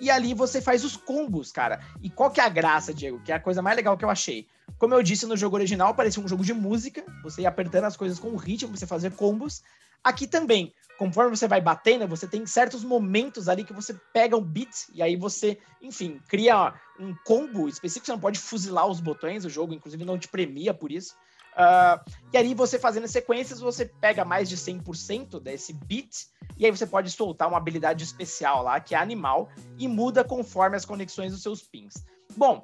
E 0.00 0.10
ali 0.10 0.32
você 0.32 0.62
faz 0.62 0.82
os 0.82 0.96
combos, 0.96 1.52
cara. 1.52 1.80
E 2.00 2.08
qual 2.08 2.30
que 2.30 2.40
é 2.40 2.44
a 2.44 2.48
graça, 2.48 2.92
Diego? 2.94 3.20
Que 3.22 3.32
é 3.32 3.34
a 3.34 3.40
coisa 3.40 3.60
mais 3.60 3.76
legal 3.76 3.96
que 3.98 4.04
eu 4.04 4.10
achei. 4.10 4.46
Como 4.78 4.94
eu 4.94 5.02
disse 5.02 5.26
no 5.26 5.36
jogo 5.36 5.56
original, 5.56 5.94
parecia 5.94 6.22
um 6.22 6.28
jogo 6.28 6.42
de 6.42 6.54
música. 6.54 7.04
Você 7.22 7.42
ia 7.42 7.48
apertando 7.48 7.84
as 7.84 7.96
coisas 7.96 8.18
com 8.18 8.28
o 8.28 8.36
ritmo, 8.36 8.74
você 8.74 8.86
fazer 8.86 9.12
combos. 9.12 9.62
Aqui 10.02 10.26
também, 10.26 10.72
conforme 10.98 11.36
você 11.36 11.46
vai 11.46 11.60
batendo, 11.60 12.08
você 12.08 12.26
tem 12.26 12.46
certos 12.46 12.84
momentos 12.84 13.48
ali 13.48 13.64
que 13.64 13.72
você 13.72 13.94
pega 14.12 14.36
um 14.36 14.42
beat 14.42 14.88
e 14.94 15.02
aí 15.02 15.16
você, 15.16 15.58
enfim, 15.80 16.20
cria 16.28 16.74
um 16.98 17.14
combo 17.24 17.68
específico. 17.68 18.06
Você 18.06 18.12
não 18.12 18.20
pode 18.20 18.38
fuzilar 18.38 18.86
os 18.86 19.00
botões, 19.00 19.44
o 19.44 19.50
jogo, 19.50 19.74
inclusive, 19.74 20.04
não 20.04 20.18
te 20.18 20.28
premia 20.28 20.72
por 20.72 20.90
isso. 20.90 21.14
Uh, 21.50 22.00
e 22.32 22.36
aí 22.36 22.54
você 22.54 22.78
fazendo 22.78 23.08
sequências, 23.08 23.60
você 23.60 23.84
pega 23.84 24.24
mais 24.24 24.48
de 24.48 24.56
100% 24.56 25.40
desse 25.40 25.72
beat, 25.72 26.28
e 26.56 26.64
aí 26.64 26.70
você 26.70 26.86
pode 26.86 27.10
soltar 27.10 27.48
uma 27.48 27.58
habilidade 27.58 28.04
especial 28.04 28.62
lá, 28.62 28.80
que 28.80 28.94
é 28.94 28.98
animal, 28.98 29.50
e 29.78 29.88
muda 29.88 30.22
conforme 30.24 30.76
as 30.76 30.84
conexões 30.84 31.32
dos 31.32 31.42
seus 31.42 31.62
pins. 31.62 31.94
Bom, 32.36 32.62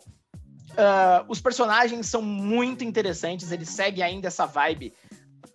uh, 0.73 1.25
os 1.29 1.41
personagens 1.41 2.07
são 2.07 2.23
muito 2.23 2.85
interessantes, 2.85 3.51
eles 3.51 3.71
seguem 3.71 4.05
ainda 4.05 4.29
essa 4.29 4.47
vibe 4.47 4.95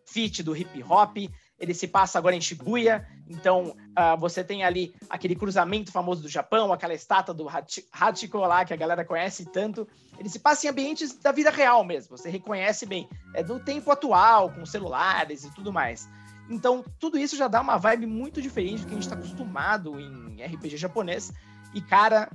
fit 0.06 0.44
do 0.44 0.56
hip 0.56 0.84
hop, 0.84 1.18
ele 1.62 1.76
se 1.76 1.88
passa 1.88 2.18
agora 2.18 2.36
em 2.36 2.42
Shibuya, 2.42 3.08
então 3.30 3.76
uh, 3.92 4.20
você 4.20 4.44
tem 4.44 4.64
ali 4.64 4.94
aquele 5.08 5.36
cruzamento 5.36 5.92
famoso 5.92 6.24
do 6.24 6.28
Japão, 6.28 6.74
aquela 6.74 6.94
estátua 6.94 7.36
do 7.36 7.48
Hachiko 7.94 8.40
lá, 8.40 8.66
que 8.66 8.74
a 8.74 8.78
galera 8.78 9.06
conhece 9.06 9.46
tanto. 9.46 9.88
Ele 10.18 10.28
se 10.28 10.40
passa 10.40 10.66
em 10.66 10.70
ambientes 10.72 11.14
da 11.20 11.32
vida 11.32 11.52
real 11.52 11.84
mesmo, 11.84 12.18
você 12.18 12.30
reconhece 12.30 12.88
bem. 12.88 13.08
É 13.36 13.44
do 13.44 13.60
tempo 13.60 13.92
atual, 13.92 14.50
com 14.50 14.66
celulares 14.66 15.46
e 15.46 15.54
tudo 15.54 15.72
mais. 15.72 16.10
Então, 16.50 16.84
tudo 17.00 17.18
isso 17.18 17.38
já 17.38 17.48
dá 17.48 17.62
uma 17.62 17.78
vibe 17.78 18.08
muito 18.08 18.42
diferente 18.42 18.82
do 18.82 18.88
que 18.88 18.92
a 18.92 18.96
gente 18.96 19.04
está 19.04 19.16
acostumado 19.16 20.00
em 20.00 20.44
RPG 20.44 20.78
japonês. 20.78 21.32
E, 21.74 21.80
cara, 21.80 22.30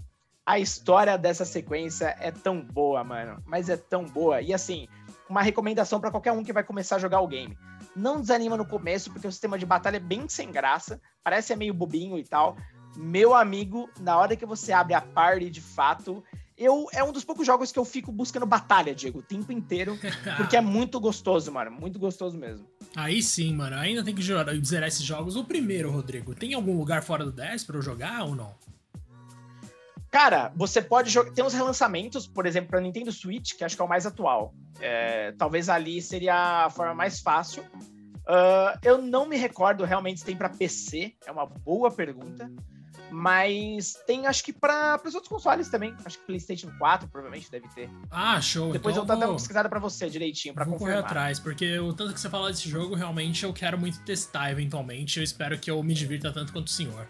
a 0.46 0.58
história 0.58 1.18
dessa 1.18 1.44
sequência 1.44 2.16
é 2.20 2.30
tão 2.30 2.62
boa, 2.62 3.02
mano. 3.02 3.42
Mas 3.44 3.68
é 3.68 3.76
tão 3.76 4.04
boa. 4.04 4.40
E 4.40 4.54
assim, 4.54 4.86
uma 5.28 5.42
recomendação 5.42 6.00
para 6.00 6.10
qualquer 6.10 6.32
um 6.32 6.44
que 6.44 6.52
vai 6.52 6.62
começar 6.62 6.96
a 6.96 7.00
jogar 7.00 7.20
o 7.20 7.26
game. 7.26 7.58
Não 7.96 8.20
desanima 8.20 8.56
no 8.56 8.66
começo, 8.66 9.10
porque 9.10 9.26
o 9.26 9.32
sistema 9.32 9.58
de 9.58 9.64
batalha 9.64 9.96
é 9.96 10.00
bem 10.00 10.28
sem 10.28 10.52
graça, 10.52 11.00
parece 11.24 11.48
ser 11.48 11.56
meio 11.56 11.72
bobinho 11.72 12.18
e 12.18 12.24
tal. 12.24 12.56
Meu 12.94 13.34
amigo, 13.34 13.88
na 14.00 14.16
hora 14.18 14.36
que 14.36 14.44
você 14.44 14.72
abre 14.72 14.94
a 14.94 15.00
party 15.00 15.48
de 15.48 15.60
fato, 15.62 16.22
eu 16.56 16.86
é 16.92 17.02
um 17.02 17.12
dos 17.12 17.24
poucos 17.24 17.46
jogos 17.46 17.70
que 17.72 17.78
eu 17.78 17.84
fico 17.84 18.10
buscando 18.10 18.46
batalha, 18.46 18.94
Diego, 18.94 19.18
o 19.18 19.22
tempo 19.22 19.52
inteiro, 19.52 19.98
porque 20.36 20.56
é 20.56 20.60
muito 20.60 20.98
gostoso, 21.00 21.50
mano, 21.52 21.70
muito 21.70 21.98
gostoso 21.98 22.36
mesmo. 22.38 22.66
Aí 22.94 23.22
sim, 23.22 23.54
mano, 23.54 23.76
ainda 23.76 24.04
tem 24.04 24.14
que 24.14 24.22
zerar 24.22 24.88
esses 24.88 25.02
jogos. 25.02 25.36
O 25.36 25.44
primeiro, 25.44 25.90
Rodrigo, 25.90 26.34
tem 26.34 26.54
algum 26.54 26.76
lugar 26.76 27.02
fora 27.02 27.24
do 27.24 27.32
10 27.32 27.64
para 27.64 27.76
eu 27.76 27.82
jogar 27.82 28.24
ou 28.24 28.34
não? 28.34 28.54
Cara, 30.10 30.52
você 30.54 30.80
pode 30.80 31.10
jogar. 31.10 31.32
Tem 31.32 31.44
uns 31.44 31.52
relançamentos, 31.52 32.26
por 32.26 32.46
exemplo, 32.46 32.70
para 32.70 32.80
Nintendo 32.80 33.12
Switch, 33.12 33.54
que 33.54 33.64
acho 33.64 33.76
que 33.76 33.82
é 33.82 33.84
o 33.84 33.88
mais 33.88 34.06
atual. 34.06 34.54
É, 34.80 35.32
talvez 35.32 35.68
ali 35.68 36.00
seria 36.00 36.66
a 36.66 36.70
forma 36.70 36.94
mais 36.94 37.20
fácil. 37.20 37.62
Uh, 38.26 38.76
eu 38.82 39.00
não 39.00 39.26
me 39.26 39.36
recordo 39.36 39.84
realmente 39.84 40.20
se 40.20 40.26
tem 40.26 40.36
para 40.36 40.48
PC, 40.48 41.14
é 41.24 41.30
uma 41.30 41.46
boa 41.46 41.90
pergunta. 41.90 42.50
Mas 43.10 43.94
tem, 44.04 44.26
acho 44.26 44.42
que 44.42 44.52
para 44.52 45.00
os 45.04 45.14
outros 45.14 45.28
consoles 45.28 45.68
também. 45.68 45.94
Acho 46.04 46.18
que 46.18 46.26
PlayStation 46.26 46.70
4 46.76 47.08
provavelmente 47.08 47.50
deve 47.50 47.68
ter. 47.68 47.88
Ah, 48.10 48.40
show. 48.40 48.72
Depois 48.72 48.96
então 48.96 49.04
eu 49.04 49.06
vou 49.06 49.16
dar 49.16 49.26
uma 49.28 49.36
pesquisada 49.36 49.68
para 49.68 49.78
você 49.78 50.10
direitinho, 50.10 50.54
para 50.54 50.64
confirmar. 50.64 50.94
correr 50.94 51.06
atrás, 51.06 51.38
porque 51.38 51.78
o 51.78 51.92
tanto 51.92 52.12
que 52.14 52.20
você 52.20 52.28
fala 52.28 52.50
desse 52.50 52.68
jogo, 52.68 52.94
realmente 52.94 53.44
eu 53.44 53.52
quero 53.52 53.78
muito 53.78 54.00
testar 54.00 54.50
eventualmente. 54.50 55.18
Eu 55.18 55.22
espero 55.22 55.56
que 55.58 55.70
eu 55.70 55.80
me 55.84 55.94
divirta 55.94 56.32
tanto 56.32 56.52
quanto 56.52 56.66
o 56.66 56.70
senhor. 56.70 57.08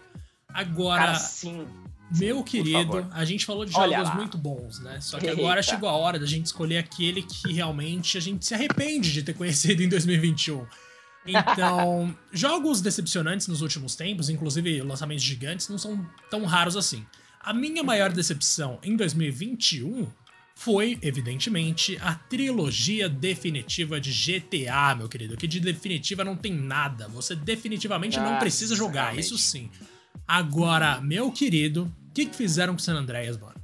Agora. 0.57 1.05
Cara, 1.05 1.19
sim. 1.19 1.67
Meu 2.09 2.41
querido, 2.41 3.05
a 3.11 3.25
gente 3.25 3.45
falou 3.45 3.63
de 3.65 3.71
jogos 3.71 4.15
muito 4.15 4.37
bons, 4.37 4.79
né? 4.79 4.99
Só 5.01 5.19
que 5.19 5.27
agora 5.27 5.59
Eita. 5.59 5.71
chegou 5.71 5.89
a 5.89 5.91
hora 5.91 6.17
da 6.17 6.25
gente 6.25 6.45
escolher 6.45 6.77
aquele 6.77 7.21
que 7.21 7.51
realmente 7.51 8.17
a 8.17 8.21
gente 8.21 8.45
se 8.45 8.53
arrepende 8.53 9.11
de 9.11 9.21
ter 9.21 9.33
conhecido 9.33 9.83
em 9.83 9.89
2021. 9.89 10.65
Então, 11.27 12.15
jogos 12.31 12.81
decepcionantes 12.81 13.47
nos 13.47 13.61
últimos 13.61 13.95
tempos, 13.95 14.29
inclusive 14.29 14.81
lançamentos 14.81 15.23
gigantes, 15.23 15.67
não 15.67 15.77
são 15.77 16.03
tão 16.31 16.45
raros 16.45 16.77
assim. 16.77 17.05
A 17.41 17.53
minha 17.53 17.83
maior 17.83 18.11
decepção 18.11 18.79
em 18.81 18.95
2021 18.95 20.07
foi, 20.55 20.97
evidentemente, 21.03 21.99
a 22.01 22.15
trilogia 22.15 23.07
definitiva 23.07 23.99
de 23.99 24.11
GTA, 24.11 24.95
meu 24.95 25.09
querido. 25.09 25.37
Que 25.37 25.45
de 25.45 25.59
definitiva 25.59 26.23
não 26.23 26.37
tem 26.37 26.53
nada. 26.53 27.07
Você 27.09 27.35
definitivamente 27.35 28.17
não 28.17 28.39
precisa 28.39 28.75
jogar, 28.75 29.15
isso 29.19 29.37
sim. 29.37 29.69
Agora, 30.27 31.01
meu 31.01 31.31
querido, 31.31 31.91
o 32.09 32.13
que, 32.13 32.25
que 32.25 32.35
fizeram 32.35 32.73
com 32.73 32.79
San 32.79 32.95
Andreas, 32.95 33.37
mano? 33.37 33.55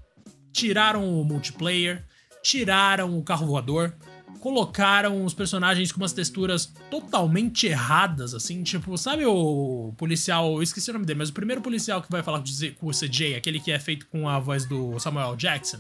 Tiraram 0.52 1.20
o 1.20 1.24
multiplayer, 1.24 2.04
tiraram 2.42 3.18
o 3.18 3.24
carro 3.24 3.48
voador, 3.48 3.96
colocaram 4.40 5.24
os 5.24 5.34
personagens 5.34 5.92
com 5.92 6.02
umas 6.02 6.12
texturas 6.12 6.72
totalmente 6.92 7.68
erradas, 7.68 8.34
assim, 8.34 8.62
tipo, 8.62 8.98
sabe 8.98 9.26
o 9.26 9.94
policial, 9.98 10.56
eu 10.56 10.62
esqueci 10.62 10.90
o 10.90 10.94
nome 10.94 11.06
dele, 11.06 11.20
mas 11.20 11.30
o 11.30 11.34
primeiro 11.34 11.62
policial 11.62 12.02
que 12.02 12.12
vai 12.12 12.22
falar 12.22 12.44
com 12.78 12.88
o 12.88 12.92
CJ, 12.92 13.36
aquele 13.36 13.60
que 13.60 13.72
é 13.72 13.80
feito 13.80 14.06
com 14.08 14.28
a 14.28 14.40
voz 14.40 14.66
do 14.66 15.00
Samuel 15.00 15.36
Jackson. 15.38 15.80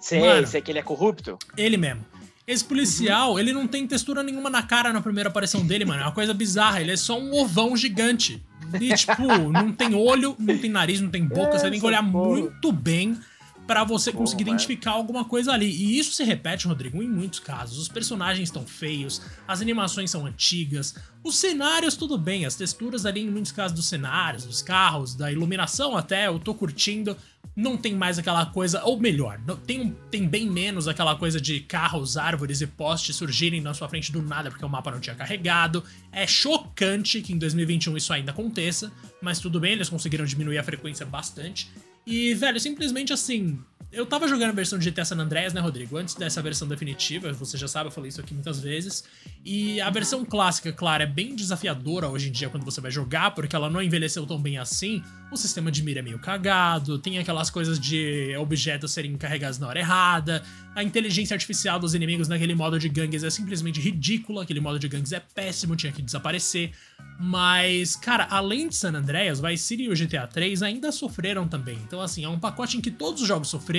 Sei, 0.00 0.20
Mano, 0.20 0.46
sei 0.46 0.60
que 0.60 0.70
ele 0.70 0.78
é 0.78 0.82
corrupto. 0.82 1.38
Ele 1.56 1.76
mesmo. 1.76 2.04
Esse 2.46 2.64
policial, 2.64 3.32
uhum. 3.32 3.38
ele 3.40 3.52
não 3.52 3.66
tem 3.66 3.84
textura 3.88 4.22
nenhuma 4.22 4.48
na 4.48 4.62
cara 4.62 4.92
na 4.92 5.00
primeira 5.00 5.28
aparição 5.28 5.66
dele, 5.66 5.84
mano. 5.84 6.02
É 6.02 6.04
uma 6.04 6.12
coisa 6.12 6.32
bizarra. 6.32 6.80
Ele 6.80 6.92
é 6.92 6.96
só 6.96 7.18
um 7.18 7.34
ovão 7.34 7.76
gigante. 7.76 8.40
E, 8.80 8.94
tipo, 8.94 9.22
não 9.50 9.72
tem 9.72 9.94
olho, 9.94 10.34
não 10.38 10.58
tem 10.58 10.70
nariz, 10.70 11.00
não 11.00 11.10
tem 11.10 11.24
boca. 11.24 11.58
você 11.58 11.70
tem 11.70 11.80
que 11.80 11.86
olhar 11.86 12.02
muito 12.02 12.72
bem 12.72 13.18
para 13.66 13.84
você 13.84 14.12
conseguir 14.12 14.42
identificar 14.42 14.92
alguma 14.92 15.24
coisa 15.24 15.52
ali. 15.52 15.68
E 15.68 15.98
isso 15.98 16.12
se 16.12 16.22
repete, 16.22 16.68
Rodrigo, 16.68 17.02
em 17.02 17.08
muitos 17.08 17.40
casos. 17.40 17.78
Os 17.78 17.88
personagens 17.88 18.48
estão 18.48 18.64
feios, 18.64 19.20
as 19.46 19.60
animações 19.60 20.10
são 20.10 20.24
antigas, 20.24 20.94
os 21.24 21.36
cenários 21.36 21.96
tudo 21.96 22.16
bem, 22.16 22.46
as 22.46 22.54
texturas 22.54 23.04
ali 23.04 23.20
em 23.20 23.30
muitos 23.30 23.50
casos 23.50 23.76
dos 23.76 23.86
cenários, 23.86 24.44
dos 24.44 24.62
carros, 24.62 25.14
da 25.14 25.32
iluminação 25.32 25.96
até, 25.96 26.28
eu 26.28 26.38
tô 26.38 26.54
curtindo. 26.54 27.16
Não 27.54 27.76
tem 27.76 27.94
mais 27.94 28.18
aquela 28.18 28.44
coisa, 28.46 28.84
ou 28.84 29.00
melhor, 29.00 29.40
tem, 29.66 29.96
tem 30.10 30.28
bem 30.28 30.48
menos 30.48 30.86
aquela 30.86 31.16
coisa 31.16 31.40
de 31.40 31.60
carros, 31.60 32.16
árvores 32.16 32.60
e 32.60 32.66
postes 32.66 33.16
surgirem 33.16 33.62
na 33.62 33.72
sua 33.72 33.88
frente 33.88 34.12
do 34.12 34.20
nada 34.20 34.50
porque 34.50 34.64
o 34.64 34.68
mapa 34.68 34.90
não 34.90 35.00
tinha 35.00 35.16
carregado. 35.16 35.82
É 36.12 36.26
chocante 36.26 37.22
que 37.22 37.32
em 37.32 37.38
2021 37.38 37.96
isso 37.96 38.12
ainda 38.12 38.30
aconteça, 38.30 38.92
mas 39.22 39.38
tudo 39.40 39.58
bem, 39.58 39.72
eles 39.72 39.88
conseguiram 39.88 40.24
diminuir 40.24 40.58
a 40.58 40.62
frequência 40.62 41.06
bastante. 41.06 41.70
E, 42.06 42.34
velho, 42.34 42.60
simplesmente 42.60 43.12
assim. 43.12 43.58
Eu 43.92 44.04
tava 44.04 44.26
jogando 44.26 44.50
a 44.50 44.52
versão 44.52 44.78
de 44.78 44.90
GTA 44.90 45.04
San 45.04 45.16
Andreas, 45.16 45.52
né, 45.52 45.60
Rodrigo? 45.60 45.96
Antes 45.96 46.14
dessa 46.14 46.42
versão 46.42 46.66
definitiva, 46.66 47.32
você 47.32 47.56
já 47.56 47.68
sabe, 47.68 47.86
eu 47.86 47.92
falei 47.92 48.08
isso 48.08 48.20
aqui 48.20 48.34
muitas 48.34 48.60
vezes. 48.60 49.04
E 49.44 49.80
a 49.80 49.88
versão 49.90 50.24
clássica, 50.24 50.72
claro, 50.72 51.04
é 51.04 51.06
bem 51.06 51.36
desafiadora 51.36 52.08
hoje 52.08 52.28
em 52.28 52.32
dia 52.32 52.48
quando 52.48 52.64
você 52.64 52.80
vai 52.80 52.90
jogar, 52.90 53.30
porque 53.30 53.54
ela 53.54 53.70
não 53.70 53.80
envelheceu 53.80 54.26
tão 54.26 54.40
bem 54.40 54.58
assim. 54.58 55.02
O 55.30 55.36
sistema 55.36 55.70
de 55.70 55.82
mira 55.82 56.00
é 56.00 56.02
meio 56.02 56.18
cagado, 56.18 56.98
tem 56.98 57.18
aquelas 57.18 57.48
coisas 57.48 57.78
de 57.78 58.36
objetos 58.36 58.90
serem 58.92 59.16
carregados 59.16 59.58
na 59.58 59.68
hora 59.68 59.78
errada. 59.78 60.42
A 60.74 60.82
inteligência 60.82 61.34
artificial 61.34 61.78
dos 61.78 61.94
inimigos 61.94 62.28
naquele 62.28 62.54
modo 62.54 62.78
de 62.78 62.88
gangues 62.88 63.24
é 63.24 63.30
simplesmente 63.30 63.80
ridícula, 63.80 64.42
aquele 64.42 64.60
modo 64.60 64.78
de 64.78 64.88
gangues 64.88 65.12
é 65.12 65.20
péssimo, 65.20 65.76
tinha 65.76 65.92
que 65.92 66.02
desaparecer. 66.02 66.72
Mas, 67.18 67.96
cara, 67.96 68.26
além 68.30 68.68
de 68.68 68.74
San 68.74 68.92
Andreas, 68.92 69.40
Vice 69.40 69.64
City 69.64 69.84
e 69.84 69.88
o 69.88 69.94
GTA 69.94 70.26
3 70.26 70.62
ainda 70.62 70.92
sofreram 70.92 71.48
também. 71.48 71.78
Então, 71.86 72.00
assim, 72.00 72.24
é 72.24 72.28
um 72.28 72.38
pacote 72.38 72.76
em 72.76 72.80
que 72.80 72.90
todos 72.90 73.22
os 73.22 73.28
jogos 73.28 73.48
sofreram. 73.48 73.75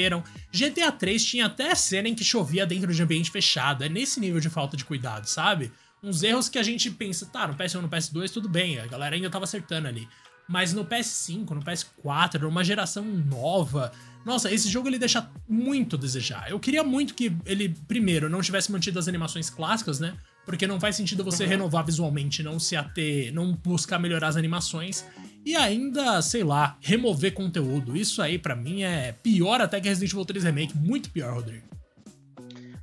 GTA 0.52 0.92
3 0.92 1.24
tinha 1.24 1.46
até 1.46 1.74
cena 1.76 2.08
em 2.08 2.16
que 2.16 2.24
chovia 2.24 2.66
dentro 2.66 2.94
de 2.94 3.02
ambiente 3.02 3.32
fechado. 3.32 3.84
É 3.84 3.90
nesse 3.90 4.20
nível 4.20 4.40
de 4.40 4.50
falta 4.50 4.78
de 4.78 4.86
cuidado, 4.86 5.26
sabe? 5.26 5.72
Uns 6.02 6.24
erros 6.24 6.48
que 6.48 6.60
a 6.60 6.64
gente 6.64 6.92
pensa, 6.92 7.26
tá, 7.26 7.48
no 7.48 7.56
PS1 7.56 7.82
no 7.82 7.90
PS2 7.90 8.32
tudo 8.32 8.48
bem, 8.48 8.80
a 8.80 8.88
galera 8.88 9.16
ainda 9.16 9.30
tava 9.30 9.46
acertando 9.46 9.88
ali. 9.88 10.08
Mas 10.48 10.74
no 10.74 10.86
PS5, 10.86 11.50
no 11.50 11.62
PS4, 11.62 12.40
numa 12.42 12.64
geração 12.64 13.04
nova, 13.04 13.92
nossa, 14.26 14.52
esse 14.54 14.70
jogo 14.70 14.88
ele 14.88 15.00
deixa 15.00 15.30
muito 15.48 15.96
a 15.96 16.00
desejar. 16.00 16.50
Eu 16.50 16.60
queria 16.60 16.84
muito 16.84 17.14
que 17.14 17.36
ele, 17.46 17.76
primeiro, 17.88 18.30
não 18.30 18.42
tivesse 18.42 18.72
mantido 18.72 18.98
as 18.98 19.08
animações 19.08 19.50
clássicas, 19.50 20.00
né? 20.00 20.16
porque 20.48 20.66
não 20.66 20.80
faz 20.80 20.96
sentido 20.96 21.26
você 21.26 21.44
uhum. 21.44 21.50
renovar 21.50 21.86
visualmente, 21.86 22.42
não 22.42 22.58
se 22.58 22.74
ater, 22.74 23.34
não 23.34 23.52
buscar 23.52 24.00
melhorar 24.00 24.30
as 24.30 24.38
animações 24.38 25.06
e 25.48 25.56
ainda, 25.56 26.22
sei 26.22 26.44
lá, 26.44 26.78
remover 26.82 27.34
conteúdo. 27.34 27.96
Isso 27.96 28.22
aí 28.22 28.38
para 28.38 28.54
mim 28.54 28.84
é 28.84 29.14
pior 29.14 29.62
até 29.62 29.80
que 29.80 29.88
Resident 29.88 30.12
Evil 30.12 30.26
3 30.26 30.44
Remake, 30.44 30.78
muito 30.78 31.10
pior, 31.10 31.36
Rodrigo. 31.36 31.66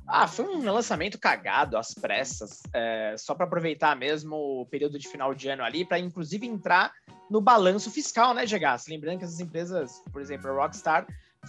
Ah, 0.07 0.27
foi 0.27 0.45
um 0.45 0.71
lançamento 0.71 1.19
cagado 1.19 1.77
às 1.77 1.93
pressas, 1.93 2.63
é, 2.73 3.13
só 3.19 3.35
para 3.35 3.45
aproveitar 3.45 3.95
mesmo 3.95 4.35
o 4.61 4.65
período 4.65 4.97
de 4.97 5.07
final 5.07 5.35
de 5.35 5.47
ano 5.47 5.63
ali, 5.63 5.85
para 5.85 5.99
inclusive 5.99 6.47
entrar 6.47 6.91
no 7.29 7.39
balanço 7.39 7.91
fiscal, 7.91 8.33
né, 8.33 8.47
Gegas? 8.47 8.87
Lembrando 8.87 9.19
que 9.19 9.25
essas 9.25 9.39
empresas, 9.39 10.01
por 10.11 10.19
exemplo, 10.19 10.49
a 10.49 10.53
Rockstar, 10.53 11.05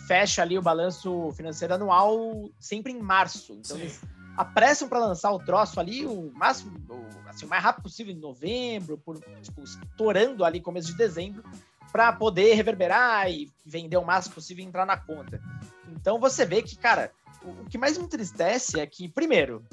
fecha 0.06 0.42
ali 0.42 0.58
o 0.58 0.62
balanço 0.62 1.32
financeiro 1.32 1.72
anual 1.72 2.50
sempre 2.60 2.92
em 2.92 3.00
março. 3.00 3.54
Então, 3.54 3.76
Sim. 3.76 3.82
eles 3.84 4.00
apressam 4.36 4.88
para 4.88 4.98
lançar 4.98 5.32
o 5.32 5.38
troço 5.38 5.80
ali 5.80 6.04
o 6.04 6.30
máximo, 6.34 6.78
o, 6.88 7.28
assim, 7.28 7.46
o 7.46 7.48
mais 7.48 7.62
rápido 7.62 7.84
possível 7.84 8.12
em 8.12 8.18
novembro, 8.18 8.98
por, 8.98 9.18
tipo, 9.42 9.62
estourando 9.62 10.44
ali 10.44 10.60
começo 10.60 10.88
de 10.88 10.96
dezembro, 10.96 11.42
para 11.90 12.12
poder 12.12 12.54
reverberar 12.54 13.30
e 13.30 13.50
vender 13.64 13.96
o 13.96 14.04
máximo 14.04 14.34
possível 14.34 14.64
e 14.64 14.68
entrar 14.68 14.84
na 14.84 14.96
conta. 14.96 15.40
Então 15.88 16.20
você 16.20 16.44
vê 16.44 16.62
que, 16.62 16.76
cara, 16.76 17.10
o, 17.42 17.62
o 17.62 17.64
que 17.64 17.78
mais 17.78 17.96
me 17.96 18.04
entristece 18.04 18.78
é 18.78 18.86
que, 18.86 19.08
primeiro, 19.08 19.64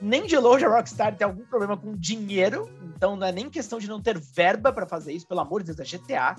nem 0.00 0.26
de 0.26 0.36
longe 0.36 0.64
a 0.64 0.68
Rockstar 0.68 1.16
tem 1.16 1.24
algum 1.24 1.44
problema 1.44 1.76
com 1.76 1.96
dinheiro, 1.96 2.68
então 2.96 3.16
não 3.16 3.26
é 3.26 3.32
nem 3.32 3.50
questão 3.50 3.78
de 3.78 3.88
não 3.88 4.00
ter 4.00 4.18
verba 4.18 4.72
para 4.72 4.86
fazer 4.86 5.12
isso, 5.12 5.26
pelo 5.26 5.40
amor 5.40 5.62
de 5.62 5.72
Deus, 5.72 5.80
é 5.80 5.98
GTA. 5.98 6.36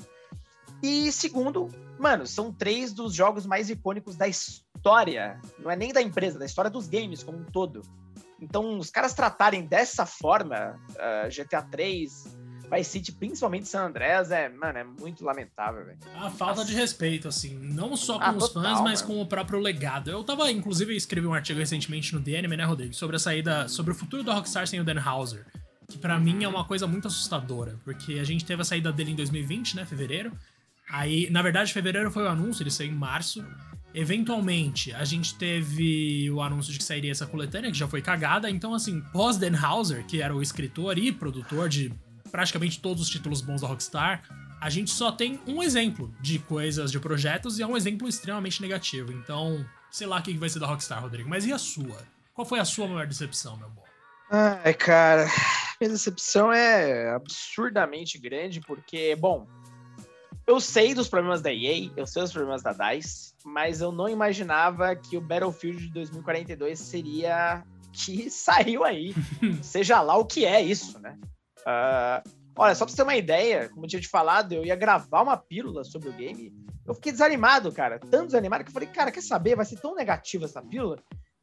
E 0.81 1.11
segundo, 1.11 1.69
mano, 1.99 2.25
são 2.25 2.51
três 2.51 2.91
dos 2.91 3.13
jogos 3.13 3.45
mais 3.45 3.69
icônicos 3.69 4.15
da 4.15 4.27
história. 4.27 4.70
Não 5.59 5.69
é 5.69 5.75
nem 5.75 5.93
da 5.93 6.01
empresa, 6.01 6.39
da 6.39 6.45
história 6.45 6.69
dos 6.69 6.87
games 6.87 7.23
como 7.23 7.37
um 7.37 7.43
todo. 7.43 7.81
Então, 8.39 8.77
os 8.79 8.89
caras 8.89 9.13
tratarem 9.13 9.65
dessa 9.65 10.05
forma, 10.05 10.79
uh, 10.91 11.29
GTA 11.29 11.61
3, 11.61 12.23
Vice 12.73 12.89
City, 12.89 13.11
principalmente 13.11 13.67
San 13.67 13.85
Andreas, 13.85 14.31
é, 14.31 14.49
mano, 14.49 14.79
é 14.79 14.83
muito 14.83 15.23
lamentável, 15.23 15.85
velho. 15.85 15.99
A 16.15 16.29
falta 16.31 16.61
Nossa. 16.61 16.65
de 16.65 16.73
respeito, 16.73 17.27
assim, 17.27 17.53
não 17.53 17.95
só 17.95 18.17
com 18.17 18.25
ah, 18.25 18.31
os 18.31 18.49
total, 18.49 18.63
fãs, 18.63 18.81
mas 18.81 19.01
mano. 19.01 19.13
com 19.13 19.21
o 19.21 19.25
próprio 19.27 19.59
legado. 19.59 20.09
Eu 20.09 20.23
tava, 20.23 20.49
inclusive, 20.49 20.95
escrevi 20.95 21.27
um 21.27 21.33
artigo 21.33 21.59
recentemente 21.59 22.15
no 22.15 22.21
DNM, 22.21 22.57
né, 22.57 22.63
Rodrigo, 22.63 22.93
sobre 22.93 23.17
a 23.17 23.19
saída, 23.19 23.67
sobre 23.67 23.91
o 23.91 23.95
futuro 23.95 24.23
da 24.23 24.33
Rockstar 24.33 24.65
sem 24.65 24.79
o 24.79 24.83
Dan 24.83 25.03
Houser, 25.05 25.45
que 25.87 25.99
para 25.99 26.17
mim 26.17 26.43
é 26.43 26.47
uma 26.47 26.65
coisa 26.65 26.87
muito 26.87 27.07
assustadora, 27.07 27.77
porque 27.83 28.13
a 28.13 28.23
gente 28.23 28.43
teve 28.43 28.61
a 28.61 28.65
saída 28.65 28.91
dele 28.91 29.11
em 29.11 29.15
2020, 29.15 29.75
né, 29.75 29.85
fevereiro, 29.85 30.31
Aí, 30.91 31.29
na 31.29 31.41
verdade, 31.41 31.71
fevereiro 31.71 32.11
foi 32.11 32.23
o 32.23 32.27
anúncio, 32.27 32.63
ele 32.63 32.69
saiu 32.69 32.91
em 32.91 32.95
março. 32.95 33.45
Eventualmente, 33.93 34.93
a 34.93 35.03
gente 35.03 35.35
teve 35.35 36.29
o 36.31 36.41
anúncio 36.41 36.71
de 36.71 36.77
que 36.79 36.83
sairia 36.83 37.11
essa 37.11 37.27
coletânea, 37.27 37.71
que 37.71 37.77
já 37.77 37.87
foi 37.87 38.01
cagada. 38.01 38.49
Então, 38.49 38.73
assim, 38.73 39.01
pós 39.11 39.37
Dan 39.37 39.57
Hauser, 39.57 40.05
que 40.05 40.21
era 40.21 40.35
o 40.35 40.41
escritor 40.41 40.97
e 40.97 41.11
produtor 41.11 41.67
de 41.67 41.93
praticamente 42.31 42.79
todos 42.79 43.03
os 43.03 43.09
títulos 43.09 43.41
bons 43.41 43.61
da 43.61 43.67
Rockstar, 43.67 44.23
a 44.61 44.69
gente 44.69 44.91
só 44.91 45.11
tem 45.11 45.39
um 45.45 45.61
exemplo 45.61 46.13
de 46.21 46.39
coisas, 46.39 46.91
de 46.91 46.99
projetos, 46.99 47.59
e 47.59 47.63
é 47.63 47.67
um 47.67 47.75
exemplo 47.75 48.07
extremamente 48.07 48.61
negativo. 48.61 49.11
Então, 49.11 49.65
sei 49.89 50.07
lá 50.07 50.19
o 50.19 50.23
que 50.23 50.33
vai 50.37 50.47
ser 50.47 50.59
da 50.59 50.67
Rockstar, 50.67 51.01
Rodrigo. 51.01 51.29
Mas 51.29 51.45
e 51.45 51.51
a 51.51 51.57
sua? 51.57 51.97
Qual 52.33 52.47
foi 52.47 52.59
a 52.59 52.65
sua 52.65 52.87
maior 52.87 53.05
decepção, 53.05 53.57
meu 53.57 53.69
bom? 53.69 53.83
Ai, 54.29 54.73
cara, 54.73 55.27
minha 55.81 55.91
decepção 55.91 56.53
é 56.53 57.09
absurdamente 57.09 58.17
grande, 58.17 58.61
porque, 58.61 59.13
bom, 59.17 59.45
eu 60.51 60.59
sei 60.59 60.93
dos 60.93 61.07
problemas 61.07 61.41
da 61.41 61.53
EA, 61.53 61.89
eu 61.95 62.05
sei 62.05 62.23
dos 62.23 62.33
problemas 62.33 62.61
da 62.61 62.73
DICE, 62.73 63.33
mas 63.45 63.79
eu 63.79 63.89
não 63.89 64.09
imaginava 64.09 64.93
que 64.97 65.15
o 65.15 65.21
Battlefield 65.21 65.87
de 65.87 65.93
2042 65.93 66.77
seria 66.77 67.63
que 67.93 68.27
saiu 68.29 68.83
aí. 68.83 69.15
Seja 69.63 70.01
lá 70.01 70.17
o 70.17 70.25
que 70.25 70.45
é 70.45 70.61
isso, 70.61 70.99
né? 70.99 71.17
Uh, 71.59 72.29
olha, 72.57 72.75
só 72.75 72.83
pra 72.83 72.91
você 72.91 72.97
ter 72.97 73.03
uma 73.03 73.15
ideia, 73.15 73.69
como 73.69 73.85
eu 73.85 73.89
tinha 73.89 74.01
te 74.01 74.09
falado, 74.09 74.51
eu 74.51 74.65
ia 74.65 74.75
gravar 74.75 75.21
uma 75.21 75.37
pílula 75.37 75.85
sobre 75.85 76.09
o 76.09 76.13
game. 76.13 76.53
Eu 76.85 76.95
fiquei 76.95 77.13
desanimado, 77.13 77.71
cara. 77.71 77.97
Tão 77.97 78.25
desanimado 78.25 78.65
que 78.65 78.71
eu 78.71 78.73
falei, 78.73 78.89
cara, 78.89 79.09
quer 79.09 79.23
saber? 79.23 79.55
Vai 79.55 79.65
ser 79.65 79.79
tão 79.79 79.95
negativa 79.95 80.43
essa 80.43 80.61
pílula? 80.61 80.97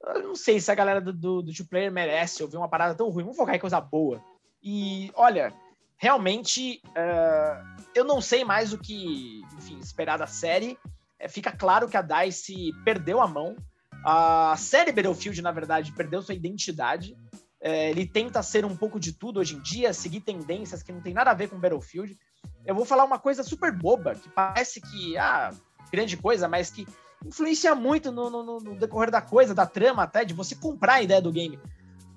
Eu 0.05 0.23
não 0.23 0.35
sei 0.35 0.61
se 0.61 0.71
a 0.71 0.75
galera 0.75 1.01
do, 1.01 1.15
do, 1.15 1.41
do 1.41 1.55
two-player 1.55 1.91
merece 1.91 2.43
ouvir 2.43 2.59
uma 2.59 2.69
parada 2.69 2.95
tão 2.95 3.09
ruim. 3.09 3.25
Vamos 3.25 3.39
focar 3.39 3.55
em 3.55 3.61
coisa 3.61 3.81
boa. 3.81 4.23
E, 4.63 5.11
olha, 5.15 5.55
realmente, 5.99 6.81
uh, 6.89 7.83
eu 7.95 8.05
não 8.05 8.21
sei 8.21 8.45
mais 8.45 8.73
o 8.73 8.79
que, 8.79 9.43
enfim, 9.57 9.79
esperar 9.79 10.17
da 10.17 10.27
série. 10.27 10.79
É, 11.19 11.29
fica 11.29 11.51
claro 11.51 11.89
que 11.89 11.97
a 11.97 12.03
DICE 12.03 12.73
perdeu 12.85 13.21
a 13.21 13.27
mão. 13.27 13.57
A 14.05 14.55
série 14.57 14.93
Battlefield, 14.93 15.43
na 15.43 15.51
verdade, 15.51 15.93
perdeu 15.93 16.23
sua 16.23 16.35
identidade. 16.35 17.17
É, 17.61 17.91
ele 17.91 18.07
tenta 18.07 18.43
ser 18.43 18.65
um 18.65 18.77
pouco 18.77 19.01
de 19.01 19.13
tudo 19.13 19.41
hoje 19.41 19.57
em 19.57 19.61
dia, 19.61 19.93
seguir 19.93 20.21
tendências 20.21 20.83
que 20.83 20.93
não 20.93 21.01
tem 21.01 21.13
nada 21.13 21.33
a 21.33 21.35
ver 21.35 21.49
com 21.49 21.59
Battlefield. 21.59 22.17
Eu 22.65 22.75
vou 22.75 22.85
falar 22.85 23.05
uma 23.05 23.19
coisa 23.19 23.43
super 23.43 23.73
boba, 23.73 24.15
que 24.15 24.29
parece 24.29 24.81
que, 24.81 25.19
ah, 25.19 25.53
grande 25.91 26.17
coisa, 26.17 26.47
mas 26.47 26.71
que 26.71 26.87
influencia 27.27 27.75
muito 27.75 28.13
no, 28.13 28.31
no, 28.31 28.61
no, 28.61 28.77
decorrer 28.77 29.11
da 29.11 29.21
coisa, 29.21 29.53
da 29.55 29.67
trama 29.67 30.05
até, 30.05 30.25
de 30.25 30.35
você 30.35 30.55
comprar 30.55 30.95
a 30.95 31.03
ideia 31.03 31.21
do 31.21 31.33
game. 31.33 31.59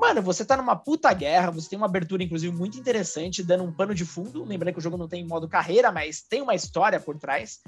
Mano, 0.02 0.20
você 0.20 0.44
tá 0.44 0.58
numa 0.58 0.76
puta 0.76 1.14
guerra, 1.14 1.52
você 1.52 1.70
tem 1.70 1.78
uma 1.78 1.86
abertura, 1.86 2.24
inclusive, 2.24 2.52
muito 2.52 2.76
interessante, 2.76 3.44
dando 3.44 3.64
um 3.64 3.72
pano 3.72 3.94
de 3.94 4.04
fundo. 4.04 4.44
Lembrando 4.44 4.74
que 4.74 4.80
o 4.80 4.82
jogo 4.82 4.98
não 4.98 5.08
tem 5.08 5.24
modo 5.24 5.48
carreira, 5.48 5.92
mas 5.92 6.24
tem 6.24 6.42
uma 6.42 6.56
história 6.56 7.00
por 7.00 7.20
trás, 7.20 7.60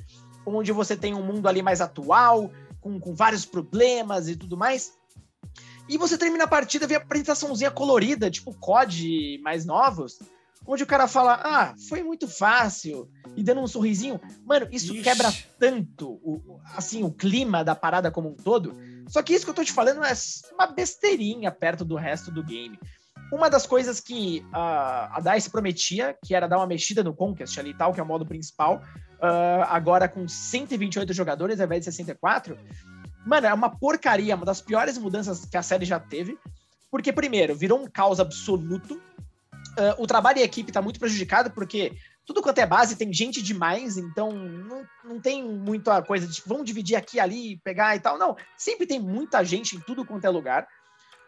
onde 0.43 0.71
você 0.71 0.97
tem 0.97 1.13
um 1.13 1.21
mundo 1.21 1.47
ali 1.47 1.61
mais 1.61 1.79
atual, 1.79 2.49
com, 2.81 2.99
com 2.99 3.13
vários 3.13 3.45
problemas 3.45 4.27
e 4.27 4.35
tudo 4.35 4.57
mais. 4.57 4.93
E 5.87 5.95
você 5.95 6.17
termina 6.17 6.45
a 6.45 6.47
partida, 6.47 6.87
vê 6.87 6.95
a 6.95 6.97
apresentaçãozinha 6.97 7.69
colorida, 7.69 8.31
tipo 8.31 8.51
COD 8.55 9.39
mais 9.43 9.63
novos, 9.63 10.17
onde 10.65 10.81
o 10.81 10.87
cara 10.87 11.07
fala, 11.07 11.39
ah, 11.43 11.75
foi 11.87 12.01
muito 12.01 12.27
fácil, 12.27 13.07
e 13.35 13.43
dando 13.43 13.61
um 13.61 13.67
sorrisinho. 13.67 14.19
Mano, 14.43 14.67
isso 14.71 14.91
Ixi. 14.91 15.03
quebra 15.03 15.31
tanto 15.59 16.13
o, 16.23 16.59
assim, 16.75 17.03
o 17.03 17.11
clima 17.11 17.63
da 17.63 17.75
parada 17.75 18.09
como 18.09 18.29
um 18.29 18.35
todo. 18.35 18.75
Só 19.13 19.21
que 19.21 19.31
isso 19.31 19.45
que 19.45 19.51
eu 19.51 19.53
tô 19.53 19.63
te 19.63 19.71
falando 19.71 20.03
é 20.03 20.11
uma 20.55 20.65
besteirinha 20.65 21.51
perto 21.51 21.85
do 21.85 21.95
resto 21.95 22.31
do 22.31 22.43
game. 22.43 22.79
Uma 23.31 23.47
das 23.47 23.67
coisas 23.67 23.99
que 23.99 24.43
uh, 24.47 24.55
a 24.55 25.19
DICE 25.21 25.51
prometia, 25.51 26.17
que 26.25 26.33
era 26.33 26.47
dar 26.47 26.57
uma 26.57 26.65
mexida 26.65 27.03
no 27.03 27.13
Conquest 27.13 27.55
ali 27.59 27.69
e 27.69 27.73
tal, 27.75 27.93
que 27.93 27.99
é 27.99 28.03
o 28.03 28.07
modo 28.07 28.25
principal, 28.25 28.81
uh, 29.21 29.63
agora 29.69 30.07
com 30.07 30.27
128 30.27 31.13
jogadores 31.13 31.59
ao 31.59 31.67
invés 31.67 31.81
de 31.81 31.91
64, 31.91 32.57
mano, 33.23 33.45
é 33.45 33.53
uma 33.53 33.69
porcaria, 33.69 34.35
uma 34.35 34.45
das 34.45 34.61
piores 34.61 34.97
mudanças 34.97 35.45
que 35.45 35.57
a 35.57 35.61
série 35.61 35.85
já 35.85 35.99
teve. 35.99 36.35
Porque, 36.89 37.13
primeiro, 37.13 37.55
virou 37.55 37.79
um 37.79 37.87
caos 37.87 38.19
absoluto 38.19 38.99
Uh, 39.73 40.03
o 40.03 40.05
trabalho 40.05 40.37
em 40.37 40.43
equipe 40.43 40.69
está 40.69 40.83
muito 40.83 40.99
prejudicado, 40.99 41.49
porque 41.49 41.93
tudo 42.25 42.41
quanto 42.41 42.59
é 42.59 42.65
base 42.65 42.95
tem 42.95 43.11
gente 43.11 43.41
demais, 43.41 43.97
então 43.97 44.31
não, 44.31 44.85
não 45.03 45.19
tem 45.19 45.43
muita 45.43 46.01
coisa 46.01 46.25
de 46.25 46.41
vamos 46.45 46.65
dividir 46.65 46.95
aqui, 46.95 47.19
ali, 47.19 47.57
pegar 47.57 47.95
e 47.95 47.99
tal. 47.99 48.17
Não, 48.17 48.35
sempre 48.57 48.85
tem 48.85 48.99
muita 48.99 49.43
gente 49.43 49.75
em 49.75 49.79
tudo 49.79 50.05
quanto 50.05 50.25
é 50.25 50.29
lugar. 50.29 50.67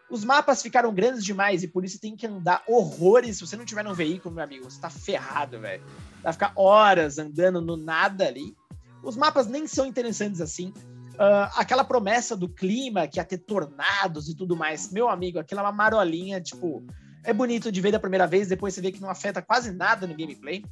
Os 0.08 0.24
mapas 0.24 0.62
ficaram 0.62 0.94
grandes 0.94 1.24
demais 1.24 1.62
e 1.62 1.68
por 1.68 1.84
isso 1.84 2.00
tem 2.00 2.16
que 2.16 2.26
andar 2.26 2.62
horrores. 2.66 3.36
Se 3.36 3.46
você 3.46 3.56
não 3.56 3.64
tiver 3.64 3.82
no 3.82 3.94
veículo, 3.94 4.34
meu 4.34 4.44
amigo, 4.44 4.64
você 4.64 4.80
tá 4.80 4.88
ferrado, 4.88 5.60
velho. 5.60 5.82
Vai 6.22 6.32
ficar 6.32 6.52
horas 6.54 7.18
andando 7.18 7.60
no 7.60 7.76
nada 7.76 8.26
ali. 8.26 8.56
Os 9.02 9.16
mapas 9.16 9.48
nem 9.48 9.66
são 9.66 9.84
interessantes 9.84 10.40
assim. 10.40 10.72
Uh, 11.14 11.50
aquela 11.56 11.84
promessa 11.84 12.36
do 12.36 12.48
clima, 12.48 13.06
que 13.06 13.18
ia 13.18 13.24
ter 13.24 13.38
tornados 13.38 14.28
e 14.28 14.36
tudo 14.36 14.56
mais. 14.56 14.92
Meu 14.92 15.08
amigo, 15.08 15.38
aquela 15.38 15.60
é 15.60 15.64
uma 15.64 15.72
marolinha, 15.72 16.40
tipo 16.40 16.86
é 17.26 17.32
bonito 17.32 17.72
de 17.72 17.80
ver 17.80 17.90
da 17.90 17.98
primeira 17.98 18.26
vez, 18.26 18.46
depois 18.46 18.72
você 18.72 18.80
vê 18.80 18.92
que 18.92 19.00
não 19.00 19.10
afeta 19.10 19.42
quase 19.42 19.72
nada 19.72 20.06
no 20.06 20.16
gameplay. 20.16 20.64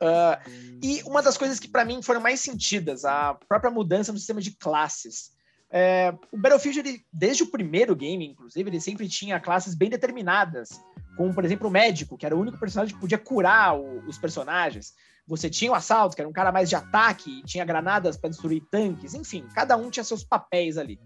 Uh, 0.00 0.50
e 0.82 1.02
uma 1.04 1.22
das 1.22 1.36
coisas 1.36 1.58
que 1.58 1.68
para 1.68 1.84
mim 1.84 2.02
foram 2.02 2.20
mais 2.20 2.40
sentidas, 2.40 3.04
a 3.04 3.34
própria 3.48 3.70
mudança 3.70 4.12
no 4.12 4.18
sistema 4.18 4.40
de 4.40 4.52
classes. 4.52 5.32
É, 5.70 6.14
o 6.30 6.38
Battlefield, 6.38 6.78
ele, 6.78 7.04
desde 7.12 7.42
o 7.42 7.50
primeiro 7.50 7.96
game, 7.96 8.26
inclusive, 8.26 8.70
ele 8.70 8.80
sempre 8.80 9.08
tinha 9.08 9.40
classes 9.40 9.74
bem 9.74 9.90
determinadas, 9.90 10.68
como, 11.16 11.34
por 11.34 11.44
exemplo, 11.44 11.68
o 11.68 11.70
médico, 11.70 12.16
que 12.16 12.24
era 12.24 12.36
o 12.36 12.40
único 12.40 12.58
personagem 12.58 12.94
que 12.94 13.00
podia 13.00 13.18
curar 13.18 13.76
o, 13.76 13.98
os 14.06 14.16
personagens. 14.16 14.92
Você 15.26 15.50
tinha 15.50 15.72
o 15.72 15.74
assalto, 15.74 16.14
que 16.14 16.22
era 16.22 16.28
um 16.28 16.32
cara 16.32 16.52
mais 16.52 16.68
de 16.68 16.76
ataque, 16.76 17.42
tinha 17.44 17.64
granadas 17.64 18.16
para 18.16 18.30
destruir 18.30 18.62
tanques, 18.70 19.14
enfim, 19.14 19.48
cada 19.54 19.76
um 19.76 19.90
tinha 19.90 20.04
seus 20.04 20.22
papéis 20.22 20.78
ali. 20.78 21.00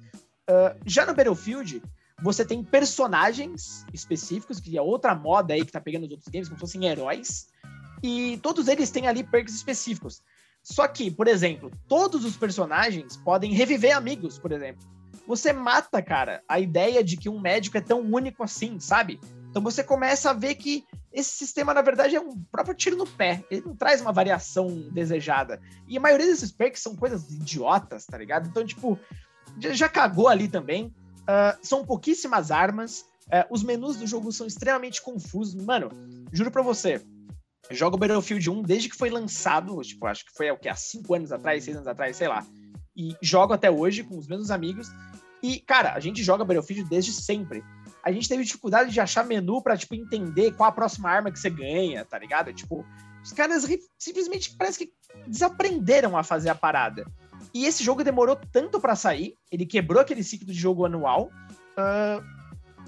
Uh, 0.51 0.79
já 0.85 1.07
no 1.07 1.15
Battlefield, 1.15 1.83
você 2.21 2.45
tem 2.45 2.65
personagens 2.65 3.87
específicos, 3.95 4.59
que 4.61 4.77
é 4.77 4.83
outra 4.83 5.15
moda 5.15 5.55
aí 5.55 5.65
que 5.65 5.73
tá 5.73 5.81
pegando 5.81 6.05
os 6.05 6.11
outros 6.11 6.29
games, 6.29 6.49
como 6.49 6.59
se 6.59 6.61
fossem 6.61 6.85
heróis. 6.87 7.47
E 8.03 8.39
todos 8.43 8.69
eles 8.69 8.91
têm 8.91 9.07
ali 9.07 9.25
perks 9.25 9.55
específicos. 9.55 10.23
Só 10.63 10.87
que, 10.87 11.11
por 11.11 11.27
exemplo, 11.27 11.71
todos 11.89 12.25
os 12.25 12.37
personagens 12.37 13.17
podem 13.17 13.53
reviver 13.53 13.97
amigos, 13.97 14.39
por 14.39 14.53
exemplo. 14.53 14.87
Você 15.27 15.53
mata, 15.53 16.03
cara, 16.03 16.43
a 16.49 16.59
ideia 16.59 17.05
de 17.05 17.17
que 17.17 17.29
um 17.29 17.39
médico 17.39 17.77
é 17.77 17.81
tão 17.81 18.01
único 18.01 18.43
assim, 18.43 18.81
sabe? 18.81 19.21
Então 19.51 19.63
você 19.63 19.83
começa 19.83 20.31
a 20.31 20.35
ver 20.35 20.55
que 20.55 20.85
esse 21.13 21.31
sistema, 21.31 21.75
na 21.75 21.83
verdade, 21.83 22.17
é 22.17 22.21
um 22.21 22.41
próprio 22.51 22.75
tiro 22.75 22.97
no 22.97 23.07
pé. 23.07 23.45
Ele 23.51 23.63
não 23.65 23.75
traz 23.75 24.01
uma 24.01 24.13
variação 24.13 24.69
desejada. 24.91 25.61
E 25.87 25.97
a 25.97 26.01
maioria 26.01 26.27
desses 26.27 26.53
perks 26.53 26.83
são 26.83 26.95
coisas 26.95 27.31
idiotas, 27.31 28.07
tá 28.07 28.17
ligado? 28.17 28.49
Então, 28.49 28.65
tipo, 28.65 28.99
já, 29.59 29.89
cagou 29.89 30.29
ali 30.29 30.49
também. 30.49 30.87
Uh, 31.23 31.59
são 31.63 31.85
pouquíssimas 31.85 32.51
armas. 32.51 33.07
Uh, 33.27 33.45
os 33.51 33.63
menus 33.63 33.97
do 33.97 34.07
jogo 34.07 34.31
são 34.33 34.47
extremamente 34.47 35.03
confusos. 35.03 35.63
Mano, 35.63 35.91
juro 36.33 36.51
pra 36.51 36.63
você, 36.63 37.03
jogo 37.71 37.97
Battlefield 37.97 38.49
1 38.51 38.63
desde 38.63 38.89
que 38.89 38.97
foi 38.97 39.11
lançado, 39.11 39.81
tipo, 39.83 40.07
acho 40.07 40.25
que 40.25 40.33
foi 40.37 40.51
o 40.51 40.59
que 40.59 40.69
há 40.69 40.75
5 40.75 41.15
anos 41.15 41.33
atrás, 41.33 41.65
6 41.65 41.77
anos 41.77 41.89
atrás, 41.89 42.17
sei 42.17 42.29
lá. 42.29 42.47
E 42.97 43.15
jogo 43.23 43.53
até 43.53 43.71
hoje 43.71 44.03
com 44.03 44.19
os 44.19 44.27
mesmos 44.27 44.51
amigos. 44.51 44.89
E, 45.43 45.61
cara, 45.61 45.93
a 45.93 46.01
gente 46.01 46.23
joga 46.23 46.45
Battlefield 46.45 46.89
desde 46.89 47.13
sempre. 47.13 47.63
A 48.05 48.11
gente 48.11 48.29
teve 48.29 48.43
dificuldade 48.43 48.91
de 48.91 49.01
achar 49.01 49.25
menu 49.25 49.63
para 49.63 49.77
tipo, 49.77 49.95
entender 49.95 50.53
qual 50.53 50.69
a 50.69 50.73
próxima 50.73 51.11
arma 51.11 51.31
que 51.31 51.39
você 51.39 51.51
ganha, 51.51 52.05
tá 52.05 52.19
ligado? 52.19 52.53
Tipo, 52.53 52.85
os 53.23 53.33
caras 53.33 53.67
simplesmente 53.99 54.57
parece 54.57 54.79
que 54.79 54.93
desaprenderam 55.27 56.17
a 56.17 56.23
fazer 56.23 56.49
a 56.49 56.55
parada. 56.55 57.05
E 57.53 57.67
esse 57.67 57.85
jogo 57.85 58.05
demorou 58.05 58.37
tanto 58.53 58.81
para 58.81 58.97
sair, 58.97 59.35
ele 59.51 59.67
quebrou 59.67 60.01
aquele 60.01 60.23
ciclo 60.23 60.47
de 60.47 60.59
jogo 60.59 60.85
anual, 60.85 61.31
uh, 61.77 62.38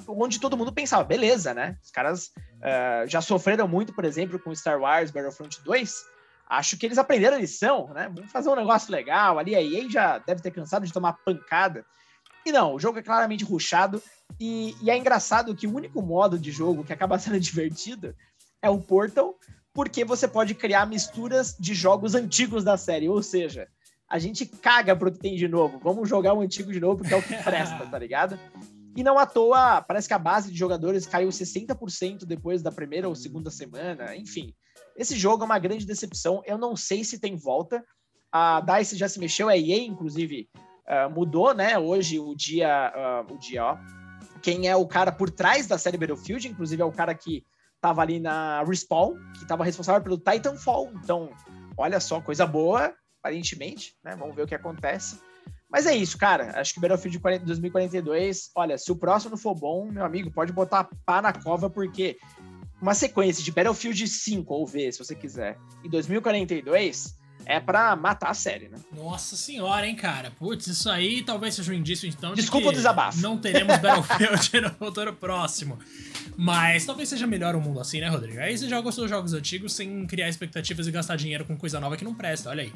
onde 0.09 0.41
todo 0.41 0.57
mundo 0.57 0.73
pensava, 0.73 1.05
beleza, 1.05 1.55
né? 1.55 1.77
Os 1.83 1.91
caras 1.91 2.27
uh, 2.27 3.07
já 3.07 3.21
sofreram 3.21 3.67
muito, 3.67 3.93
por 3.93 4.05
exemplo, 4.05 4.39
com 4.39 4.55
Star 4.55 4.81
Wars 4.81 5.11
Battlefront 5.11 5.63
2. 5.63 6.05
Acho 6.49 6.77
que 6.77 6.87
eles 6.87 6.99
aprenderam 6.99 7.37
a 7.37 7.41
lição, 7.41 7.89
né? 7.95 8.11
Vamos 8.15 8.33
fazer 8.33 8.49
um 8.49 8.57
negócio 8.57 8.91
legal. 8.91 9.39
Ali 9.39 9.55
a 9.55 9.63
EA 9.63 9.89
já 9.89 10.19
deve 10.19 10.43
ter 10.43 10.51
cansado 10.51 10.85
de 10.85 10.93
tomar 10.93 11.13
pancada. 11.25 11.85
E 12.45 12.51
não, 12.51 12.75
o 12.75 12.81
jogo 12.81 12.99
é 12.99 13.03
claramente 13.03 13.45
ruchado. 13.45 14.03
E, 14.39 14.75
e 14.83 14.91
é 14.91 14.97
engraçado 14.97 15.55
que 15.55 15.67
o 15.67 15.75
único 15.75 16.03
modo 16.03 16.39
de 16.39 16.51
jogo 16.51 16.85
que 16.85 16.93
acaba 16.93 17.19
sendo 17.21 17.39
divertido 17.39 18.15
é 18.63 18.69
o 18.69 18.81
Portal, 18.81 19.37
porque 19.73 20.05
você 20.05 20.27
pode 20.27 20.55
criar 20.55 20.87
misturas 20.87 21.57
de 21.59 21.75
jogos 21.75 22.15
antigos 22.15 22.65
da 22.65 22.77
série. 22.77 23.09
Ou 23.09 23.23
seja, 23.23 23.69
a 24.09 24.19
gente 24.19 24.45
caga 24.45 24.97
pro 24.97 25.13
que 25.13 25.21
tem 25.21 25.37
de 25.37 25.47
novo. 25.47 25.79
Vamos 25.79 26.09
jogar 26.09 26.35
o 26.35 26.41
antigo 26.41 26.73
de 26.73 26.81
novo 26.81 26.99
porque 26.99 27.15
é 27.15 27.17
o 27.17 27.23
que 27.23 27.37
presta, 27.43 27.87
tá 27.87 27.99
ligado? 27.99 28.39
E 28.97 29.05
não 29.05 29.18
à 29.18 29.26
toa, 29.26 29.80
parece 29.82 30.09
que 30.09 30.14
a 30.14 30.18
base 30.18 30.51
de 30.51 30.59
jogadores 30.59 31.07
caiu 31.07 31.28
60% 31.28 32.24
depois 32.24 32.62
da 32.62 32.72
primeira 32.72 33.09
ou 33.09 33.14
segunda 33.14 33.51
semana. 33.51 34.16
Enfim, 34.16 34.55
esse 34.97 35.16
jogo 35.16 35.43
é 35.43 35.47
uma 35.47 35.59
grande 35.59 35.86
decepção. 35.86 36.43
Eu 36.45 36.59
não 36.59 36.76
sei 36.76 37.05
se 37.05 37.18
tem 37.18 37.36
volta. 37.36 37.84
A 38.32 38.61
DICE 38.61 38.97
já 38.97 39.09
se 39.09 39.18
mexeu, 39.18 39.49
a 39.49 39.57
EA, 39.57 39.78
inclusive, 39.84 40.49
uh, 40.55 41.11
mudou, 41.11 41.55
né? 41.55 41.78
Hoje, 41.78 42.18
o 42.18 42.34
dia, 42.34 43.24
uh, 43.28 43.32
o 43.32 43.38
dia, 43.38 43.64
ó. 43.64 43.78
Quem 44.43 44.68
é 44.68 44.74
o 44.74 44.86
cara 44.86 45.12
por 45.12 45.30
trás 45.30 45.66
da 45.66 45.78
série 45.78 45.99
Battlefield, 45.99 46.49
inclusive, 46.49 46.82
é 46.82 46.84
o 46.84 46.93
cara 46.93 47.14
que 47.14 47.45
tava 47.80 48.03
ali 48.03 48.20
na 48.20 48.62
Respawn, 48.64 49.16
que 49.38 49.47
tava 49.47 49.64
responsável 49.64 50.03
pelo 50.03 50.18
Titanfall. 50.18 50.91
Então, 51.03 51.30
olha 51.76 52.01
só, 52.01 52.20
coisa 52.20 52.47
boa 52.47 52.95
aparentemente, 53.20 53.95
né? 54.03 54.16
Vamos 54.16 54.34
ver 54.34 54.43
o 54.43 54.47
que 54.47 54.55
acontece. 54.55 55.20
Mas 55.71 55.87
é 55.87 55.95
isso, 55.95 56.18
cara. 56.18 56.59
Acho 56.61 56.75
que 56.75 56.81
Battlefield 56.81 57.18
2042, 57.45 58.51
olha, 58.55 58.77
se 58.77 58.91
o 58.91 58.97
próximo 58.97 59.37
for 59.37 59.55
bom, 59.55 59.91
meu 59.91 60.05
amigo, 60.05 60.31
pode 60.31 60.53
botar 60.53 60.89
pá 61.07 61.23
na 61.23 61.33
cova, 61.33 61.71
porque 61.71 62.18
uma 62.81 62.95
sequência 62.95 63.45
de 63.45 63.53
Battlefield 63.53 64.09
5 64.09 64.53
ou 64.53 64.66
V, 64.66 64.91
se 64.91 64.99
você 64.99 65.14
quiser, 65.14 65.57
e 65.85 65.89
2042, 65.89 67.14
é 67.47 67.59
para 67.59 67.95
matar 67.97 68.31
a 68.31 68.35
série, 68.35 68.68
né? 68.68 68.79
Nossa 68.93 69.37
senhora, 69.37 69.87
hein, 69.87 69.95
cara. 69.95 70.31
Putz, 70.33 70.66
isso 70.66 70.91
aí 70.91 71.23
talvez 71.23 71.55
seja 71.55 71.73
um 71.73 71.75
indício, 71.75 72.09
então. 72.09 72.35
Desculpa 72.35 72.68
de 72.68 72.75
o 72.75 72.77
desabafo. 72.77 73.21
Não 73.21 73.39
teremos 73.39 73.79
Battlefield 73.79 74.61
no 74.61 74.71
futuro 74.71 75.14
próximo. 75.14 75.79
Mas 76.37 76.85
talvez 76.85 77.09
seja 77.09 77.27
melhor 77.27 77.55
um 77.55 77.61
mundo 77.61 77.81
assim, 77.81 78.01
né, 78.01 78.09
Rodrigo? 78.09 78.41
Aí 78.41 78.57
você 78.57 78.68
joga 78.68 78.89
os 78.89 78.95
seus 78.95 79.09
jogos 79.09 79.35
antigos 79.35 79.75
sem 79.75 80.07
criar 80.07 80.29
expectativas 80.29 80.87
e 80.87 80.91
gastar 80.91 81.16
dinheiro 81.16 81.45
com 81.45 81.57
coisa 81.57 81.79
nova 81.79 81.97
que 81.97 82.05
não 82.05 82.14
presta, 82.14 82.51
olha 82.51 82.62
aí. 82.62 82.73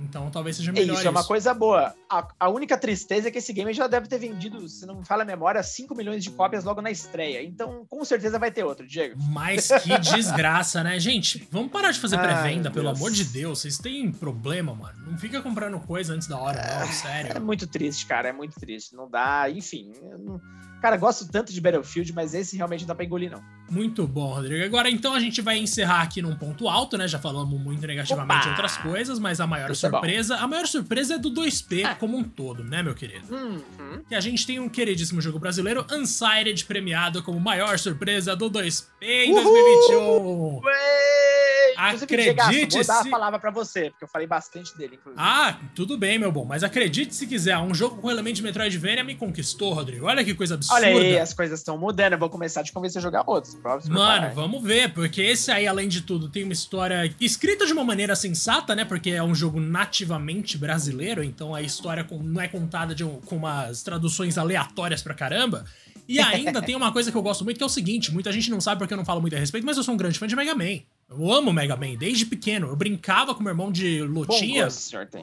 Então 0.00 0.30
talvez 0.30 0.56
seja 0.56 0.72
melhor. 0.72 0.92
Isso, 0.92 1.00
isso. 1.00 1.08
é 1.08 1.10
uma 1.10 1.24
coisa 1.24 1.54
boa. 1.54 1.94
A, 2.10 2.28
a, 2.40 2.48
única 2.48 2.76
tristeza 2.76 3.28
é 3.28 3.30
que 3.30 3.38
esse 3.38 3.52
game 3.52 3.72
já 3.72 3.86
deve 3.86 4.06
ter 4.06 4.18
vendido, 4.18 4.68
se 4.68 4.86
não 4.86 4.96
me 4.96 5.04
fala 5.04 5.22
a 5.22 5.26
memória, 5.26 5.62
5 5.62 5.94
milhões 5.94 6.22
de 6.22 6.30
cópias 6.30 6.64
logo 6.64 6.80
na 6.80 6.90
estreia. 6.90 7.42
Então, 7.42 7.84
com 7.88 8.04
certeza 8.04 8.38
vai 8.38 8.50
ter 8.50 8.64
outro, 8.64 8.86
Diego. 8.86 9.20
Mas 9.30 9.68
que 9.82 9.98
desgraça, 9.98 10.82
né? 10.82 10.98
Gente, 10.98 11.46
vamos 11.50 11.70
parar 11.70 11.90
de 11.90 12.00
fazer 12.00 12.18
pré-venda, 12.18 12.70
pelo 12.70 12.88
amor 12.88 13.10
de 13.10 13.24
Deus. 13.24 13.60
Vocês 13.60 13.78
têm 13.78 14.10
problema, 14.12 14.74
mano. 14.74 15.10
Não 15.10 15.18
fica 15.18 15.40
comprando 15.42 15.78
coisa 15.80 16.14
antes 16.14 16.28
da 16.28 16.38
hora, 16.38 16.80
não, 16.80 16.92
sério. 16.92 17.32
É 17.34 17.40
muito 17.40 17.66
triste, 17.66 18.06
cara. 18.06 18.28
É 18.28 18.32
muito 18.32 18.58
triste. 18.58 18.94
Não 18.94 19.08
dá, 19.08 19.50
enfim. 19.50 19.92
Não... 20.18 20.40
Cara, 20.84 20.98
gosto 20.98 21.26
tanto 21.26 21.50
de 21.50 21.58
Battlefield, 21.62 22.12
mas 22.12 22.34
esse 22.34 22.58
realmente 22.58 22.82
não 22.82 22.88
dá 22.88 22.94
pra 22.94 23.06
engolir, 23.06 23.30
não. 23.30 23.42
Muito 23.70 24.06
bom, 24.06 24.34
Rodrigo. 24.34 24.62
Agora, 24.66 24.90
então, 24.90 25.14
a 25.14 25.18
gente 25.18 25.40
vai 25.40 25.56
encerrar 25.56 26.02
aqui 26.02 26.20
num 26.20 26.36
ponto 26.36 26.68
alto, 26.68 26.98
né? 26.98 27.08
Já 27.08 27.18
falamos 27.18 27.58
muito 27.58 27.86
negativamente 27.86 28.42
de 28.42 28.48
outras 28.50 28.76
coisas, 28.76 29.18
mas 29.18 29.40
a 29.40 29.46
maior 29.46 29.70
Isso 29.70 29.86
é 29.86 29.88
surpresa... 29.88 30.34
É 30.34 30.38
a 30.40 30.46
maior 30.46 30.66
surpresa 30.66 31.14
é 31.14 31.18
do 31.18 31.30
2P 31.30 31.86
ah. 31.86 31.94
como 31.94 32.18
um 32.18 32.22
todo, 32.22 32.62
né, 32.62 32.82
meu 32.82 32.94
querido? 32.94 33.34
Uhum. 33.34 34.02
E 34.10 34.14
a 34.14 34.20
gente 34.20 34.46
tem 34.46 34.60
um 34.60 34.68
queridíssimo 34.68 35.22
jogo 35.22 35.38
brasileiro, 35.38 35.86
Unsighted, 35.90 36.62
premiado 36.66 37.22
como 37.22 37.40
maior 37.40 37.78
surpresa 37.78 38.36
do 38.36 38.50
2P 38.50 38.84
em 39.00 39.32
Uhul! 39.32 40.60
2021. 40.60 40.66
Ué! 40.66 41.33
Acredite 41.76 42.76
vou 42.76 42.84
dar 42.84 43.00
a 43.00 43.10
palavra 43.10 43.38
para 43.38 43.50
você, 43.50 43.90
porque 43.90 44.04
eu 44.04 44.08
falei 44.08 44.26
bastante 44.26 44.76
dele, 44.76 44.96
inclusive. 44.96 45.22
Ah, 45.22 45.58
tudo 45.74 45.96
bem, 45.96 46.18
meu 46.18 46.30
bom. 46.30 46.44
Mas 46.44 46.62
acredite 46.62 47.14
se 47.14 47.26
quiser, 47.26 47.56
um 47.58 47.74
jogo 47.74 48.00
com 48.00 48.10
elemento 48.10 48.36
de 48.36 48.42
Metroidvania 48.42 49.04
me 49.04 49.14
conquistou, 49.14 49.72
Rodrigo. 49.72 50.06
Olha 50.06 50.24
que 50.24 50.34
coisa 50.34 50.54
absurda. 50.54 50.86
Olha 50.86 50.88
aí, 50.88 51.18
as 51.18 51.32
coisas 51.32 51.60
estão 51.60 51.78
mudando. 51.78 52.12
Eu 52.12 52.18
vou 52.18 52.30
começar 52.30 52.60
a 52.60 52.64
te 52.64 52.72
convencer 52.72 53.00
a 53.00 53.02
jogar 53.02 53.24
outros. 53.26 53.56
Mano, 53.88 54.34
vamos 54.34 54.62
ver, 54.62 54.92
porque 54.92 55.20
esse 55.20 55.50
aí, 55.50 55.66
além 55.66 55.88
de 55.88 56.02
tudo, 56.02 56.28
tem 56.28 56.44
uma 56.44 56.52
história 56.52 57.12
escrita 57.20 57.66
de 57.66 57.72
uma 57.72 57.84
maneira 57.84 58.14
sensata, 58.14 58.74
né? 58.74 58.84
Porque 58.84 59.10
é 59.10 59.22
um 59.22 59.34
jogo 59.34 59.60
nativamente 59.60 60.56
brasileiro, 60.58 61.22
então 61.22 61.54
a 61.54 61.62
história 61.62 62.06
não 62.10 62.40
é 62.40 62.48
contada 62.48 62.94
de, 62.94 63.04
com 63.04 63.36
umas 63.36 63.82
traduções 63.82 64.38
aleatórias 64.38 65.02
pra 65.02 65.14
caramba. 65.14 65.64
E 66.08 66.20
ainda 66.20 66.60
tem 66.60 66.76
uma 66.76 66.92
coisa 66.92 67.10
que 67.10 67.16
eu 67.16 67.22
gosto 67.22 67.44
muito, 67.44 67.56
que 67.56 67.62
é 67.62 67.66
o 67.66 67.70
seguinte: 67.70 68.12
muita 68.12 68.30
gente 68.32 68.50
não 68.50 68.60
sabe 68.60 68.78
porque 68.78 68.92
eu 68.92 68.98
não 68.98 69.04
falo 69.04 69.20
muito 69.20 69.34
a 69.34 69.38
respeito, 69.38 69.64
mas 69.64 69.76
eu 69.76 69.82
sou 69.82 69.94
um 69.94 69.96
grande 69.96 70.18
fã 70.18 70.26
de 70.26 70.36
Mega 70.36 70.54
Man. 70.54 70.80
Eu 71.08 71.32
amo 71.32 71.52
Mega 71.52 71.76
Man 71.76 71.96
desde 71.96 72.26
pequeno. 72.26 72.68
Eu 72.68 72.76
brincava 72.76 73.34
com 73.34 73.42
meu 73.42 73.50
irmão 73.50 73.70
de 73.70 74.02
lutinha 74.02 74.68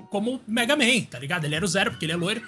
como 0.10 0.42
Mega 0.48 0.76
Man, 0.76 1.02
tá 1.10 1.20
ligado? 1.20 1.46
Ele 1.46 1.56
era 1.56 1.66
o 1.66 1.68
zero 1.68 1.92
porque 1.92 2.06
ele 2.06 2.14
é 2.14 2.18
loiro. 2.18 2.42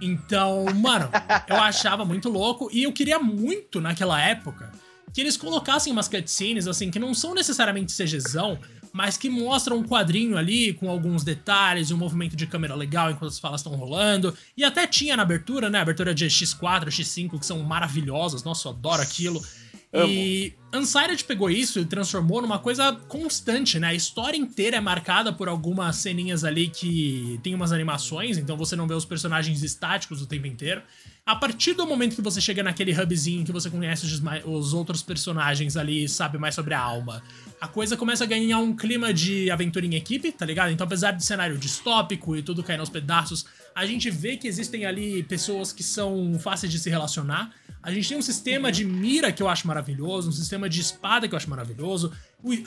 Então, 0.00 0.66
mano, 0.74 1.08
eu 1.48 1.56
achava 1.56 2.04
muito 2.04 2.28
louco 2.28 2.68
e 2.72 2.82
eu 2.82 2.92
queria 2.92 3.18
muito 3.18 3.80
naquela 3.80 4.20
época 4.20 4.70
que 5.12 5.20
eles 5.20 5.36
colocassem 5.36 5.92
umas 5.92 6.08
cutscenes 6.08 6.66
assim 6.66 6.90
que 6.90 6.98
não 6.98 7.14
são 7.14 7.34
necessariamente 7.34 7.96
CGzão, 7.96 8.58
mas 8.92 9.16
que 9.16 9.28
mostram 9.28 9.78
um 9.78 9.84
quadrinho 9.84 10.36
ali 10.38 10.72
com 10.72 10.90
alguns 10.90 11.22
detalhes 11.22 11.90
e 11.90 11.94
um 11.94 11.98
movimento 11.98 12.34
de 12.34 12.46
câmera 12.46 12.74
legal 12.74 13.10
enquanto 13.10 13.30
as 13.30 13.38
falas 13.38 13.60
estão 13.60 13.74
rolando. 13.74 14.34
E 14.56 14.64
até 14.64 14.86
tinha 14.86 15.16
na 15.16 15.22
abertura, 15.22 15.68
né? 15.68 15.78
A 15.78 15.82
abertura 15.82 16.14
de 16.14 16.26
X4, 16.26 16.86
X5, 16.86 17.38
que 17.38 17.44
são 17.46 17.58
maravilhosas. 17.60 18.42
Nossa, 18.42 18.68
eu 18.68 18.72
adoro 18.72 19.02
aquilo. 19.02 19.44
Amo. 19.92 20.12
E 20.12 20.54
Unsighted 20.74 21.24
pegou 21.24 21.48
isso 21.50 21.78
e 21.78 21.84
transformou 21.84 22.42
numa 22.42 22.58
coisa 22.58 22.92
constante, 22.92 23.78
né? 23.78 23.88
A 23.88 23.94
história 23.94 24.36
inteira 24.36 24.76
é 24.76 24.80
marcada 24.80 25.32
por 25.32 25.48
algumas 25.48 25.96
ceninhas 25.96 26.44
ali 26.44 26.68
que 26.68 27.38
tem 27.42 27.54
umas 27.54 27.72
animações, 27.72 28.36
então 28.36 28.56
você 28.56 28.74
não 28.74 28.86
vê 28.86 28.94
os 28.94 29.04
personagens 29.04 29.62
estáticos 29.62 30.20
o 30.20 30.26
tempo 30.26 30.46
inteiro. 30.46 30.82
A 31.26 31.34
partir 31.34 31.74
do 31.74 31.84
momento 31.84 32.14
que 32.14 32.22
você 32.22 32.40
chega 32.40 32.62
naquele 32.62 32.92
hubzinho 32.92 33.44
que 33.44 33.50
você 33.50 33.68
conhece 33.68 34.06
os, 34.06 34.22
os 34.44 34.72
outros 34.72 35.02
personagens 35.02 35.76
ali 35.76 36.08
sabe 36.08 36.38
mais 36.38 36.54
sobre 36.54 36.72
a 36.72 36.78
alma, 36.78 37.20
a 37.60 37.66
coisa 37.66 37.96
começa 37.96 38.22
a 38.22 38.26
ganhar 38.28 38.60
um 38.60 38.76
clima 38.76 39.12
de 39.12 39.50
aventura 39.50 39.84
em 39.84 39.96
equipe, 39.96 40.30
tá 40.30 40.46
ligado? 40.46 40.70
Então, 40.70 40.86
apesar 40.86 41.10
de 41.10 41.24
cenário 41.24 41.58
distópico 41.58 42.36
e 42.36 42.44
tudo 42.44 42.62
cair 42.62 42.78
aos 42.78 42.88
pedaços, 42.88 43.44
a 43.74 43.84
gente 43.84 44.08
vê 44.08 44.36
que 44.36 44.46
existem 44.46 44.86
ali 44.86 45.24
pessoas 45.24 45.72
que 45.72 45.82
são 45.82 46.38
fáceis 46.38 46.70
de 46.70 46.78
se 46.78 46.88
relacionar. 46.88 47.50
A 47.82 47.90
gente 47.90 48.08
tem 48.08 48.16
um 48.16 48.22
sistema 48.22 48.70
de 48.70 48.84
mira 48.84 49.32
que 49.32 49.42
eu 49.42 49.48
acho 49.48 49.66
maravilhoso, 49.66 50.28
um 50.28 50.32
sistema 50.32 50.68
de 50.68 50.80
espada 50.80 51.26
que 51.26 51.34
eu 51.34 51.36
acho 51.36 51.50
maravilhoso. 51.50 52.12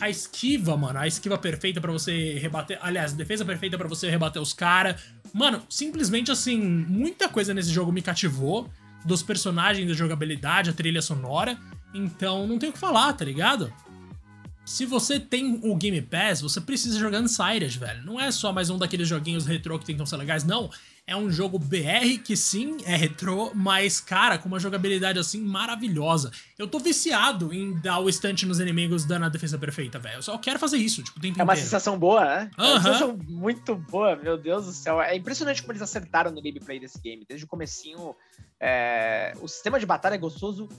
A 0.01 0.09
esquiva, 0.09 0.75
mano, 0.75 0.99
a 0.99 1.07
esquiva 1.07 1.37
perfeita 1.37 1.79
para 1.79 1.91
você 1.91 2.33
rebater. 2.39 2.77
Aliás, 2.81 3.13
defesa 3.13 3.45
perfeita 3.45 3.77
para 3.77 3.87
você 3.87 4.09
rebater 4.09 4.41
os 4.41 4.53
caras. 4.53 5.01
Mano, 5.33 5.61
simplesmente 5.69 6.31
assim, 6.31 6.59
muita 6.59 7.29
coisa 7.29 7.53
nesse 7.53 7.71
jogo 7.71 7.91
me 7.91 8.01
cativou. 8.01 8.69
Dos 9.05 9.23
personagens, 9.23 9.87
da 9.87 9.93
jogabilidade, 9.93 10.69
a 10.69 10.73
trilha 10.73 11.01
sonora. 11.01 11.57
Então 11.93 12.45
não 12.45 12.59
tem 12.59 12.69
o 12.69 12.73
que 12.73 12.79
falar, 12.79 13.13
tá 13.13 13.23
ligado? 13.23 13.71
Se 14.65 14.85
você 14.85 15.19
tem 15.19 15.59
o 15.63 15.75
Game 15.75 15.99
Pass, 15.99 16.41
você 16.41 16.61
precisa 16.61 16.99
jogar 16.99 17.21
Unsighted, 17.21 17.79
velho. 17.79 18.05
Não 18.05 18.19
é 18.19 18.29
só 18.31 18.53
mais 18.53 18.69
um 18.69 18.77
daqueles 18.77 19.07
joguinhos 19.07 19.47
retrô 19.47 19.79
que 19.79 19.85
tentam 19.85 20.05
ser 20.05 20.17
legais, 20.17 20.43
não. 20.43 20.69
É 21.09 21.15
um 21.15 21.31
jogo 21.31 21.57
BR 21.57 22.19
que 22.23 22.37
sim, 22.37 22.77
é 22.85 22.95
retrô, 22.95 23.51
mas, 23.55 23.99
cara, 23.99 24.37
com 24.37 24.47
uma 24.47 24.59
jogabilidade 24.59 25.17
assim 25.17 25.41
maravilhosa. 25.41 26.31
Eu 26.55 26.67
tô 26.67 26.77
viciado 26.77 27.51
em 27.51 27.73
dar 27.81 27.97
o 27.97 28.07
estante 28.07 28.45
nos 28.45 28.59
inimigos 28.59 29.05
dando 29.05 29.25
a 29.25 29.29
defesa 29.29 29.57
perfeita, 29.57 29.97
velho. 29.97 30.17
Eu 30.17 30.21
só 30.21 30.37
quero 30.37 30.59
fazer 30.59 30.77
isso, 30.77 31.01
tipo, 31.01 31.17
o 31.17 31.21
tempo 31.21 31.39
É 31.39 31.43
uma 31.43 31.53
inteiro. 31.53 31.65
sensação 31.65 31.97
boa, 31.97 32.23
né? 32.23 32.51
É 32.55 32.61
uma 32.61 32.81
sensação 32.83 33.17
muito 33.27 33.75
boa, 33.75 34.15
meu 34.17 34.37
Deus 34.37 34.67
do 34.67 34.71
céu. 34.71 35.01
É 35.01 35.15
impressionante 35.15 35.63
como 35.63 35.71
eles 35.71 35.81
acertaram 35.81 36.29
no 36.29 36.43
gameplay 36.43 36.79
desse 36.79 37.01
game. 37.01 37.25
Desde 37.27 37.43
o 37.43 37.47
comecinho, 37.47 38.15
é... 38.59 39.35
o 39.41 39.47
sistema 39.47 39.79
de 39.79 39.87
batalha 39.87 40.13
é 40.13 40.17
gostoso 40.19 40.69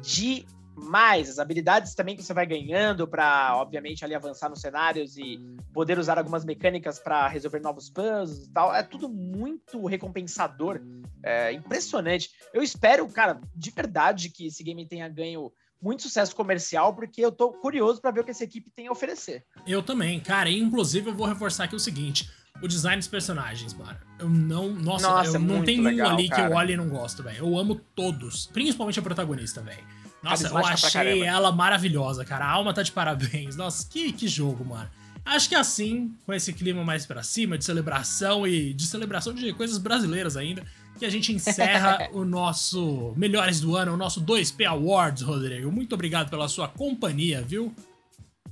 de 0.00 0.46
mais 0.76 1.30
as 1.30 1.38
habilidades 1.38 1.94
também 1.94 2.16
que 2.16 2.22
você 2.22 2.34
vai 2.34 2.46
ganhando 2.46 3.06
para, 3.06 3.56
obviamente, 3.56 4.04
ali 4.04 4.14
avançar 4.14 4.48
nos 4.48 4.60
cenários 4.60 5.16
e 5.16 5.38
poder 5.72 5.98
usar 5.98 6.18
algumas 6.18 6.44
mecânicas 6.44 6.98
para 6.98 7.28
resolver 7.28 7.60
novos 7.60 7.88
puzzles 7.88 8.46
e 8.46 8.52
tal. 8.52 8.74
É 8.74 8.82
tudo 8.82 9.08
muito 9.08 9.86
recompensador, 9.86 10.80
é 11.22 11.52
impressionante. 11.52 12.30
Eu 12.52 12.62
espero, 12.62 13.06
cara, 13.08 13.40
de 13.54 13.70
verdade 13.70 14.30
que 14.30 14.46
esse 14.46 14.62
game 14.62 14.86
tenha 14.86 15.08
ganho 15.08 15.52
muito 15.80 16.02
sucesso 16.02 16.34
comercial, 16.34 16.94
porque 16.94 17.20
eu 17.20 17.30
tô 17.30 17.52
curioso 17.52 18.00
para 18.00 18.10
ver 18.10 18.20
o 18.20 18.24
que 18.24 18.30
essa 18.30 18.44
equipe 18.44 18.70
tem 18.70 18.86
a 18.86 18.92
oferecer. 18.92 19.44
Eu 19.66 19.82
também, 19.82 20.18
cara. 20.18 20.48
E, 20.48 20.58
inclusive, 20.58 21.10
eu 21.10 21.14
vou 21.14 21.26
reforçar 21.26 21.64
aqui 21.64 21.76
o 21.76 21.80
seguinte: 21.80 22.30
o 22.62 22.66
design 22.66 22.98
dos 22.98 23.08
personagens, 23.08 23.74
mano. 23.74 23.98
Eu 24.18 24.28
não. 24.28 24.70
Nossa, 24.70 25.08
nossa 25.08 25.36
eu 25.36 25.40
não 25.40 25.62
tem 25.62 25.80
legal, 25.80 26.08
um 26.08 26.12
ali 26.14 26.28
cara. 26.28 26.48
que 26.48 26.52
eu 26.52 26.56
olho 26.56 26.70
e 26.70 26.76
não 26.76 26.88
gosto, 26.88 27.22
velho. 27.22 27.38
Eu 27.38 27.58
amo 27.58 27.74
todos, 27.94 28.46
principalmente 28.46 28.98
a 28.98 29.02
protagonista, 29.02 29.60
velho. 29.60 29.84
Nossa, 30.24 30.48
eu 30.48 30.56
achei 30.56 31.22
ela 31.22 31.52
maravilhosa, 31.52 32.24
cara. 32.24 32.46
A 32.46 32.50
alma 32.50 32.72
tá 32.72 32.82
de 32.82 32.90
parabéns. 32.90 33.56
Nossa, 33.56 33.86
que, 33.88 34.10
que 34.10 34.26
jogo, 34.26 34.64
mano. 34.64 34.88
Acho 35.24 35.48
que 35.48 35.54
assim, 35.54 36.14
com 36.24 36.32
esse 36.32 36.52
clima 36.52 36.82
mais 36.82 37.06
para 37.06 37.22
cima, 37.22 37.56
de 37.56 37.64
celebração 37.64 38.46
e 38.46 38.72
de 38.72 38.86
celebração 38.86 39.32
de 39.32 39.52
coisas 39.52 39.78
brasileiras 39.78 40.36
ainda, 40.36 40.64
que 40.98 41.04
a 41.04 41.10
gente 41.10 41.32
encerra 41.32 42.08
o 42.12 42.24
nosso 42.24 43.12
Melhores 43.16 43.60
do 43.60 43.76
Ano, 43.76 43.94
o 43.94 43.96
nosso 43.96 44.22
2P 44.22 44.66
Awards, 44.66 45.22
Rodrigo. 45.22 45.70
Muito 45.70 45.94
obrigado 45.94 46.30
pela 46.30 46.48
sua 46.48 46.68
companhia, 46.68 47.42
viu? 47.42 47.74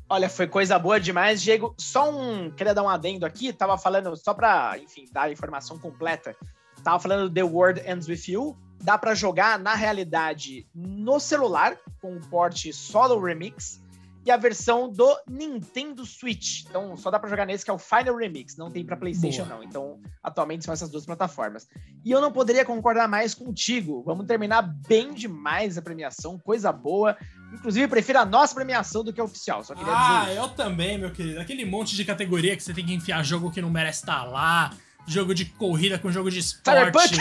Olha, 0.09 0.29
foi 0.29 0.47
coisa 0.47 0.79
boa 0.79 1.01
demais, 1.01 1.43
Diego. 1.43 1.75
Só 1.79 2.11
um. 2.11 2.51
Queria 2.51 2.75
dar 2.75 2.83
um 2.83 2.89
adendo 2.89 3.25
aqui, 3.25 3.51
tava 3.51 3.79
falando, 3.79 4.15
só 4.15 4.35
pra, 4.35 4.79
enfim, 4.79 5.07
dar 5.11 5.23
a 5.23 5.33
informação 5.33 5.79
completa. 5.79 6.37
Tava 6.85 6.99
falando 6.99 7.33
The 7.33 7.43
World 7.43 7.81
Ends 7.87 8.09
With 8.09 8.23
You, 8.29 8.57
dá 8.83 8.99
para 8.99 9.15
jogar 9.15 9.59
na 9.59 9.75
realidade 9.75 10.67
no 10.75 11.21
celular 11.21 11.77
com 12.01 12.17
o 12.17 12.21
porte 12.21 12.73
solo 12.73 13.21
remix 13.21 13.81
e 14.25 14.31
a 14.31 14.37
versão 14.37 14.89
do 14.89 15.17
Nintendo 15.29 16.07
Switch. 16.07 16.65
Então 16.69 16.97
só 16.97 17.11
dá 17.11 17.19
para 17.19 17.29
jogar 17.29 17.45
nesse 17.45 17.65
que 17.65 17.71
é 17.71 17.75
o 17.75 17.79
Final 17.79 18.17
Remix, 18.17 18.57
não 18.57 18.71
tem 18.71 18.85
para 18.85 18.97
PlayStation 18.97 19.45
Boa. 19.45 19.57
não. 19.57 19.63
Então 19.65 20.01
atualmente 20.23 20.65
são 20.65 20.73
essas 20.73 20.91
duas 20.91 21.05
plataformas. 21.05 21.69
E 22.05 22.11
eu 22.11 22.21
não 22.21 22.31
poderia 22.31 22.65
concordar 22.65 23.09
mais 23.09 23.35
contigo. 23.35 24.03
Vamos 24.05 24.27
terminar 24.27 24.63
bem 24.63 25.13
demais 25.13 25.77
a 25.77 25.83
premiação, 25.83 26.39
coisa 26.39 26.73
boa. 26.73 27.17
Inclusive 27.53 27.89
prefiro 27.89 28.21
a 28.21 28.25
nossa 28.25 28.55
premiação 28.55 29.03
do 29.03 29.13
que 29.13 29.21
a 29.21 29.25
oficial. 29.25 29.65
Só 29.65 29.75
queria 29.75 29.93
ah, 29.93 30.25
dizer. 30.25 30.39
eu 30.39 30.49
também, 30.51 30.99
meu 30.99 31.11
querido. 31.11 31.41
Aquele 31.41 31.65
monte 31.65 31.97
de 31.97 32.05
categoria 32.05 32.57
que 32.57 32.63
você 32.63 32.73
tem 32.73 32.87
que 32.87 32.95
enfiar 32.95 33.23
jogo 33.25 33.51
que 33.51 33.61
não 33.61 33.71
merece 33.71 34.01
estar 34.01 34.25
lá 34.25 34.71
jogo 35.07 35.35
de 35.35 35.45
corrida 35.45 35.99
com 35.99 36.11
jogo 36.11 36.31
de 36.31 36.39
esporte. 36.39 37.19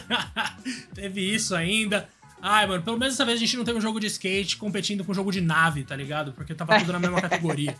teve 0.94 1.20
isso 1.20 1.54
ainda. 1.54 2.08
Ai, 2.42 2.66
mano, 2.66 2.82
pelo 2.82 2.98
menos 2.98 3.14
dessa 3.14 3.24
vez 3.24 3.36
a 3.36 3.40
gente 3.40 3.56
não 3.56 3.64
teve 3.64 3.78
um 3.78 3.82
jogo 3.82 4.00
de 4.00 4.06
skate 4.06 4.56
competindo 4.56 5.04
com 5.04 5.12
um 5.12 5.14
jogo 5.14 5.30
de 5.30 5.40
nave, 5.40 5.84
tá 5.84 5.94
ligado? 5.94 6.32
Porque 6.32 6.54
tava 6.54 6.78
tudo 6.78 6.92
na 6.92 6.98
mesma 6.98 7.20
categoria. 7.22 7.76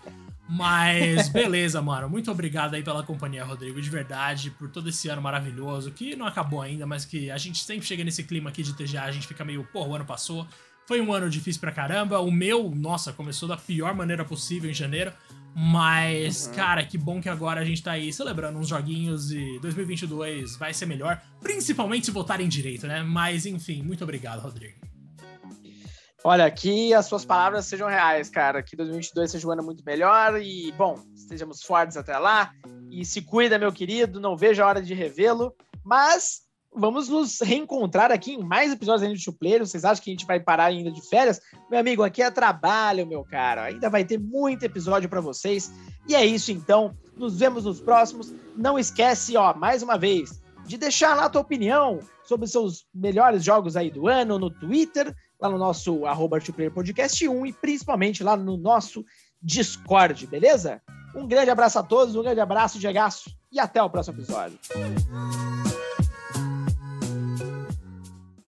Mas 0.47 1.29
beleza, 1.29 1.81
mano. 1.81 2.11
Muito 2.11 2.31
obrigado 2.31 2.75
aí 2.75 2.83
pela 2.83 3.03
companhia, 3.03 3.45
Rodrigo, 3.45 3.81
de 3.81 3.89
verdade, 3.89 4.51
por 4.51 4.69
todo 4.69 4.89
esse 4.89 5.09
ano 5.09 5.23
maravilhoso, 5.23 5.93
que 5.93 6.15
não 6.15 6.27
acabou 6.27 6.61
ainda, 6.61 6.87
mas 6.87 7.05
que 7.05 7.31
a 7.31 7.39
gente 7.39 7.63
sempre 7.65 7.87
chega 7.87 8.05
nesse 8.05 8.25
clima 8.25 8.51
aqui 8.51 8.63
de 8.63 8.75
TGA, 8.75 9.05
a 9.05 9.13
gente 9.13 9.27
fica 9.27 9.45
meio, 9.45 9.67
pô, 9.73 9.87
o 9.87 9.95
ano 9.95 10.05
passou. 10.05 10.47
Foi 10.87 11.01
um 11.01 11.13
ano 11.13 11.31
difícil 11.31 11.61
pra 11.61 11.71
caramba. 11.71 12.19
O 12.19 12.33
meu, 12.33 12.69
nossa, 12.75 13.13
começou 13.13 13.49
da 13.49 13.57
pior 13.57 13.95
maneira 13.95 14.25
possível 14.25 14.69
em 14.69 14.75
janeiro. 14.75 15.13
Mas, 15.55 16.47
uhum. 16.47 16.55
cara, 16.55 16.85
que 16.85 16.97
bom 16.97 17.21
que 17.21 17.29
agora 17.29 17.61
a 17.61 17.65
gente 17.65 17.83
tá 17.83 17.93
aí 17.93 18.13
celebrando 18.13 18.59
uns 18.59 18.69
joguinhos 18.69 19.31
e 19.33 19.59
2022 19.61 20.57
vai 20.57 20.73
ser 20.73 20.87
melhor, 20.87 21.21
principalmente 21.41 22.07
se 22.07 22.13
votarem 22.13 22.49
direito, 22.49 22.87
né? 22.87 23.03
Mas, 23.03 23.47
enfim, 23.47 23.83
muito 23.83 24.05
obrigado, 24.05 24.41
Rodrigo. 24.41 24.79
Olha, 26.23 26.51
que 26.51 26.93
as 26.93 27.07
suas 27.07 27.25
palavras 27.25 27.65
sejam 27.65 27.89
reais, 27.89 28.29
cara. 28.29 28.63
Que 28.63 28.77
2022 28.77 29.31
seja 29.31 29.49
um 29.49 29.51
ano 29.51 29.63
muito 29.63 29.83
melhor 29.85 30.41
e, 30.41 30.71
bom, 30.73 30.99
estejamos 31.15 31.63
fortes 31.63 31.97
até 31.97 32.19
lá. 32.19 32.53
E 32.91 33.05
se 33.05 33.23
cuida, 33.23 33.59
meu 33.59 33.73
querido, 33.73 34.21
não 34.21 34.37
vejo 34.37 34.63
a 34.63 34.67
hora 34.67 34.83
de 34.83 34.93
revê-lo. 34.93 35.55
Mas 35.83 36.43
vamos 36.75 37.09
nos 37.09 37.41
reencontrar 37.41 38.13
aqui 38.13 38.35
em 38.35 38.45
mais 38.45 38.73
episódios 38.73 39.03
ainda 39.03 39.17
de 39.17 39.23
Chuplheiro. 39.23 39.67
Vocês 39.67 39.85
acham 39.85 40.03
que 40.03 40.11
a 40.11 40.15
gente 40.15 40.27
vai 40.27 40.41
parar 40.41 40.67
ainda 40.67 40.91
de 40.91 41.01
férias? 41.09 41.41
Meu 41.71 41.81
amigo, 41.81 42.03
aqui 42.03 42.23
é 42.23 42.31
trabalho, 42.31 43.07
meu 43.07 43.25
cara. 43.25 43.65
Ainda 43.65 43.89
vai 43.89 44.05
ter 44.05 44.19
muito 44.19 44.65
episódio 44.65 45.09
para 45.09 45.21
vocês. 45.21 45.73
E 46.09 46.15
é 46.15 46.25
isso, 46.25 46.53
então. 46.53 46.97
Nos 47.17 47.39
vemos 47.39 47.65
nos 47.65 47.81
próximos. 47.81 48.33
Não 48.57 48.79
esquece, 48.79 49.37
ó, 49.37 49.55
mais 49.55 49.83
uma 49.83 49.99
vez, 49.99 50.43
de 50.67 50.79
deixar 50.79 51.15
lá 51.15 51.25
a 51.25 51.31
tua 51.31 51.43
opinião 51.43 52.01
sobre 52.25 52.47
os 52.47 52.53
seus 52.53 52.87
melhores 52.95 53.45
jogos 53.45 53.77
aí 53.77 53.91
do 53.91 54.09
ano 54.09 54.39
no 54.39 54.51
Twitter 54.51 55.15
lá 55.41 55.49
no 55.49 55.59
nosso 55.59 56.05
arroba 56.07 56.39
Podcast 56.75 57.27
1 57.27 57.47
e 57.47 57.53
principalmente 57.53 58.23
lá 58.23 58.37
no 58.37 58.57
nosso 58.57 59.05
Discord, 59.43 60.27
beleza? 60.27 60.83
Um 61.15 61.27
grande 61.27 61.51
abraço 61.51 61.79
a 61.79 61.83
todos, 61.83 62.15
um 62.15 62.23
grande 62.23 62.41
abraço, 62.41 62.79
Diegaço, 62.79 63.31
e 63.51 63.59
até 63.59 63.83
o 63.83 63.91
próximo 63.91 64.19
episódio. 64.19 64.59